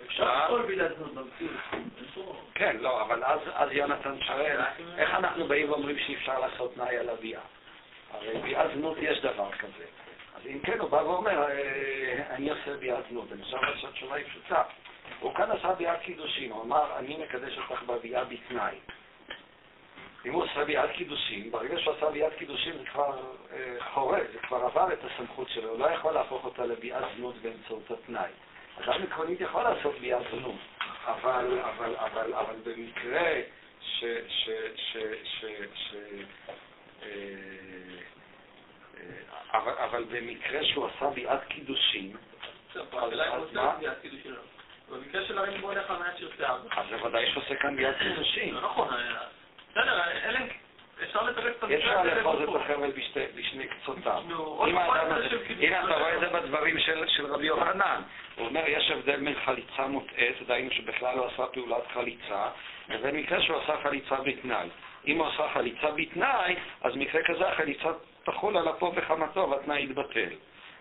[0.06, 2.38] אפשר לכל בילת זנות במציאות.
[2.53, 4.60] כן, לא, אבל אז יונתן שואל,
[4.98, 7.41] איך אנחנו באים ואומרים שאי אפשר לעשות תנאי על הביאה?
[8.11, 9.86] הרי ביאת זנות יש דבר כזה.
[10.36, 13.32] אז אם כן, הוא בא ואומר, אה, אני עושה ביאת זנות.
[13.32, 14.64] אני חושב שהתשובה היא פשוטה.
[15.19, 18.76] הוא כאן עשה ביאת קידושין, הוא אמר, אני מקדש אותך בביאה בתנאי.
[20.26, 23.19] אם הוא עושה ביאת קידושין, ברגע שהוא עשה ביאת קידושין זה כבר
[23.53, 27.36] אה, חורג, זה כבר עבר את הסמכות שלו, הוא לא יכול להפוך אותה לביאת זנות
[27.36, 28.32] באמצעות התנאי.
[28.82, 30.56] אדם עקרונית יכול לעשות ביאת זנות,
[31.06, 33.32] אבל, אבל, אבל, אבל במקרה
[33.82, 34.04] ש...
[34.28, 35.45] ש, ש, ש,
[35.76, 35.95] ש
[37.04, 37.08] אה,
[38.98, 42.16] אה, אבל, אבל במקרה שהוא עשה ביאת קידושין,
[44.90, 48.56] במקרה של הרים בוא נלך על מעט שיוצא אז בוודאי שעושה כאן ביאת קידושין.
[48.56, 48.88] נכון,
[49.72, 50.40] בסדר, אלא
[51.04, 52.91] אפשר לתרץ את המקרה אפשר לאחוז את החבל
[53.36, 54.24] בשני קצותיו.
[55.60, 58.02] הנה, אתה רואה את זה בדברים של רבי יוחנן.
[58.38, 62.49] הוא אומר, יש הבדל בין חליצה מוטעית, דהיינו שבכלל לא עשה פעולת חליצה,
[62.89, 64.69] לבין מקרה שהוא עשה חליצה בתנאי.
[65.07, 67.89] אם הוא עשה חליצה בתנאי, אז מקרה כזה החליצה
[68.26, 70.30] תחול על אפו וחמתו והתנאי יתבטל.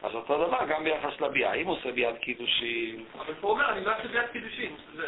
[0.02, 1.52] אז אותו דבר גם ביחס לביאה.
[1.54, 4.76] אם הוא עושה ביאת קידושין, אבל פה הוא אומר, אני לא אעשה ביד קידושין.
[4.94, 5.06] זה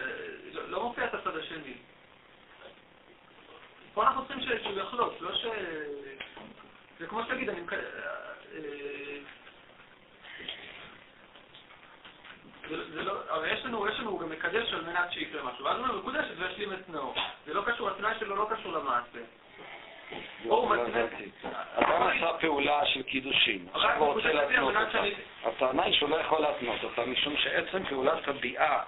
[0.53, 1.73] לא- לא מופיע את הצד השני.
[3.95, 5.47] פה אנחנו צריכים שהוא יחלוט, לא ש...
[6.99, 7.61] זה כמו שתגיד, אני...
[7.61, 7.79] מק- אה,
[8.55, 9.19] אה,
[12.69, 13.13] זה לא...
[13.29, 16.35] הרי יש לנו, יש לנו גם מקדש על מנת שיקרה משהו, ואז הוא אומר, מקודשת
[16.39, 17.15] וישלים את תנאו.
[17.47, 19.19] זה לא קשור, התנאי שלו לא קשור למעשה.
[20.43, 20.75] הוא.
[21.75, 25.03] אדם עשה פעולה של קידושין, עכשיו הוא רוצה להתנות אותה.
[25.45, 28.83] הטענה היא שהוא לא יכול להתנות אותה, משום שעצם פעולת הביאה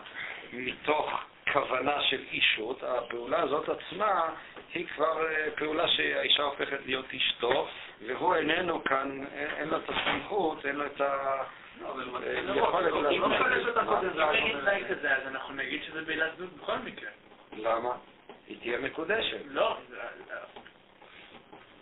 [0.52, 1.20] מתוך
[1.52, 4.22] כוונה של אישות, הפעולה הזאת עצמה
[4.74, 7.68] היא כבר אה, פעולה שהאישה הופכת להיות אשתו,
[8.06, 11.42] והוא איננו כאן, אין אין לו את הסמכות, אין לו את ה...
[11.82, 12.22] לא, הוא אה, מראש.
[12.84, 14.20] להיות- הוא לא מקדש אותה קודם.
[14.20, 17.10] אם נגיד תנאי כזה, אז אנחנו נגיד שזה בעילת זנות בכל מקרה.
[17.56, 17.90] למה?
[18.46, 19.38] היא תהיה מקודשת.
[19.46, 19.78] לא,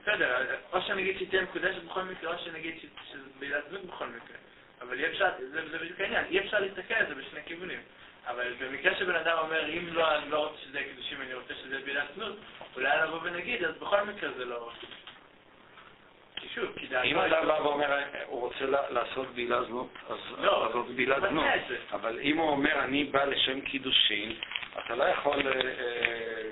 [0.02, 0.36] בסדר,
[0.72, 2.74] או שנגיד שהיא תהיה מקודשת בכל מקרה, או שנגיד
[3.10, 4.36] שזה בעילת זנות בכל מקרה.
[4.80, 7.80] אבל אי אפשר, זה זה בדיוק העניין, אי אפשר להסתכל על זה בשני כיוונים.
[8.26, 11.54] אבל במקרה שבן אדם אומר, אם לא, אני לא רוצה שזה יהיה קידושים, אני רוצה
[11.54, 12.36] שזה יהיה בעילת זנות,
[12.76, 14.70] אולי נבוא ונגיד, אז בכל מקרה זה לא...
[16.40, 17.08] כי שוב, כי דעתו...
[17.08, 21.28] אם אדם בא ואומר, הוא רוצה לעשות בעילה זנות, אז לא, אז זאת בעילת הוא
[21.28, 21.44] זנות.
[21.92, 24.34] אבל אם הוא אומר, אני בא לשם קידושין,
[24.78, 25.48] אתה לא יכול...
[25.48, 26.50] אה,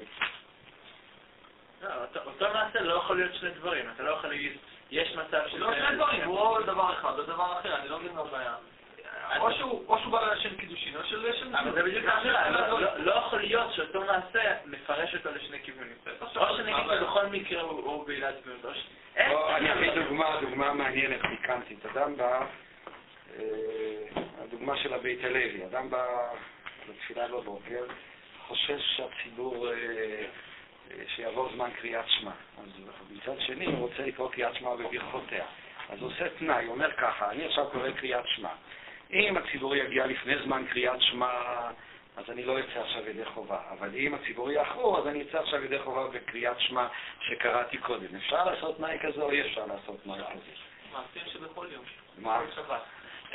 [1.82, 1.88] לא,
[2.26, 4.52] אותו- מעשה לא יכול להיות שני דברים, אתה לא יכול להגיד,
[4.90, 5.58] יש מצב שזה...
[5.58, 8.54] לא שני דברים, הוא או דבר אחד או דבר אחר, אני לא מבין מה הבעיה.
[9.38, 13.12] או שהוא בא לשם קידושין, או של לשם אבל זה בדיוק האמירה, לא- לא- לא
[13.12, 15.96] יכול להיות שאותו מעשה מפרש אותו לשני כיוונים.
[16.36, 18.86] או שנגיד שבכל מקרה הוא הוא בעילת זנות, או ש...
[19.16, 19.90] אין- בוא, אני אביא
[20.56, 21.86] דוגמה, מעניינת, פיקנטית.
[21.86, 22.46] אדם בא,
[23.38, 23.42] אה,
[24.38, 26.06] הדוגמה של הבית הלוי, אדם בא
[26.88, 27.84] לתפילה בבוקר,
[28.46, 32.30] חושש שהציבור, אה, אה, שיעבור זמן קריאת שמע.
[32.62, 32.68] אז
[33.10, 35.44] מצד שני הוא רוצה לקרוא קריאת שמע בברכותיה.
[35.88, 38.50] אז הוא עושה תנאי, הוא אומר ככה, אני עכשיו קורא קריאת שמע.
[39.12, 41.30] אם הציבור יגיע לפני זמן קריאת שמע,
[42.16, 43.58] אז אני לא אצא עכשיו ידי חובה.
[43.70, 46.86] אבל אם הציבור יאחרו, אז אני אצא עכשיו ידי חובה בקריאת שמע
[47.20, 48.16] שקראתי קודם.
[48.16, 50.50] אפשר לעשות תנאי כזה או אי אפשר לעשות תנאי כזה?
[50.92, 51.84] מעשים שבכל יום.
[52.18, 52.40] מה?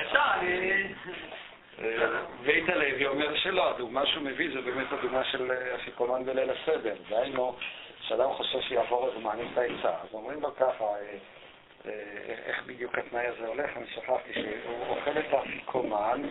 [0.01, 0.71] אפשר, אני...
[1.79, 6.49] אה, בית הלוי אומר שלא, הדוגמה שהוא מביא זה באמת הדוגמה של אה, אפיקומן בליל
[6.49, 6.95] הסדר.
[7.09, 7.55] דהיינו,
[8.01, 9.89] כשאדם חושב שיעבור הזמן, יש את העצה.
[9.89, 11.17] אז אומרים לו ככה, אה,
[11.85, 11.91] אה,
[12.45, 16.21] איך בדיוק התנאי הזה הולך, אני שכחתי שהוא אוכל את האפיקומן,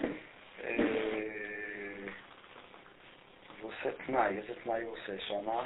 [3.60, 5.48] והוא עושה תנאי, איזה תנאי הוא עושה שם?
[5.48, 5.60] אה,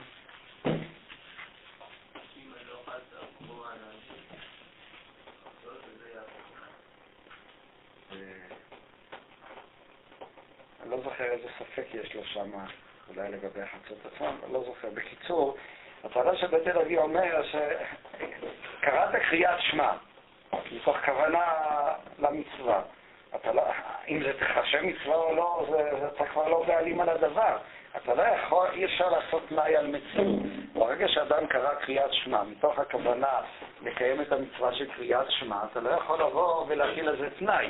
[10.82, 12.50] אני לא זוכר איזה ספק יש לו שם,
[13.08, 14.90] אולי לגבי החצות עצמם, אני לא זוכר.
[14.90, 15.56] בקיצור,
[16.04, 19.92] הטענה של בית הלוי אומר שקראת קריאת שמע,
[20.72, 21.44] מתוך כוונה
[22.18, 22.82] למצווה.
[23.34, 23.62] אתה לא,
[24.08, 27.58] אם זה תחשב מצווה או לא, זה, אתה כבר לא בעלים על הדבר.
[27.96, 30.42] אתה לא יכול, אי אפשר לעשות תנאי על מציאות.
[30.72, 33.40] ברגע שאדם קרא קריאת שמע, מתוך הכוונה
[33.82, 37.68] לקיים את המצווה של קריאת שמע, אתה לא יכול לבוא ולהטיל על זה תנאי.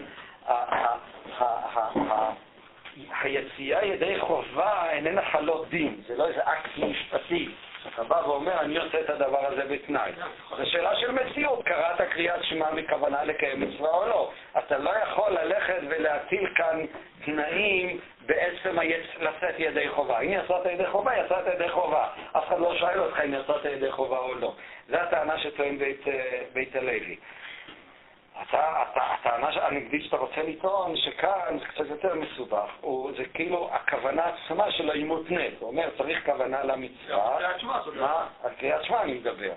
[3.23, 7.49] היציאה ידי חובה איננה חלות דין, זה לא איזה אקט משפטי.
[7.95, 10.13] אתה בא ואומר, אני עושה את הדבר הזה בתנאי.
[10.57, 14.31] זו שאלה של מציאות, קראת קריאת שמע מכוונה לקיים מצווה או לא.
[14.59, 16.85] אתה לא יכול ללכת ולהטיל כאן
[17.25, 18.79] תנאים בעצם.
[19.21, 20.21] לצאת ידי חובה.
[20.21, 22.09] אם יצאת ידי חובה, יצאת ידי חובה.
[22.33, 24.53] אף אחד לא שואל אותך אם יצאת ידי חובה או לא.
[24.89, 27.17] זו הטענה שטוען בית, אה, בית הלוי.
[28.43, 33.69] אתה, אתה, הטענה הנגדית שאתה רוצה לטעון, שכאן זה קצת יותר מסובך, הוא, זה כאילו
[33.73, 35.55] הכוונה עצמה שלו היא מותנית.
[35.61, 37.37] הוא אומר, צריך כוונה למצווה.
[37.39, 38.11] קריאת שמע, זאת אומרת.
[38.11, 38.27] מה?
[38.43, 39.53] על קריאת שמע אני מדבר.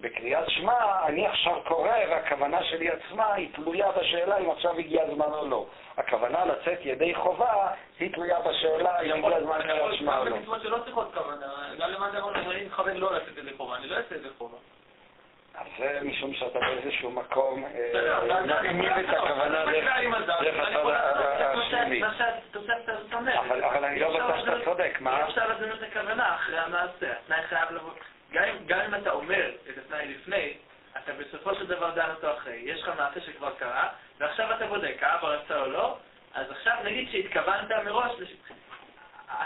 [0.00, 5.32] בקריאת שמע אני עכשיו קורא, והכוונה שלי עצמה היא תלויה בשאלה אם עכשיו הגיע הזמן
[5.32, 5.66] או לא.
[6.00, 7.68] הכוונה לצאת ידי חובה
[7.98, 10.36] היא תלויה בשאלה אם הגיע הזמן קריאת שמע או לא.
[10.62, 11.46] שלא צריכות כוונה,
[11.78, 14.56] גם למען אמרנו, אני מכוון לא לצאת ידי חובה, אני לא אעשה ידי חובה.
[15.54, 22.02] אז זה משום שאתה באיזשהו מקום אה, בסדר, אבל- מפנים את הכוונה דרך הצד השני.
[23.42, 25.24] אבל אני לא בטוח שאתה צודק, אי מה?
[25.28, 27.90] אפשר לדון את הכוונה אחרי המעשה, התנאי חייב לבוא.
[28.66, 30.52] גם אם אתה אומר את התנאי לפני,
[31.04, 32.62] אתה בסופו של דבר דן אותו אחרי.
[32.64, 35.98] יש לך מעשה שכבר קרה, ועכשיו אתה בודק, האבא רצה או לא,
[36.34, 38.12] אז עכשיו נגיד שהתכוונת מראש,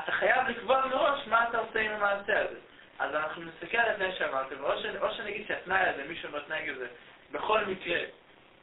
[0.04, 2.58] אתה חייב לקבוע מראש מה אתה עושה עם המעשה הזה.
[2.98, 4.86] אז אנחנו נסתכל על התנאי שאמרתם, או, ש...
[5.00, 6.86] או שנגיד שהתנאי הזה, מישהו אומר תנאי כזה,
[7.32, 7.98] בכל מקרה,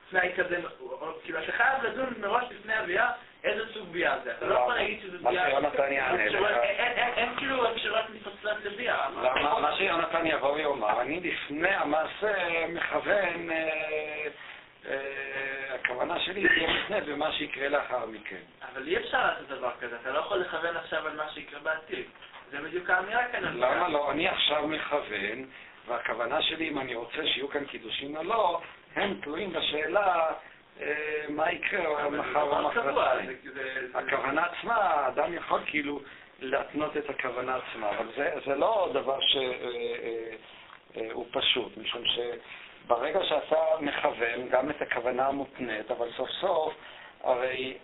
[0.09, 3.11] תנאי כזה, או- כאילו אתה חייב לדון מראש לפני הביאה
[3.43, 4.31] איזה סוג ביאה זה.
[4.37, 5.49] אתה לא יכול להגיד שזה מה ביאה...
[5.49, 6.47] שיונתן יענה לך.
[6.63, 9.09] אין- כאילו אפשרות מפצלת לביאה.
[9.61, 12.33] מה שיונתן יבוא ויאמר, אני לפני המעשה
[12.67, 14.27] מכוון, אה,
[14.89, 18.41] אה, הכוונה שלי יהיה מותנה במה שיקרה לאחר מכן.
[18.73, 22.05] אבל אי אפשר לעשות דבר כזה, אתה לא יכול לכוון עכשיו על מה שיקרה בעתיד.
[22.51, 23.43] זה בדיוק האמירה כאן.
[23.43, 24.11] למה לא?
[24.11, 25.45] אני עכשיו מכוון,
[25.87, 28.61] והכוונה שלי, אם אני רוצה שיהיו כאן קידושין או לא,
[28.95, 30.25] הם תלויים בשאלה
[31.29, 33.29] מה יקרה מחר או מחרתיים.
[33.93, 35.99] הכוונה עצמה, האדם יכול כאילו
[36.39, 44.49] להתנות את הכוונה עצמה, אבל זה, זה לא דבר שהוא פשוט, משום שברגע שאתה מכוון
[44.49, 46.73] גם את הכוונה המותנית, אבל סוף סוף,
[47.23, 47.77] הרי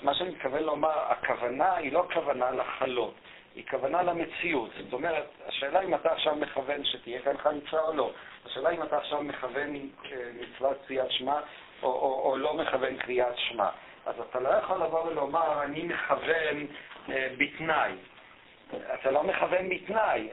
[0.00, 3.14] מה שאני מתכוון לומר, הכוונה היא לא כוונה לחלות,
[3.54, 4.70] היא כוונה למציאות.
[4.84, 8.12] זאת אומרת, השאלה אם אתה עכשיו מכוון שתהיה כאן חליצה או לא.
[8.46, 9.80] השאלה אם אתה עכשיו מכוון אה,
[10.40, 11.40] מצוות קריאת שמע
[11.82, 13.68] או, או, או לא מכוון קריאת שמע.
[14.06, 16.66] אז אתה לא יכול לבוא ולומר, אני מכוון
[17.08, 17.92] אה, בתנאי.
[18.94, 20.28] אתה לא מכוון בתנאי.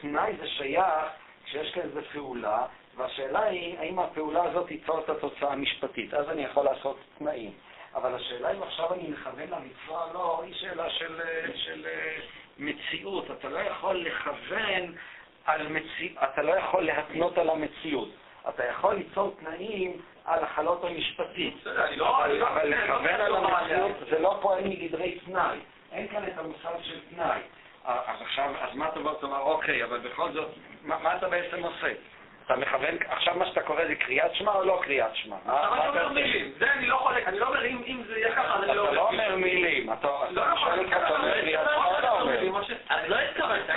[0.00, 0.86] תנאי זה שייך
[1.44, 2.66] כשיש איזו פעולה,
[2.96, 6.14] והשאלה היא, האם הפעולה הזאת תיצור את התוצאה המשפטית.
[6.14, 7.52] אז אני יכול לעשות תנאים.
[7.94, 11.20] אבל השאלה אם עכשיו אני מכוון למצווה או לא, היא שאלה של,
[11.54, 12.18] של אה,
[12.58, 13.30] מציאות.
[13.30, 14.94] אתה לא יכול לכוון
[15.44, 18.08] על מציאות, אתה לא יכול להתנות על המציאות.
[18.48, 19.92] אתה יכול ליצור תנאים
[20.24, 21.54] על החלות המשפטית.
[21.96, 22.18] לא...
[22.24, 25.58] אבל לא- אבל לא- לכוון על המציאות זה לא פועל מגדרי תנאי.
[25.92, 27.40] אין כאן את המושג של תנאי.
[27.88, 30.48] אה, אז עכשיו, אז מה תבוא ותאמר, אוקיי, אבל בכל זאת,
[30.82, 31.92] מה אתה בעצם עושה?
[32.46, 35.36] אתה מכוון, עכשיו מה שאתה קורא זה קריאת שמע או לא קריאת שמע?
[35.46, 36.08] עכשיו אני אתה אומר?
[36.12, 39.08] מילים, זה אני לא חולק, אני לא אומר אם זה יהיה ככה, אני אתה לא
[39.08, 42.60] אומר מילים, אתה לא אתה נכון, שואל אותך, אתה אומר קריאת שמע או לא אומר?
[42.88, 43.70] אז לא התכוונת,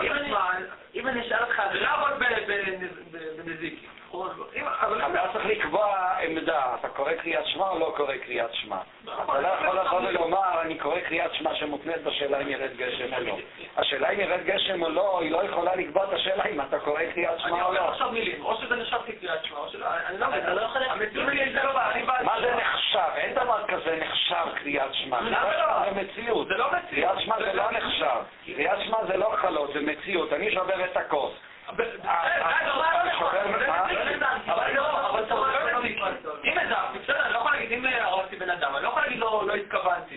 [0.95, 1.61] אם אני- אשאל אותך...
[2.47, 3.04] בנזיקין.
[4.81, 8.77] אבל אתה צריך לקבוע עמדה, אתה קורא קריאת שמע או לא קורא קריאת שמע.
[9.03, 13.19] אתה לא יכול לבוא ולומר, אני קורא קריאת שמע שמותנית בשאלה אם ירד גשם או
[13.19, 13.37] לא.
[13.77, 17.01] השאלה אם ירד גשם או לא, היא לא יכולה לקבוע את השאלה אם אתה קורא
[17.13, 17.89] קריאת אני שמע או אומר לא.
[17.89, 20.81] עכשיו מילים, או שזה נחשב כקריאת שמע, או שלא, אני לא אתה לא יכול...
[20.81, 22.03] לא אני.
[22.23, 23.09] מה זה נחשב?
[23.15, 25.21] אין דבר כזה נחשב קריאת שמע.
[25.21, 25.29] לא?
[25.29, 26.47] שמע זה מציאות.
[26.47, 26.89] זה לא מציאות.
[26.89, 28.21] קריאת שמע זה לא נחשב.
[28.45, 30.33] קריאת שמע זה לא חלות, זה מציאות.
[30.33, 31.33] אני שובר את הכוס.
[39.15, 40.14] לא, אם הזעתי,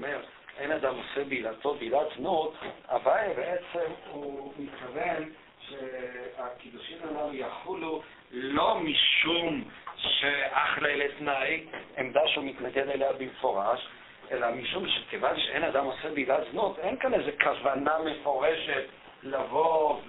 [0.00, 0.20] ואומר,
[0.58, 2.54] אין אדם עושה בעילתו בעילת זנות,
[2.86, 5.30] אביי בעצם הוא מתכוון
[5.68, 9.64] שהקידושים הללו יחולו לא משום
[9.96, 11.66] שאחלה לתנאי,
[11.96, 13.88] עמדה שהוא מתנגד אליה במפורש,
[14.30, 18.84] אלא משום שכיוון שאין אדם עושה בעילת זנות, אין כאן איזו כוונה מפורשת
[19.22, 20.00] לבוא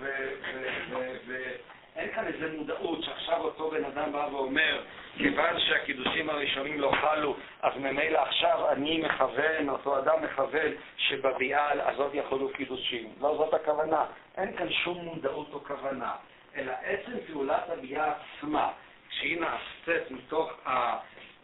[1.96, 4.84] ואין כאן איזו מודעות שעכשיו אותו בן אדם בא ואומר,
[5.18, 12.14] כיוון שהקידושים הראשונים לא חלו, אז ממילא עכשיו אני מכוון, אותו אדם מכוון שבביאה הזאת
[12.14, 13.14] יחולו קידושים.
[13.22, 14.06] לא זאת הכוונה.
[14.38, 16.12] אין כאן שום מודעות או כוונה,
[16.56, 18.72] אלא עצם פעולת הביאה עצמה,
[19.10, 20.98] כשהיא נעשית מתוך ה...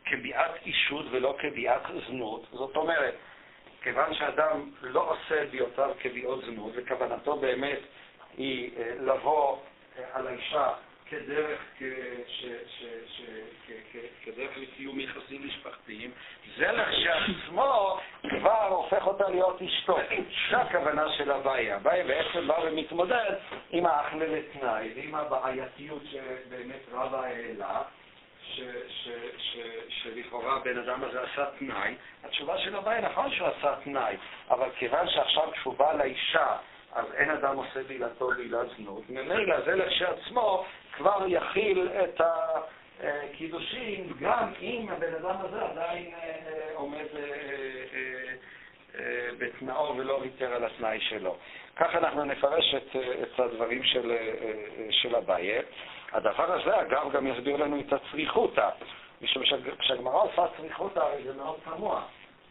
[0.06, 2.48] כביאת אישות ולא כביאת זנות.
[2.52, 3.16] זאת אומרת,
[3.82, 7.80] כיוון שאדם לא עושה ביותיו כביאות זנות, וכוונתו באמת
[8.38, 9.58] היא אה, לבוא
[10.14, 10.70] על האישה
[11.10, 11.60] כדרך,
[14.26, 16.12] כדרך לקיום יחסים משפחתיים,
[16.58, 18.00] זה לכשעצמו
[18.30, 19.98] כבר הופך אותה להיות אשתו.
[20.52, 21.76] זו הכוונה של הבעיה.
[21.76, 23.34] הבעיה בעצם בא ומתמודד
[23.72, 27.82] עם האחלה לתנאי ועם הבעייתיות שבאמת רבה העלה.
[29.90, 34.18] שלכאורה הבן אדם הזה עשה תנאי, התשובה של הבעיה נכון שהוא עשה תנאי,
[34.50, 36.58] אבל כיוון שעכשיו כשהוא בא לאישה,
[36.96, 42.22] אז אין אדם עושה בעילתו בעילת זנות, ממילא זה לכשעצמו כבר יכיל את
[43.00, 49.02] הקידושים, גם אם הבן אדם הזה עדיין אה, אה, עומד אה,
[49.38, 51.38] בתנאו ולא ויתר על התנאי שלו.
[51.76, 54.18] כך אנחנו נפרש את, את הדברים של,
[54.90, 55.62] של אביי.
[56.12, 58.70] הדבר הזה, אגב, גם יסביר לנו את הצריכותא,
[59.22, 62.02] משום שכשהגמרא עושה צריכותא, הרי זה מאוד תמוה.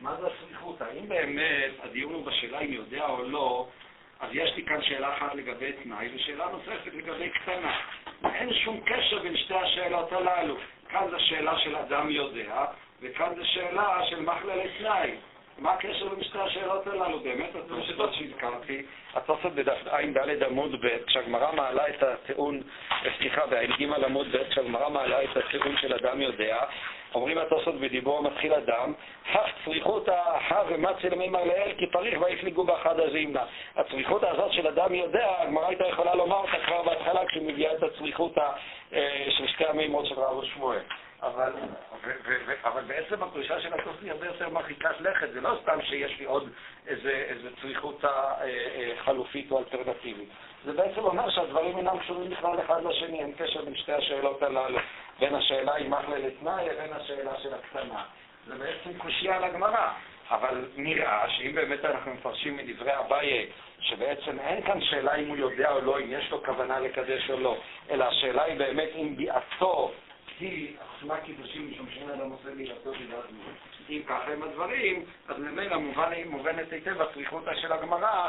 [0.00, 0.84] מה זה הצריכותא?
[0.98, 3.68] אם באמת הדיון הוא בשאלה אם יודע או לא,
[4.24, 7.76] אז יש לי כאן שאלה אחת לגבי תנאי ושאלה נוספת לגבי קטנה.
[8.34, 10.56] אין שום קשר בין שתי השאלות הללו.
[10.88, 12.64] כאן זו שאלה של אדם יודע,
[13.02, 15.10] וכאן זו שאלה של מחלה לתנאי.
[15.59, 17.20] מה הקשר בין שתי השאלות הללו?
[17.20, 18.82] באמת, התוספות שהזכרתי,
[19.14, 22.62] התוספות בדף ע"ד עמוד ב', כשהגמרא מעלה את הטיעון,
[23.18, 26.59] סליחה, בע"ג עמוד ב', כשהגמרא מעלה את הטיעון של אדם יודע,
[27.14, 28.92] אומרים התוספות בדיבור מתחיל אדם,
[29.32, 33.44] הך צריכותא אחא ומצי למימר לאל כי פריך ויפליגו באחד הזימנה.
[33.76, 37.82] הצריכותא הזאת של אדם יודע, הגמרא הייתה יכולה לומר אותה כבר בהתחלה כשהיא מביאה את
[37.82, 38.50] הצריכותא
[38.92, 40.82] אה, של שתי המימות של רב ושמואל.
[41.22, 41.52] אבל,
[42.04, 45.58] ו, ו, ו, אבל בעצם הפרישה של התוספות היא הרבה יותר מרחיקת לכת, זה לא
[45.62, 46.48] סתם שיש לי עוד
[46.86, 48.10] איזה, איזה צריכות אה,
[48.44, 50.28] אה, חלופית או אלטרנטיבית.
[50.64, 54.78] זה בעצם אומר שהדברים אינם קשורים בכלל אחד לשני, אין קשר בין שתי השאלות הללו,
[55.18, 58.04] בין השאלה אם אחלה לתנאי לבין השאלה של הקטנה.
[58.46, 59.92] זה בעצם קושייה על הגמרא.
[60.30, 63.46] אבל נראה שאם באמת אנחנו מפרשים מדברי אביי,
[63.80, 67.40] שבעצם אין כאן שאלה אם הוא יודע או לא, אם יש לו כוונה לקדש או
[67.40, 67.56] לא,
[67.90, 69.92] אלא השאלה היא באמת אם ביעתו
[70.40, 72.86] היא עצמה קידושים משום אדם עושה בדעת
[73.30, 73.56] מיעוט.
[73.90, 75.76] אם ככה הם הדברים, אז ממילא
[76.26, 78.28] מובנת היטב הצריכותא של הגמרא,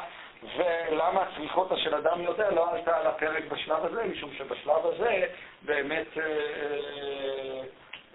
[0.57, 5.25] ולמה הצריכותא של אדם יודע לא עלתה על הפרק בשלב הזה, משום שבשלב הזה
[5.65, 7.61] באמת אה, אה,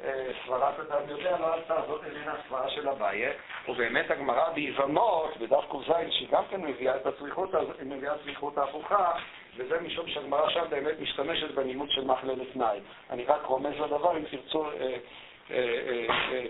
[0.04, 3.32] אה, סברת אדם יודע לא עלתה, זאת איננה סברה של אביי,
[3.68, 9.12] ובאמת הגמרא ביבמות, בדף ק"ז, שהיא גם כן מביאה את הצריכותא, מביאה צריכותא הפוכה,
[9.56, 12.78] וזה משום שהגמרא שם באמת משתמשת בנימוד של מחלה לתנאי.
[13.10, 14.66] אני רק רומז לדבר, אם תרצו,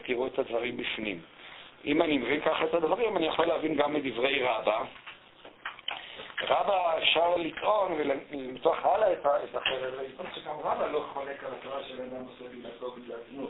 [0.05, 1.21] תראו את הדברים בפנים.
[1.85, 4.83] אם אני מבין ככה את הדברים, אני יכול להבין גם מדברי רבא.
[6.43, 12.03] רבא אפשר לטעון ולמתוח הלאה את החרב ולטעון שגם רבא לא חולק על התורה של
[12.03, 13.47] אדם עושה בגללתו בגלל.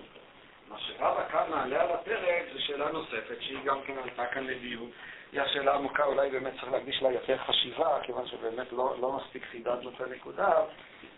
[0.68, 4.90] מה שרבא כאן מעלה על הפרק זה שאלה נוספת, שהיא גם כן עלתה כאן לדיון.
[5.32, 9.44] היא השאלה עמוקה, אולי באמת צריך להקדיש לה יותר חשיבה, כיוון שבאמת לא, לא מספיק
[9.50, 10.52] חידדנו את הנקודה,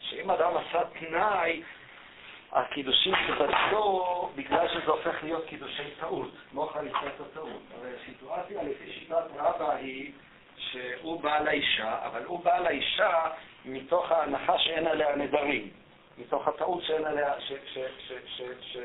[0.00, 1.62] שאם אדם עשה תנאי,
[2.52, 7.62] הקידושים שבדלו, בגלל שזה הופך להיות קידושי טעות, כמו חליפת הטעות.
[7.78, 10.12] הרי הסיטואציה לפי שיטת רבא היא
[10.70, 13.20] שהוא בעל האישה, אבל הוא בעל האישה
[13.64, 15.70] מתוך ההנחה שאין עליה נדרים,
[16.18, 17.78] מתוך הטעות שאין עליה, ש, ש,
[18.08, 18.76] ש, ש, ש,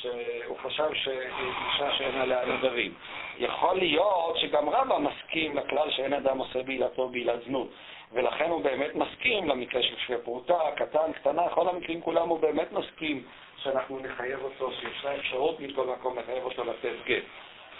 [0.00, 2.94] שהוא חשב שאישה שאין עליה נדרים.
[3.38, 7.68] יכול להיות שגם רבא מסכים לכלל שאין אדם עושה בעילתו בעילת זנות,
[8.12, 12.72] ולכן הוא באמת מסכים למקרה של שווה פרוטה, קטן, קטנה, כל המקרים כולם הוא באמת
[12.72, 13.24] מסכים
[13.62, 17.22] שאנחנו נחייב אותו, שיש לה אפשרות מכל מקום לחייב אותו לתת גט.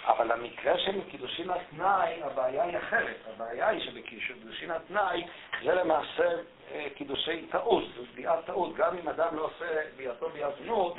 [0.07, 3.17] אבל המקרה של קידושין התנאי, הבעיה היא אחרת.
[3.33, 5.23] הבעיה היא שבקידושין התנאי
[5.63, 6.29] זה למעשה
[6.71, 8.75] אה, קידושי טעות, זו ביאת טעות.
[8.75, 9.65] גם אם אדם לא עושה
[9.97, 10.95] ביאתו ביאת זנות,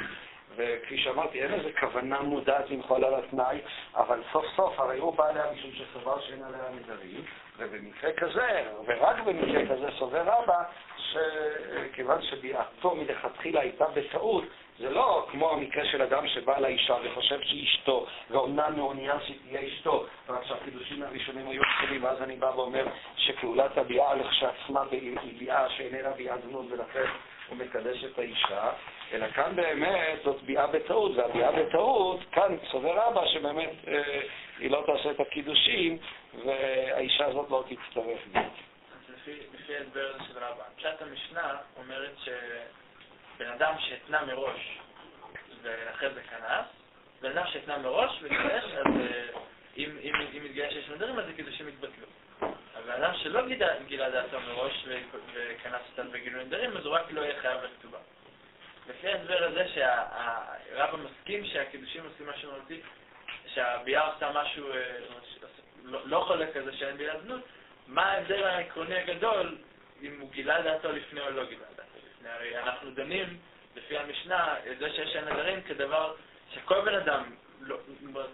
[0.56, 3.58] וכפי שאמרתי, אין איזה כוונה מודעת למחול על התנאי,
[3.96, 7.24] אבל סוף סוף הרי הוא בא עליה משום שסבר שאין עליה נדרים,
[7.58, 10.62] ובמקרה כזה, ורק במקרה כזה סובר רבא,
[10.96, 14.44] שכיוון שביעתו מלכתחילה הייתה בטעות,
[14.78, 20.06] זה לא כמו המקרה של אדם שבא לאישה וחושב שהיא אשתו, ואומנם מעוניין שתהיה אשתו,
[20.28, 22.86] רק שהקידושים הראשונים היו אצלי, ואז אני בא ואומר
[23.16, 27.04] שפעולת הביאה לכשעצמה היא ביאה שאיננה ביאת זנות, ולכן
[27.48, 28.70] הוא מקדש את האישה,
[29.12, 34.20] אלא כאן באמת זאת ביאה בטעות, והביאה בטעות, כאן סובר רבא שבאמת אה,
[34.58, 35.98] היא לא תעשה את הקידושים,
[36.44, 38.18] והאישה הזאת לא תצטרף.
[39.54, 42.28] לפי ההסבר של רבא, פשט המשנה אומרת ש...
[43.38, 44.78] בן אדם שהתנה מראש
[45.62, 46.66] ואחרי זה כנס,
[47.20, 49.40] בן אדם שהתנה מראש וגירש, אז אה,
[49.76, 52.06] אם, אם, אם מתגייש שיש נדרים, אז הקידושים יתבטלו.
[52.76, 54.86] אבל אדם שלא גילה, גילה דעתו מראש
[55.32, 57.98] וכנס אותם בגילוי נדרים, אז הוא רק לא יהיה חייב לכתובה.
[58.88, 62.80] לפי ההסבר הזה שהרב מסכים שהקידושים עושים משהו מהותי,
[63.46, 64.98] שהביאה עושה משהו אה,
[65.84, 67.40] לא, לא חולק כזה שאין ביאה זנות,
[67.86, 69.58] מה ההבדל העקרוני הגדול
[70.02, 71.67] אם הוא גילה דעתו לפני או לא גילה?
[72.34, 73.38] הרי אנחנו דנים,
[73.76, 76.14] לפי המשנה, את זה שיש נדרים כדבר
[76.54, 77.24] שכל בן אדם,
[77.60, 77.76] לא,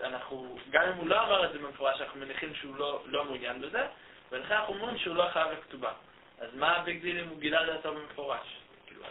[0.04, 3.60] אנחנו, גם אם הוא לא אמר את זה במפורש, אנחנו מניחים שהוא לא, לא מעוניין
[3.60, 3.86] בזה,
[4.32, 5.92] ולכן אנחנו אומרים שהוא לא חייב לכתובה.
[6.38, 8.56] אז מה ה big deal אם הוא גילה דעתו במפורש?
[8.86, 9.02] כאילו,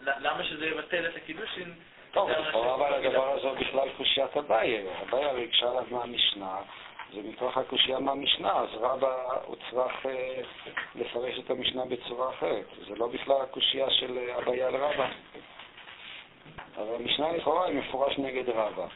[0.00, 1.74] למה שזה יבטל את הקידושין?
[2.12, 6.56] טוב, אבל הדבר הזה בכלל קושיית אביי הרי הקשה עליו מהמשנה.
[7.14, 9.14] זה מתוך הקושייה מהמשנה, אז רבא
[9.44, 10.40] הוא צריך אה,
[10.94, 12.64] לפרש את המשנה בצורה אחרת.
[12.88, 15.08] זה לא בכלל הקושייה של אה, אביה על רבא.
[16.76, 18.86] אבל המשנה לכאורה היא מפורש נגד רבא.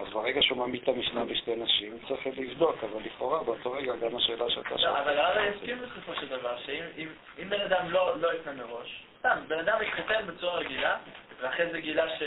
[0.00, 4.16] אז ברגע שהוא מעמיד את המשנה בשתי נשים, צריך לבדוק, אבל לכאורה באותו רגע גם
[4.16, 4.92] השאלה שאתה שואל.
[4.92, 9.38] לא, אבל רבא יסכים בסופו של דבר, שאם בן אדם לא, לא יתנה מראש, סתם,
[9.48, 10.96] בן אדם יתחתן בצורה רגילה,
[11.40, 12.22] ואחרי זה גילה ש...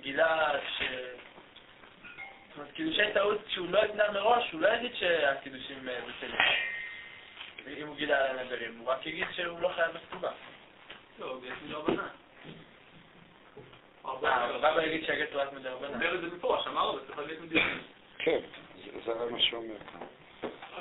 [0.00, 0.82] גילה ש...
[2.52, 6.36] זאת אומרת, קידושי טעות, כשהוא לא יתנה מראש, הוא לא יגיד שהקידושים אה, בטלים.
[7.78, 10.30] אם הוא גילה על הנדרים, הוא רק יגיד שהוא לא חייב בכתובה.
[11.18, 12.08] לא, גט מדרבנן.
[14.04, 15.94] רבא יגיד שהגט הוא רק מדרבנן.
[15.94, 17.78] אומר את זה מפורש, אמר לו, צריך להגיד מדרבנן.
[18.18, 18.38] כן,
[19.04, 19.76] זה מה שהוא אומר.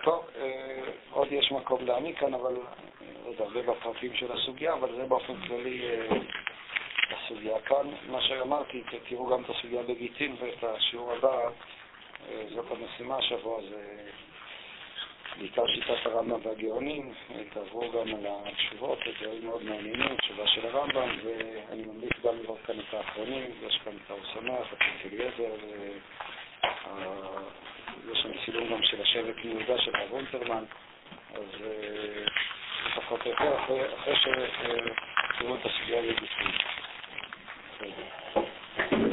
[0.04, 4.96] טוב, אה, עוד יש מקום להעמיק כאן, אבל אה, עוד הרבה בפרטים של הסוגיה, אבל
[4.96, 5.82] זה באופן כללי
[7.14, 7.88] הסוגיה כאן.
[8.10, 11.50] מה שאמרתי, תראו גם את הסוגיה בגיטין ואת השיעור הבא,
[12.30, 14.10] אה, זאת המשימה השבוע, זה
[15.40, 17.14] בעיקר שיטת הרמב"ם והגאונים,
[17.54, 22.60] תעברו גם על התשובות, זה דברים מאוד מעניינים, תשובה של הרמב"ם, ואני ממליץ גם לראות
[22.66, 25.56] כאן את האחרונים, יש כאן את האור שמח, את אליעזר,
[28.12, 30.64] יש שם צילום גם של השבט מיהודה של הרב אונטרמן,
[31.34, 32.26] אז אה,
[32.88, 36.81] לפחות יותר אחרי שתראו את הסוגיה בגיטין.
[37.82, 37.96] Thank
[38.92, 39.11] you.